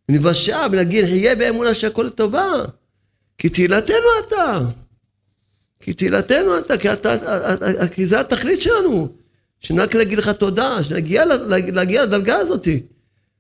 נבשע 0.10 0.68
ונגיד, 0.72 1.06
נחיה 1.06 1.36
באמונה 1.36 1.74
שהכל 1.74 2.04
לטובה. 2.04 2.52
כי 3.38 3.50
תהילתנו 3.50 3.96
אתה. 4.28 4.60
כי 5.80 5.94
תהילתנו 5.94 6.58
אתה, 6.58 6.78
כי, 6.78 6.94
אתה, 6.94 7.16
כי 7.94 8.06
זה 8.06 8.20
התכלית 8.20 8.62
שלנו. 8.62 9.19
שרק 9.60 9.96
נגיד 9.96 10.18
לך 10.18 10.30
תודה, 10.30 10.84
שנגיע 10.84 11.26
להגיע 11.50 12.04
לדרגה 12.04 12.36
הזאת. 12.36 12.68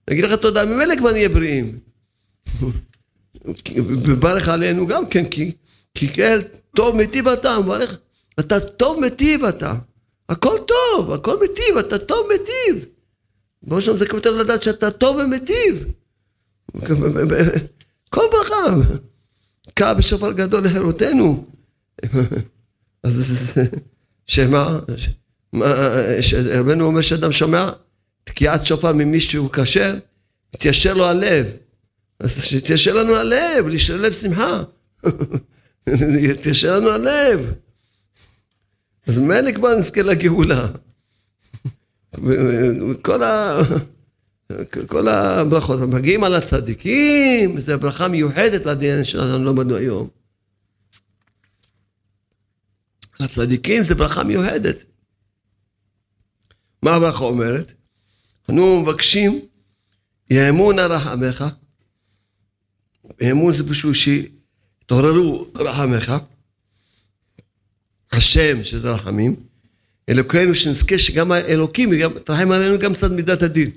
נגיד 0.09 0.25
לך 0.25 0.33
תודה, 0.33 0.65
ממילא 0.65 0.95
כבר 0.95 1.11
נהיה 1.11 1.29
בריאים. 1.29 1.79
וברך 3.75 4.47
עלינו 4.47 4.87
גם 4.87 5.05
כן, 5.05 5.25
כי, 5.25 5.51
כי 5.93 6.07
כן, 6.07 6.37
טוב 6.75 6.95
מיטיב 6.95 7.27
אתה, 7.27 7.59
מברך, 7.59 7.97
אתה 8.39 8.59
טוב 8.59 8.99
מיטיב 8.99 9.43
אתה. 9.43 9.75
הכל 10.29 10.57
טוב, 10.67 11.11
הכל 11.11 11.39
מיטיב, 11.39 11.77
אתה 11.79 11.99
טוב 11.99 12.27
מיטיב. 12.31 12.85
בראש 13.63 13.85
שלנו 13.85 13.97
זה 13.97 14.07
כותב 14.07 14.29
לדעת 14.29 14.63
שאתה 14.63 14.91
טוב 14.91 15.17
ומיטיב. 15.17 15.85
כל 18.13 18.25
ברכה. 18.31 18.75
קע 19.73 19.93
בשופר 19.93 20.31
גדול 20.31 20.63
לחירותנו. 20.63 21.45
אז 23.03 23.53
שמה, 24.27 24.79
רבנו 26.59 26.85
אומר 26.85 27.01
שאדם 27.01 27.31
שומע 27.31 27.69
תקיעת 28.23 28.65
שופר 28.65 28.93
ממישהו 28.93 29.51
כשר, 29.51 29.95
יתיישר 30.55 30.93
לו 30.93 31.05
הלב. 31.05 31.45
אז 32.19 32.43
שיתיישר 32.43 32.93
לנו 32.93 33.15
הלב, 33.15 33.65
לב 33.97 34.13
שמחה. 34.13 34.63
יתיישר 36.31 36.79
לנו 36.79 36.91
הלב. 36.91 37.53
אז 39.07 39.17
ממילא 39.17 39.51
כבר 39.51 39.77
נזכה 39.77 40.01
לגאולה. 40.01 40.67
כל 43.05 43.23
ה... 43.23 43.61
כל 44.87 45.07
הברכות, 45.07 45.79
מגיעים 45.79 46.23
על 46.23 46.35
הצדיקים, 46.35 47.59
זו 47.59 47.79
ברכה 47.79 48.07
מיוחדת 48.07 48.65
לדין 48.65 49.03
שלנו 49.03 49.45
למדנו 49.45 49.75
היום. 49.75 50.09
הצדיקים 53.19 53.83
זה 53.83 53.95
ברכה 53.95 54.23
מיוחדת. 54.23 54.83
מה 56.81 56.93
הברכה 56.93 57.23
אומרת? 57.23 57.73
אנו 58.49 58.81
מבקשים, 58.81 59.39
יאמון 60.29 60.79
רחמך, 60.79 61.45
אמון 63.31 63.55
זה 63.55 63.69
פשוט 63.69 63.95
שיתעוררו 63.95 65.47
רחמך, 65.55 66.13
השם 68.11 68.63
שזה 68.63 68.91
רחמים, 68.91 69.35
אלוקינו 70.09 70.55
שנזכה 70.55 70.97
שגם 70.97 71.31
האלוקים 71.31 71.89
תרחם 72.25 72.51
עלינו 72.51 72.79
גם 72.79 72.93
קצת 72.93 73.11
מידת 73.11 73.41
הדין. 73.41 73.71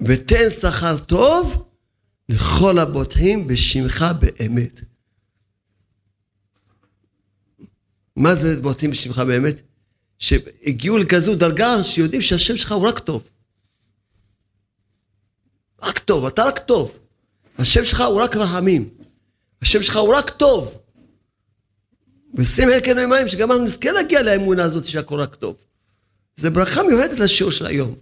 ותן 0.00 0.50
שכר 0.60 0.98
טוב 0.98 1.70
לכל 2.28 2.78
הבוטחים 2.78 3.46
בשמך 3.46 4.04
באמת. 4.20 4.80
מה 8.16 8.34
זה 8.34 8.60
בוטחים 8.60 8.90
בשמך 8.90 9.18
באמת? 9.18 9.62
שהגיעו 10.20 10.98
לכזו 10.98 11.34
דרגה 11.34 11.84
שיודעים 11.84 12.22
שהשם 12.22 12.56
שלך 12.56 12.72
הוא 12.72 12.88
רק 12.88 12.98
טוב. 12.98 13.28
רק 15.82 15.98
טוב, 15.98 16.26
אתה 16.26 16.44
רק 16.44 16.58
טוב. 16.58 16.98
השם 17.58 17.84
שלך 17.84 18.00
הוא 18.00 18.22
רק 18.22 18.36
רחמים. 18.36 18.88
השם 19.62 19.82
שלך 19.82 19.96
הוא 19.96 20.14
רק 20.16 20.30
טוב. 20.30 20.74
ושים 22.34 22.68
חלקנו 22.68 23.00
עם 23.00 23.10
מים 23.10 23.28
שגם 23.28 23.52
אנחנו 23.52 23.64
נזכה 23.64 23.92
להגיע 23.92 24.22
לאמונה 24.22 24.64
הזאת 24.64 24.84
שהכל 24.84 25.20
רק 25.20 25.34
טוב. 25.34 25.56
זה 26.36 26.50
ברכה 26.50 26.82
מיוחדת 26.82 27.20
לשיעור 27.20 27.52
של 27.52 27.66
היום. 27.66 27.94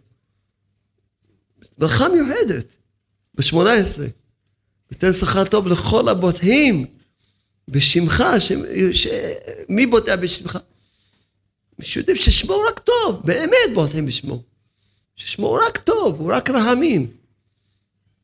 ברכה 1.79 2.09
מיוחדת, 2.09 2.73
בשמונה 3.35 3.73
עשרה. 3.73 4.07
ותן 4.91 5.13
שכר 5.13 5.45
טוב 5.45 5.69
לכל 5.69 6.09
הבוטחים 6.09 6.87
בשמך, 7.69 8.25
ש... 8.39 8.53
ש... 8.93 9.09
מי 9.69 9.87
בוטח 9.87 10.13
בשמך? 10.21 10.59
שיודעים 11.81 12.17
ששמו 12.17 12.53
הוא 12.53 12.63
רק 12.69 12.79
טוב, 12.79 13.23
באמת 13.25 13.75
בוטחים 13.75 14.07
בשמו. 14.07 14.43
ששמו 15.17 15.47
הוא 15.47 15.59
רק 15.69 15.79
טוב, 15.79 16.21
הוא 16.21 16.33
רק 16.33 16.51
רחמים. 16.51 17.11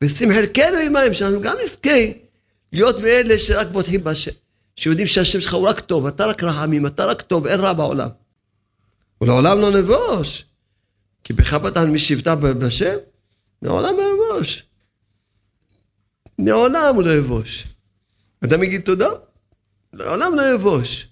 ושים 0.03 0.33
חלקנו 0.33 0.77
עמהם, 0.87 1.15
שאנחנו 1.15 1.41
גם 1.41 1.57
נזכה 1.65 1.99
להיות 2.73 3.01
מאלה 3.01 3.39
שרק 3.39 3.67
בוטחים 3.67 4.05
בשם. 4.05 4.31
שיודעים 4.77 5.07
שהשם 5.07 5.41
שלך 5.41 5.55
הוא 5.55 5.69
רק 5.69 5.81
טוב, 5.81 6.07
אתה 6.07 6.27
רק 6.27 6.43
רחמים, 6.43 6.87
אתה 6.87 7.05
רק 7.05 7.23
טוב, 7.23 7.47
אין 7.47 7.61
רע 7.61 7.73
בעולם. 7.73 8.09
ולעולם 9.21 9.61
לא 9.61 9.71
נבוש. 9.71 10.45
כי 11.25 11.33
בך 11.33 11.55
פתחנו 11.55 11.93
מי 11.93 11.99
שיבטח 11.99 12.35
בשם, 12.41 12.97
לעולם 13.63 13.95
לא 13.97 14.03
יבוש. 14.15 14.63
לעולם 16.39 16.95
הוא 16.95 17.03
לא 17.03 17.15
יבוש. 17.15 17.65
אדם 18.45 18.63
יגיד 18.63 18.81
תודה, 18.81 19.09
לעולם 19.93 20.35
לא 20.35 20.55
יבוש. 20.55 21.09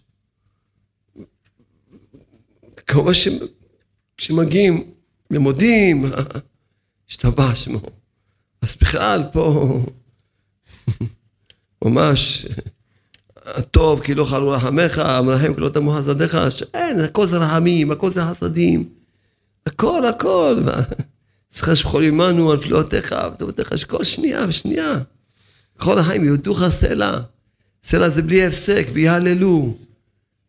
כמובן 2.92 3.12
כשמגיעים 4.16 4.84
ומודים, 5.30 6.12
השתבח 7.10 7.54
שמו. 7.54 7.80
אז 8.62 8.76
בכלל 8.80 9.22
פה 9.32 9.80
ממש 11.84 12.46
הטוב 13.36 14.00
כי 14.00 14.14
לא 14.14 14.24
חלו 14.24 14.50
רחמך, 14.50 14.98
המרחם 14.98 15.54
כי 15.54 15.60
לא 15.60 15.68
תמו 15.68 15.92
חסדיך, 15.92 16.38
אין, 16.74 17.00
הכל 17.00 17.26
זה 17.26 17.38
רחמים, 17.38 17.90
הכל 17.90 18.10
זה 18.10 18.22
חסדים, 18.30 18.88
הכל 19.66 20.06
הכל. 20.06 20.62
זכר 21.52 21.74
שבכל 21.74 22.02
עמנו 22.02 22.50
על 22.50 22.58
פלאותיך 22.58 23.14
וטובתך 23.34 23.78
שכל 23.78 24.04
שנייה 24.04 24.44
ושנייה. 24.48 24.98
כל 25.78 25.98
החיים 25.98 26.24
יודוך 26.24 26.68
סלע. 26.68 27.20
סלע 27.82 28.08
זה 28.08 28.22
בלי 28.22 28.46
הפסק, 28.46 28.86
ויהללו, 28.92 29.74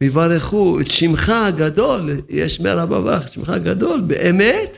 ויברכו 0.03 0.79
את 0.81 0.87
שמך 0.87 1.29
הגדול, 1.29 2.09
יש 2.29 2.59
מרבה 2.59 3.01
ברך, 3.01 3.27
שמך 3.27 3.49
הגדול, 3.49 4.01
באמת, 4.01 4.77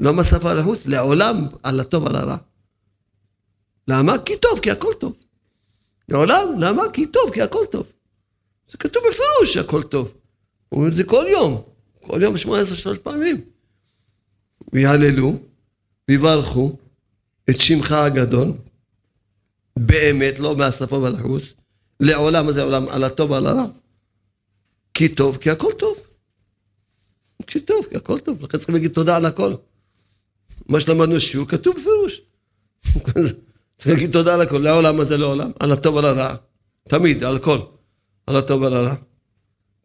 לא 0.00 0.12
מהשפה 0.12 0.52
לחוץ, 0.52 0.86
לעולם 0.86 1.46
על 1.62 1.80
הטוב 1.80 2.06
על 2.06 2.16
הרע. 2.16 2.36
למה? 3.88 4.18
כי 4.18 4.36
טוב, 4.36 4.60
כי 4.62 4.70
הכל 4.70 4.92
טוב. 4.98 5.12
לעולם, 6.08 6.48
למה? 6.58 6.82
כי 6.92 7.06
טוב, 7.06 7.30
כי 7.34 7.42
הכל 7.42 7.64
טוב. 7.70 7.86
זה 8.70 8.78
כתוב 8.78 9.02
בפירוש 9.08 9.54
שהכל 9.54 9.82
טוב. 9.82 10.12
אומרים 10.72 10.90
את 10.90 10.96
זה 10.96 11.04
כל 11.04 11.24
יום, 11.28 11.62
כל 12.00 12.22
יום 12.22 12.36
שמונה 12.36 12.62
עשרה 12.62 12.76
שלוש 12.76 12.98
פעמים. 12.98 13.40
ויהללו, 14.72 15.38
ויברכו 16.08 16.76
את 17.50 17.60
שמך 17.60 17.92
הגדול, 17.92 18.52
באמת, 19.76 20.38
לא 20.38 20.56
מהשפה 20.56 20.96
ולחוץ, 20.96 21.42
לעולם, 22.00 22.46
מה 22.46 22.52
זה 22.52 22.60
לעולם? 22.60 22.88
על 22.88 23.04
הטוב 23.04 23.30
ועל 23.30 23.46
הרע. 23.46 23.66
כי 24.96 25.08
טוב, 25.08 25.36
כי 25.36 25.50
הכל 25.50 25.72
טוב. 25.78 25.96
כי 27.46 27.60
טוב, 27.60 27.86
כי 27.90 27.96
הכל 27.96 28.18
טוב, 28.18 28.42
לכן 28.42 28.58
צריכים 28.58 28.74
להגיד 28.74 28.92
תודה 28.92 29.16
על 29.16 29.26
הכל. 29.26 29.54
מה 30.68 30.80
שלמדנו 30.80 31.20
שיעור 31.20 31.48
כתוב 31.48 31.76
בפירוש. 31.76 32.20
צריך 33.78 33.88
להגיד 33.88 34.12
תודה 34.12 34.34
על 34.34 34.40
הכל, 34.40 34.58
לעולם 34.58 35.00
הזה 35.00 35.16
לעולם, 35.16 35.50
על 35.60 35.72
הטוב 35.72 35.94
ועל 35.94 36.04
הרע. 36.04 36.36
תמיד, 36.88 37.24
על 37.24 37.36
הכל. 37.36 37.58
על 38.26 38.36
הטוב 38.36 38.62
ועל 38.62 38.74
הרע. 38.74 38.94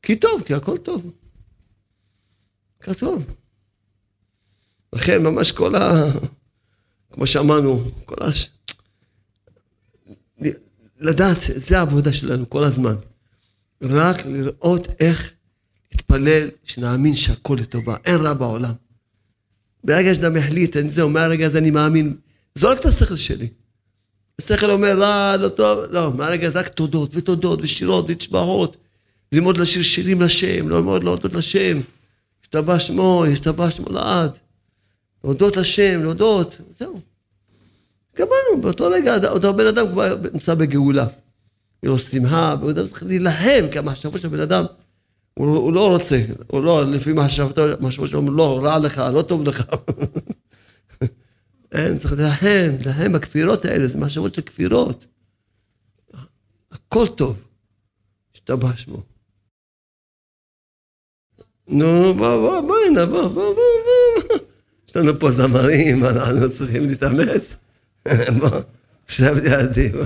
כי 0.01 0.15
טוב, 0.15 0.43
כי 0.45 0.53
הכל 0.53 0.77
טוב. 0.77 1.11
כתוב. 2.79 3.25
לכן 4.93 5.23
ממש 5.23 5.51
כל 5.51 5.75
ה... 5.75 6.05
כמו 7.11 7.27
שאמרנו, 7.27 7.83
כל 8.05 8.23
ה... 8.23 8.27
לדעת, 10.99 11.37
זה 11.55 11.79
העבודה 11.79 12.13
שלנו 12.13 12.49
כל 12.49 12.63
הזמן. 12.63 12.95
רק 13.81 14.25
לראות 14.25 14.87
איך 14.99 15.31
להתפלל, 15.91 16.49
שנאמין 16.63 17.15
שהכל 17.15 17.57
לטובה, 17.61 17.95
אין 18.05 18.15
רע 18.15 18.33
בעולם. 18.33 18.73
ברגע 19.83 20.13
שאדם 20.13 20.37
החליט, 20.37 20.77
אני 20.77 20.89
זהו, 20.89 21.09
מהרגע 21.09 21.45
הזה 21.45 21.57
אני 21.57 21.71
מאמין, 21.71 22.15
זורק 22.55 22.79
את 22.79 22.85
השכל 22.85 23.15
שלי. 23.15 23.47
השכל 24.41 24.71
אומר 24.71 24.99
רע, 24.99 25.37
לא 25.37 25.49
טוב, 25.49 25.79
לא, 25.89 26.13
מהרגע 26.13 26.47
הזה 26.47 26.59
רק 26.59 26.67
תודות 26.67 27.09
ותודות 27.13 27.59
ושירות 27.61 28.05
ותשבחות, 28.07 28.77
ללמוד 29.31 29.57
לשיר 29.57 29.83
שירים 29.83 30.21
לשם, 30.21 30.69
ללמוד 30.69 31.03
להודות 31.03 31.33
לשם, 31.33 31.79
השתבח 32.41 32.79
שמו, 32.79 33.25
השתבח 33.31 33.69
שמו 33.69 33.89
לעד, 33.89 34.31
להודות 35.23 35.57
לשם, 35.57 36.03
להודות, 36.03 36.57
זהו. 36.79 36.99
גמרנו, 38.17 38.61
באותו 38.61 38.89
רגע 38.89 39.29
אותו 39.29 39.53
בן 39.53 39.67
אדם 39.67 39.87
כבר 39.87 40.17
נמצא 40.33 40.53
בגאולה. 40.53 41.07
יהיה 41.83 41.91
לו 41.91 41.99
שמחה, 41.99 42.53
אדם 42.53 42.87
צריך 42.87 43.03
להילחם, 43.03 43.65
כי 43.71 43.79
המחשבות 43.79 44.21
של 44.21 44.27
הבן 44.27 44.39
אדם, 44.39 44.65
הוא, 45.33 45.57
הוא 45.57 45.73
לא 45.73 45.93
רוצה, 45.93 46.21
הוא 46.47 46.63
לא, 46.63 46.85
לפי 46.85 47.11
המחשבות 47.11 48.09
שלו, 48.09 48.31
לא, 48.31 48.59
רע 48.63 48.79
לך, 48.79 49.01
לא 49.13 49.21
טוב 49.21 49.47
לך. 49.47 49.61
אין, 51.71 51.97
צריך 51.97 52.13
להילחם, 52.13 52.75
להילחם 52.85 53.11
בכפירות 53.11 53.65
האלה, 53.65 53.87
זה 53.87 53.97
מחשבות 53.97 54.33
של 54.33 54.41
כפירות. 54.41 55.07
הכל 56.71 57.07
טוב, 57.07 57.37
השתבח 58.35 58.77
שמו. 58.77 59.03
נו, 61.67 62.13
בוא, 62.13 62.37
בוא, 62.37 62.61
בוא, 62.61 62.75
הנה, 62.87 63.05
בוא, 63.05 63.27
בוא, 63.27 63.55
בוא. 63.55 64.37
יש 64.89 64.95
לנו 64.95 65.19
פה 65.19 65.31
זמרים, 65.31 66.05
אנחנו 66.05 66.49
צריכים 66.49 66.87
להתאמץ. 66.87 67.57
בוא, 68.39 68.59
שב 69.07 69.35
לידי, 69.43 69.89
בוא. 69.89 70.05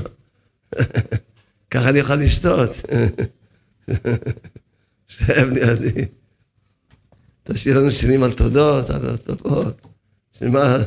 ככה 1.71 1.89
אני 1.89 1.99
יכול 1.99 2.15
לשתות. 2.15 2.71
שב 5.07 5.49
לידי. 5.51 6.05
תשאיר 7.43 7.79
לנו 7.79 7.91
שירים 7.91 8.23
על 8.23 8.31
תודות, 8.31 8.89
על 8.89 9.09
הטובות. 9.09 9.81
שמה, 10.39 10.77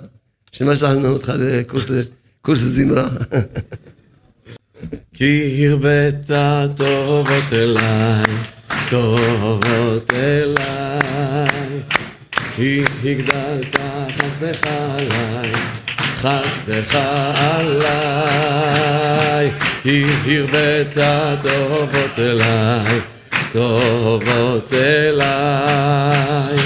שמה 0.52 0.76
שלחנו 0.76 1.08
אותך 1.08 1.32
לקורס 1.38 2.58
זמרה. 2.58 3.08
כי 5.14 5.66
הרבית 5.68 6.30
טובות 6.76 7.52
אליי, 7.52 8.24
טובות 8.90 10.12
אליי, 10.12 11.82
כי 12.56 12.82
הגדלת 13.04 13.76
חסדך 14.18 14.60
עליי. 14.66 15.52
חסדך 16.22 16.98
עליי, 17.36 18.30
כי 19.82 20.04
הרבית 20.26 20.98
טובות 21.42 22.18
אליי, 22.18 23.00
טובות 23.52 24.72
אליי, 24.72 26.56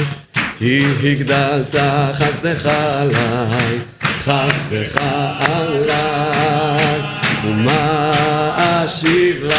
כי 0.59 0.85
הגדלת 1.03 1.75
חסדך 2.13 2.67
עליי, 2.67 3.79
חסדך 4.25 4.97
עליי, 5.39 7.01
ומה 7.45 8.13
אשיב 8.57 9.45
לך, 9.45 9.57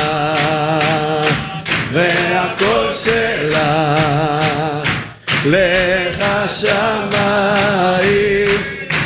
והכל 1.91 2.91
שלך, 2.91 3.57
לך 5.45 6.23
שמיים. 6.47 8.32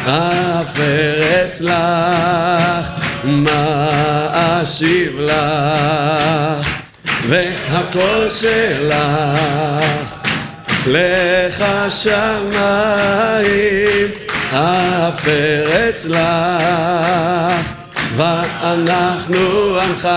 אף 0.08 0.80
ארץ 0.80 1.62
לך, 1.62 2.88
מה 3.24 4.30
אשיב 4.34 5.20
לך, 5.20 6.68
והכל 7.30 8.30
שלך, 8.30 8.96
לך 10.88 11.66
שמיים, 11.90 13.48
אף 14.54 15.28
ארץ 15.28 16.06
לך, 16.06 17.54
ואנחנו 18.16 19.78
עמך, 19.80 20.10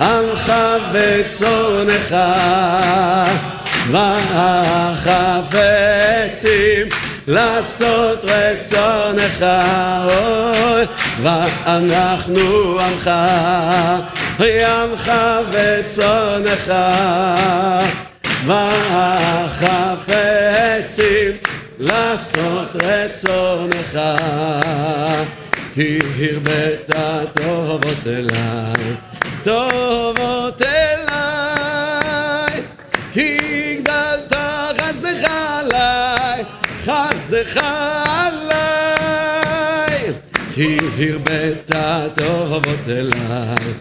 עמך 0.00 0.52
וצונך, 0.92 2.16
והחפצים 5.10 5.76
לעשות 7.26 8.24
רצונך, 8.24 9.46
אוי, 10.04 10.84
ואנחנו 11.22 12.78
עמך, 12.80 13.10
עמך 14.40 15.12
וצונך, 15.50 16.72
והחפצים 19.66 20.16
לעשות 21.78 22.68
רצונך, 22.82 24.00
כי 25.74 25.98
הרבית 26.18 26.90
טובות 27.32 28.06
אליי, 28.06 28.94
טובות 29.42 30.62
אליי, 30.62 30.95
חסדך 37.26 37.56
עליי, 38.06 39.22
כי 40.54 40.76
הרבית 40.98 41.72
טובות 42.14 42.88
אליי, 42.88 43.72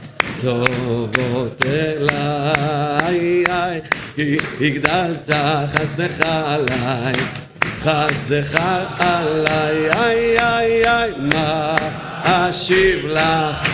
טובות 0.41 1.61
אליי, 1.65 3.43
כי 4.15 4.37
הגדלת 4.61 5.29
חסדך 5.73 6.21
עליי, 6.21 7.13
חסדך 7.83 8.59
עליי, 8.99 9.89
איי 9.93 10.39
איי 10.39 10.87
איי, 10.87 11.11
מה 11.33 11.75
אשיב 12.23 13.05
לך, 13.05 13.69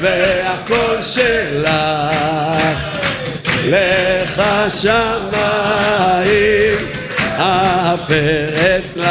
והכל 0.00 1.02
שלך, 1.02 2.88
לך 3.64 4.42
שמיים, 4.68 5.80
אף 7.40 8.10
ארץ 8.10 8.96
לך, 8.96 9.06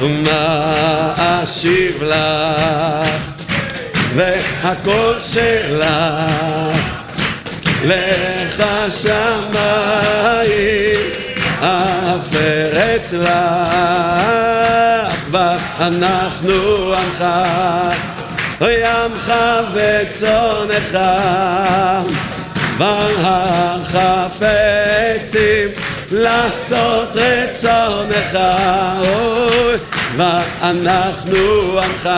ומה 0.00 1.14
אשיב 1.16 2.02
לך, 2.02 3.12
והכל 4.16 5.14
שלך, 5.18 5.84
לך 7.84 8.64
שמיים, 8.88 9.58
אף 11.60 12.36
ארץ 12.36 13.12
לך, 13.12 13.28
ואנחנו 15.30 16.94
עמך, 16.94 17.24
אוי 18.60 18.84
עמך 18.84 19.32
וצונך, 19.74 20.98
והחפצים 23.98 25.68
לעשות 26.10 27.08
רצונך, 27.16 28.38
אוי, 28.98 29.74
ואנחנו 30.16 31.80
עמך, 31.80 32.08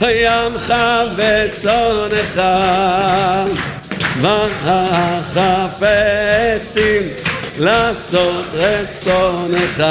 עמך 0.00 0.74
וצונך, 1.16 2.40
והחפצים 5.44 7.02
לעשות 7.58 8.44
רצונך. 8.54 9.84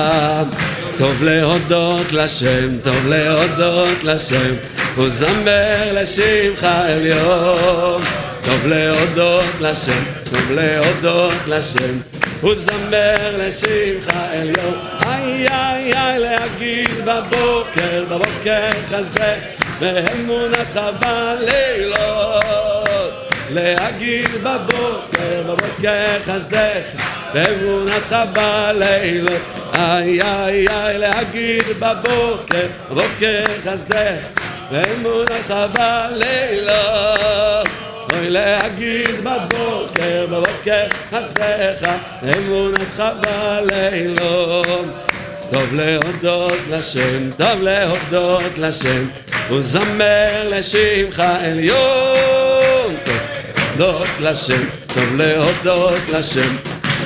טוב 0.98 1.24
להודות 1.24 2.12
לשם, 2.12 2.78
טוב 2.84 3.08
להודות 3.08 4.04
לשם, 4.04 4.54
וזמר 4.98 5.94
לשמך 5.94 6.64
עליון. 6.64 8.02
טוב 8.46 8.68
להודות 8.68 9.62
לשם, 9.62 10.04
טוב 10.24 10.52
להודות 10.52 11.34
לשם, 11.48 11.98
וזמר 12.44 13.38
לשמך 13.38 14.08
עליון. 14.32 14.80
איי 15.06 15.48
איי 15.48 15.94
איי 15.94 16.20
להגיד 16.20 16.90
בבוקר, 17.06 18.04
בבוקר 18.10 18.70
חסדך, 18.90 19.38
ואמונתך 19.80 20.80
בלילות. 21.00 22.46
להגיד 23.52 24.30
בבוקר, 24.44 25.42
בבוקר 25.48 26.20
חסדך, 26.26 27.02
ואמונתך 27.34 28.16
בלילות. 28.34 29.42
איי 29.74 30.22
איי 30.22 30.68
איי 30.68 30.98
להגיד 30.98 31.64
בבוקר, 31.80 32.68
בבוקר 32.92 33.44
חסדך, 33.64 34.20
ואמונתך 34.72 35.54
בלילות. 35.74 37.85
אוי 38.20 38.30
להגיד 38.30 39.24
בבוקר, 39.24 40.26
בבוקר 40.32 40.86
חסדך, 41.12 41.90
אמונתך 42.38 43.04
בלילות. 43.22 44.68
טוב 45.52 45.74
להודות 45.74 46.60
לשם, 46.70 47.32
טוב 47.38 47.62
להודות 47.62 48.58
לשם, 48.58 49.08
וזמר 49.50 50.50
לשמך 50.50 51.24
עליון. 51.42 52.96
טוב 53.06 53.16
להודות 53.78 54.08
לשם, 54.20 54.64
טוב 54.94 55.16
להודות 55.16 56.10
לשם, 56.14 56.56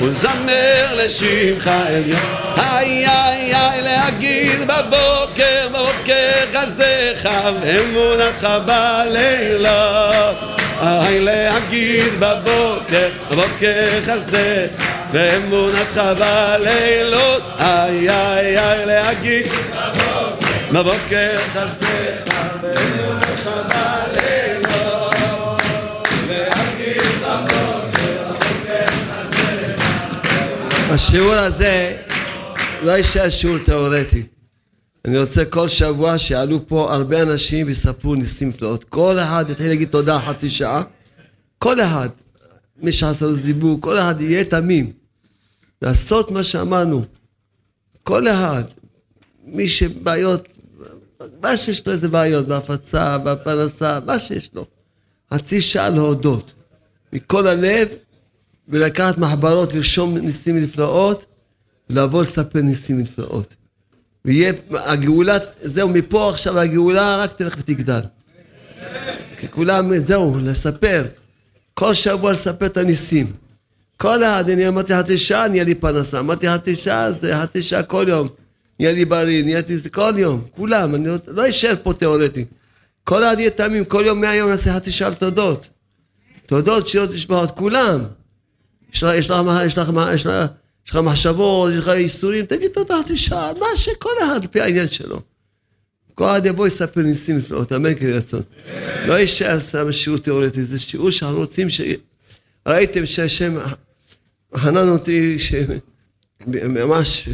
וזמר 0.01 0.85
לשמך 0.93 1.67
עליון. 1.87 2.19
איי 2.57 3.07
איי 3.07 3.55
איי 3.55 3.81
להגיד 3.81 4.59
בבוקר, 4.61 5.67
בבוקר 5.69 6.31
חסדך, 6.53 7.29
ואמונתך 7.61 8.47
בלילות. 8.65 10.58
איי 10.81 11.19
להגיד 11.19 12.13
בבוקר, 12.19 13.09
בבוקר 13.31 14.01
חסדך, 14.05 14.67
ואמונתך 15.11 16.01
בלילות. 16.19 17.43
איי 17.59 18.09
איי 18.09 18.59
איי 18.59 18.85
להגיד 18.85 19.47
בבוקר 20.71 21.31
חסדך, 21.53 22.33
ואמונתך 22.61 23.49
בלילות. 23.69 25.15
להגיד 26.29 27.01
בבוקר, 27.21 28.23
בבוקר 28.29 29.09
השיעור 30.93 31.33
הזה 31.33 31.97
לא 32.81 32.91
יישאר 32.91 33.29
שיעור 33.29 33.57
תיאורטי. 33.57 34.38
אני 35.09 35.17
רוצה 35.17 35.45
כל 35.45 35.67
שבוע 35.67 36.17
שיעלו 36.17 36.67
פה 36.67 36.93
הרבה 36.93 37.21
אנשים 37.21 37.67
ויספרו 37.67 38.15
ניסים 38.15 38.51
פלאות. 38.51 38.83
כל 38.83 39.19
אחד 39.19 39.45
יתחיל 39.49 39.67
להגיד 39.67 39.89
תודה 39.89 40.19
חצי 40.19 40.49
שעה. 40.49 40.83
כל 41.57 41.81
אחד, 41.81 42.09
מי 42.77 42.91
שעשה 42.91 43.25
לו 43.25 43.33
זיווג, 43.35 43.81
כל 43.81 43.97
אחד 43.97 44.21
יהיה 44.21 44.45
תמים. 44.45 44.91
לעשות 45.81 46.31
מה 46.31 46.43
שאמרנו. 46.43 47.05
כל 48.03 48.27
אחד. 48.27 48.63
מי 49.45 49.67
שבעיות, 49.67 50.47
מה 51.41 51.57
שיש 51.57 51.87
לו 51.87 51.93
איזה 51.93 52.07
בעיות, 52.07 52.47
בהפצה, 52.47 53.17
בפרנסה, 53.17 53.99
מה 54.05 54.19
שיש 54.19 54.49
לו. 54.53 54.65
חצי 55.33 55.61
שעה 55.61 55.89
להודות. 55.89 56.53
מכל 57.13 57.47
הלב, 57.47 57.87
ולקחת 58.67 59.17
מחברות, 59.17 59.73
לרשום 59.73 60.17
ניסים 60.17 60.57
ונפלאות, 60.57 61.25
ולבוא 61.89 62.21
לספר 62.21 62.61
ניסים 62.61 62.97
ונפלאות. 62.97 63.55
ויהיה, 64.25 64.53
הגאולה, 64.71 65.37
זהו, 65.63 65.89
מפה 65.89 66.29
עכשיו 66.29 66.59
הגאולה 66.59 67.17
רק 67.17 67.31
תלך 67.31 67.55
ותגדל. 67.59 68.01
כי 69.37 69.47
כולם, 69.47 69.97
זהו, 69.97 70.37
לספר. 70.41 71.05
כל 71.73 71.93
שבוע 71.93 72.31
לספר 72.31 72.65
את 72.65 72.77
הניסים. 72.77 73.27
כל 73.97 74.23
אחד, 74.23 74.49
אני 74.49 74.67
אמרתי 74.67 74.95
חצי 74.95 75.17
שעה, 75.17 75.47
נהיה 75.47 75.63
לי 75.63 75.75
פרנסה. 75.75 76.19
אמרתי 76.19 76.49
חצי 76.49 76.75
שעה, 76.75 77.11
זה 77.11 77.37
חצי 77.41 77.63
שעה 77.63 77.83
כל 77.83 78.05
יום. 78.09 78.27
נהיה 78.79 78.91
לי 78.91 79.05
בריא, 79.05 79.43
נהייתי 79.43 79.77
זה 79.77 79.89
כל 79.89 80.13
יום. 80.17 80.43
כולם, 80.55 80.95
אני 80.95 81.07
לא, 81.07 81.15
לא 81.27 81.49
אשאר 81.49 81.73
פה 81.83 81.93
תיאורטי. 81.93 82.45
כל 83.03 83.23
אחד 83.23 83.35
יהיה 83.39 83.49
תמים, 83.49 83.85
כל 83.85 84.03
יום 84.05 84.21
מהיום 84.21 84.49
נעשה 84.49 84.75
חצי 84.75 84.91
שעה 84.91 85.09
לתודות. 85.09 85.69
תודות, 86.45 86.87
שירות 86.87 87.09
לשבחות, 87.09 87.51
כולם. 87.51 88.03
יש 88.93 89.03
לך, 89.03 89.09
יש 89.15 89.29
לך, 89.29 89.37
יש 89.65 89.77
לך, 89.77 89.91
יש 90.13 90.25
לך, 90.25 90.45
יש 90.89 90.95
לך 90.95 91.01
מחשבות, 91.01 91.73
יש 91.73 91.79
לך 91.79 91.87
ייסורים, 91.87 92.45
תגיד 92.45 92.71
תודה 92.71 92.95
שעה, 93.15 93.51
מה 93.59 93.65
שכל 93.75 94.09
אחד 94.23 94.43
לפי 94.43 94.61
העניין 94.61 94.87
שלו. 94.87 95.21
כל 96.15 96.25
אחד 96.25 96.45
יבוא 96.45 96.67
יספר 96.67 97.01
ניסים 97.01 97.37
נפלאות, 97.37 97.71
אמן 97.71 97.95
כן 97.95 98.09
רצון. 98.09 98.41
לא 99.07 99.13
יישאר 99.13 99.59
סתם 99.59 99.91
שיעור 99.91 100.19
תיאורטי, 100.19 100.63
זה 100.63 100.79
שיעור 100.79 101.11
שאנחנו 101.11 101.37
רוצים 101.37 101.69
ש... 101.69 101.81
ראיתם 102.67 103.05
שהשם 103.05 103.57
חנן 104.55 104.89
אותי, 104.89 105.39
ש... 105.39 105.53
ממש, 106.47 107.29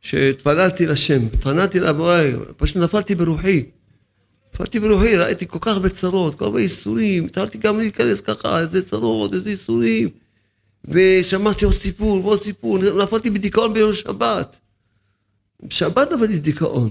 שהתפללתי 0.00 0.86
לשם, 0.86 1.26
התפללתי 1.26 1.80
לבורא, 1.80 2.20
פשוט 2.56 2.76
נפלתי 2.76 3.14
ברוחי. 3.14 3.64
נפלתי 4.54 4.80
ברוחי, 4.80 5.16
ראיתי 5.16 5.46
כל 5.48 5.58
כך 5.60 5.72
הרבה 5.72 5.88
צרות, 5.88 6.34
כל 6.34 6.44
הרבה 6.44 6.60
ייסורים, 6.60 7.24
התחלתי 7.24 7.58
גם 7.58 7.78
להיכנס 7.78 8.20
ככה, 8.20 8.60
איזה 8.60 8.82
צרות, 8.82 9.34
איזה 9.34 9.50
ייסורים. 9.50 10.21
ושמעתי 10.84 11.64
עוד 11.64 11.74
סיפור, 11.74 12.24
ועוד 12.24 12.38
סיפור, 12.38 12.78
נפלתי 12.78 13.30
בדיכאון 13.30 13.74
ביום 13.74 13.92
שבת. 13.92 14.60
בשבת 15.62 16.12
נפלתי 16.12 16.36
בדיכאון. 16.36 16.90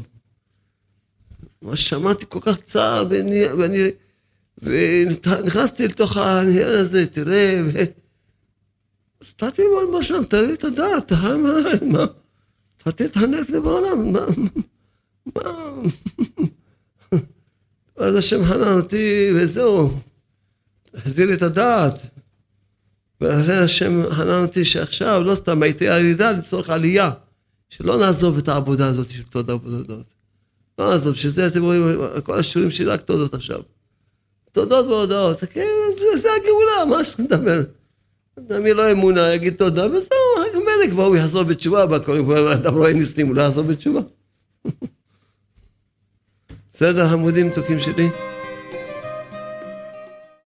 מה 1.61 1.75
ששמעתי 1.75 2.25
כל 2.29 2.39
כך 2.41 2.61
צער, 2.61 3.05
ואני, 3.09 3.47
ואני, 3.47 3.87
ונכנסתי 4.57 5.87
לתוך 5.87 6.17
העניין 6.17 6.69
הזה, 6.69 7.07
תראה, 7.07 7.61
ו... 7.65 7.79
אז 9.21 9.33
תתי 9.33 9.61
מאוד 9.75 9.99
משהו, 9.99 10.23
תראה 10.23 10.53
את 10.53 10.63
הדעת, 10.63 11.07
תראה 11.07 11.37
מה, 11.37 11.53
מה, 11.81 12.05
תתי 12.77 13.05
את 13.05 13.17
הנפש 13.17 13.51
בעולם, 13.51 14.13
מה, 14.13 14.25
מה, 15.35 15.71
אז 17.97 18.15
השם 18.15 18.45
חנן 18.45 18.79
אותי, 18.79 19.31
וזהו, 19.35 19.91
החזיר 20.93 21.27
לי 21.27 21.33
את 21.33 21.41
הדעת. 21.41 22.20
ולכן 23.21 23.61
השם 23.61 24.03
חנן 24.11 24.43
אותי 24.43 24.65
שעכשיו, 24.65 25.21
לא 25.25 25.35
סתם 25.35 25.63
הייתי 25.63 25.85
ירידה 25.85 26.31
לצורך 26.31 26.69
עלייה, 26.69 27.11
שלא 27.69 27.97
נעזוב 27.97 28.37
את 28.37 28.47
העבודה 28.47 28.87
הזאת 28.87 29.07
של 29.09 29.23
תודה 29.23 29.55
ובודדות. 29.55 30.05
לא 30.79 30.89
נעזוב, 30.89 31.15
שזה 31.15 31.47
אתם 31.47 31.63
רואים, 31.63 31.99
כל 32.23 32.39
השיעורים 32.39 32.71
שלי 32.71 32.85
רק 32.85 33.01
תודות 33.01 33.33
עכשיו. 33.33 33.61
תודות 34.51 34.85
והודעות, 34.85 35.39
כן, 35.53 35.67
זה 36.15 36.29
הגאולה, 36.41 36.97
מה 36.97 37.05
שאתה 37.05 37.23
מדבר. 37.23 37.61
אדם 38.39 38.61
יהיה 38.61 38.73
לו 38.73 38.91
אמונה, 38.91 39.33
יגיד 39.33 39.53
תודה, 39.53 39.87
וזהו, 39.87 40.17
רק 40.39 40.55
מילא 40.55 40.91
כבר 40.91 41.05
הוא 41.05 41.15
יחזור 41.15 41.43
בתשובה, 41.43 41.83
אדם 42.53 42.73
רואה 42.73 42.93
ניסים, 42.93 43.27
הוא 43.27 43.35
לא 43.35 43.41
יחזור 43.41 43.63
בתשובה. 43.63 44.01
בסדר, 46.73 47.09
חמודים 47.09 47.47
מתוקים 47.47 47.79
שלי? 47.79 48.30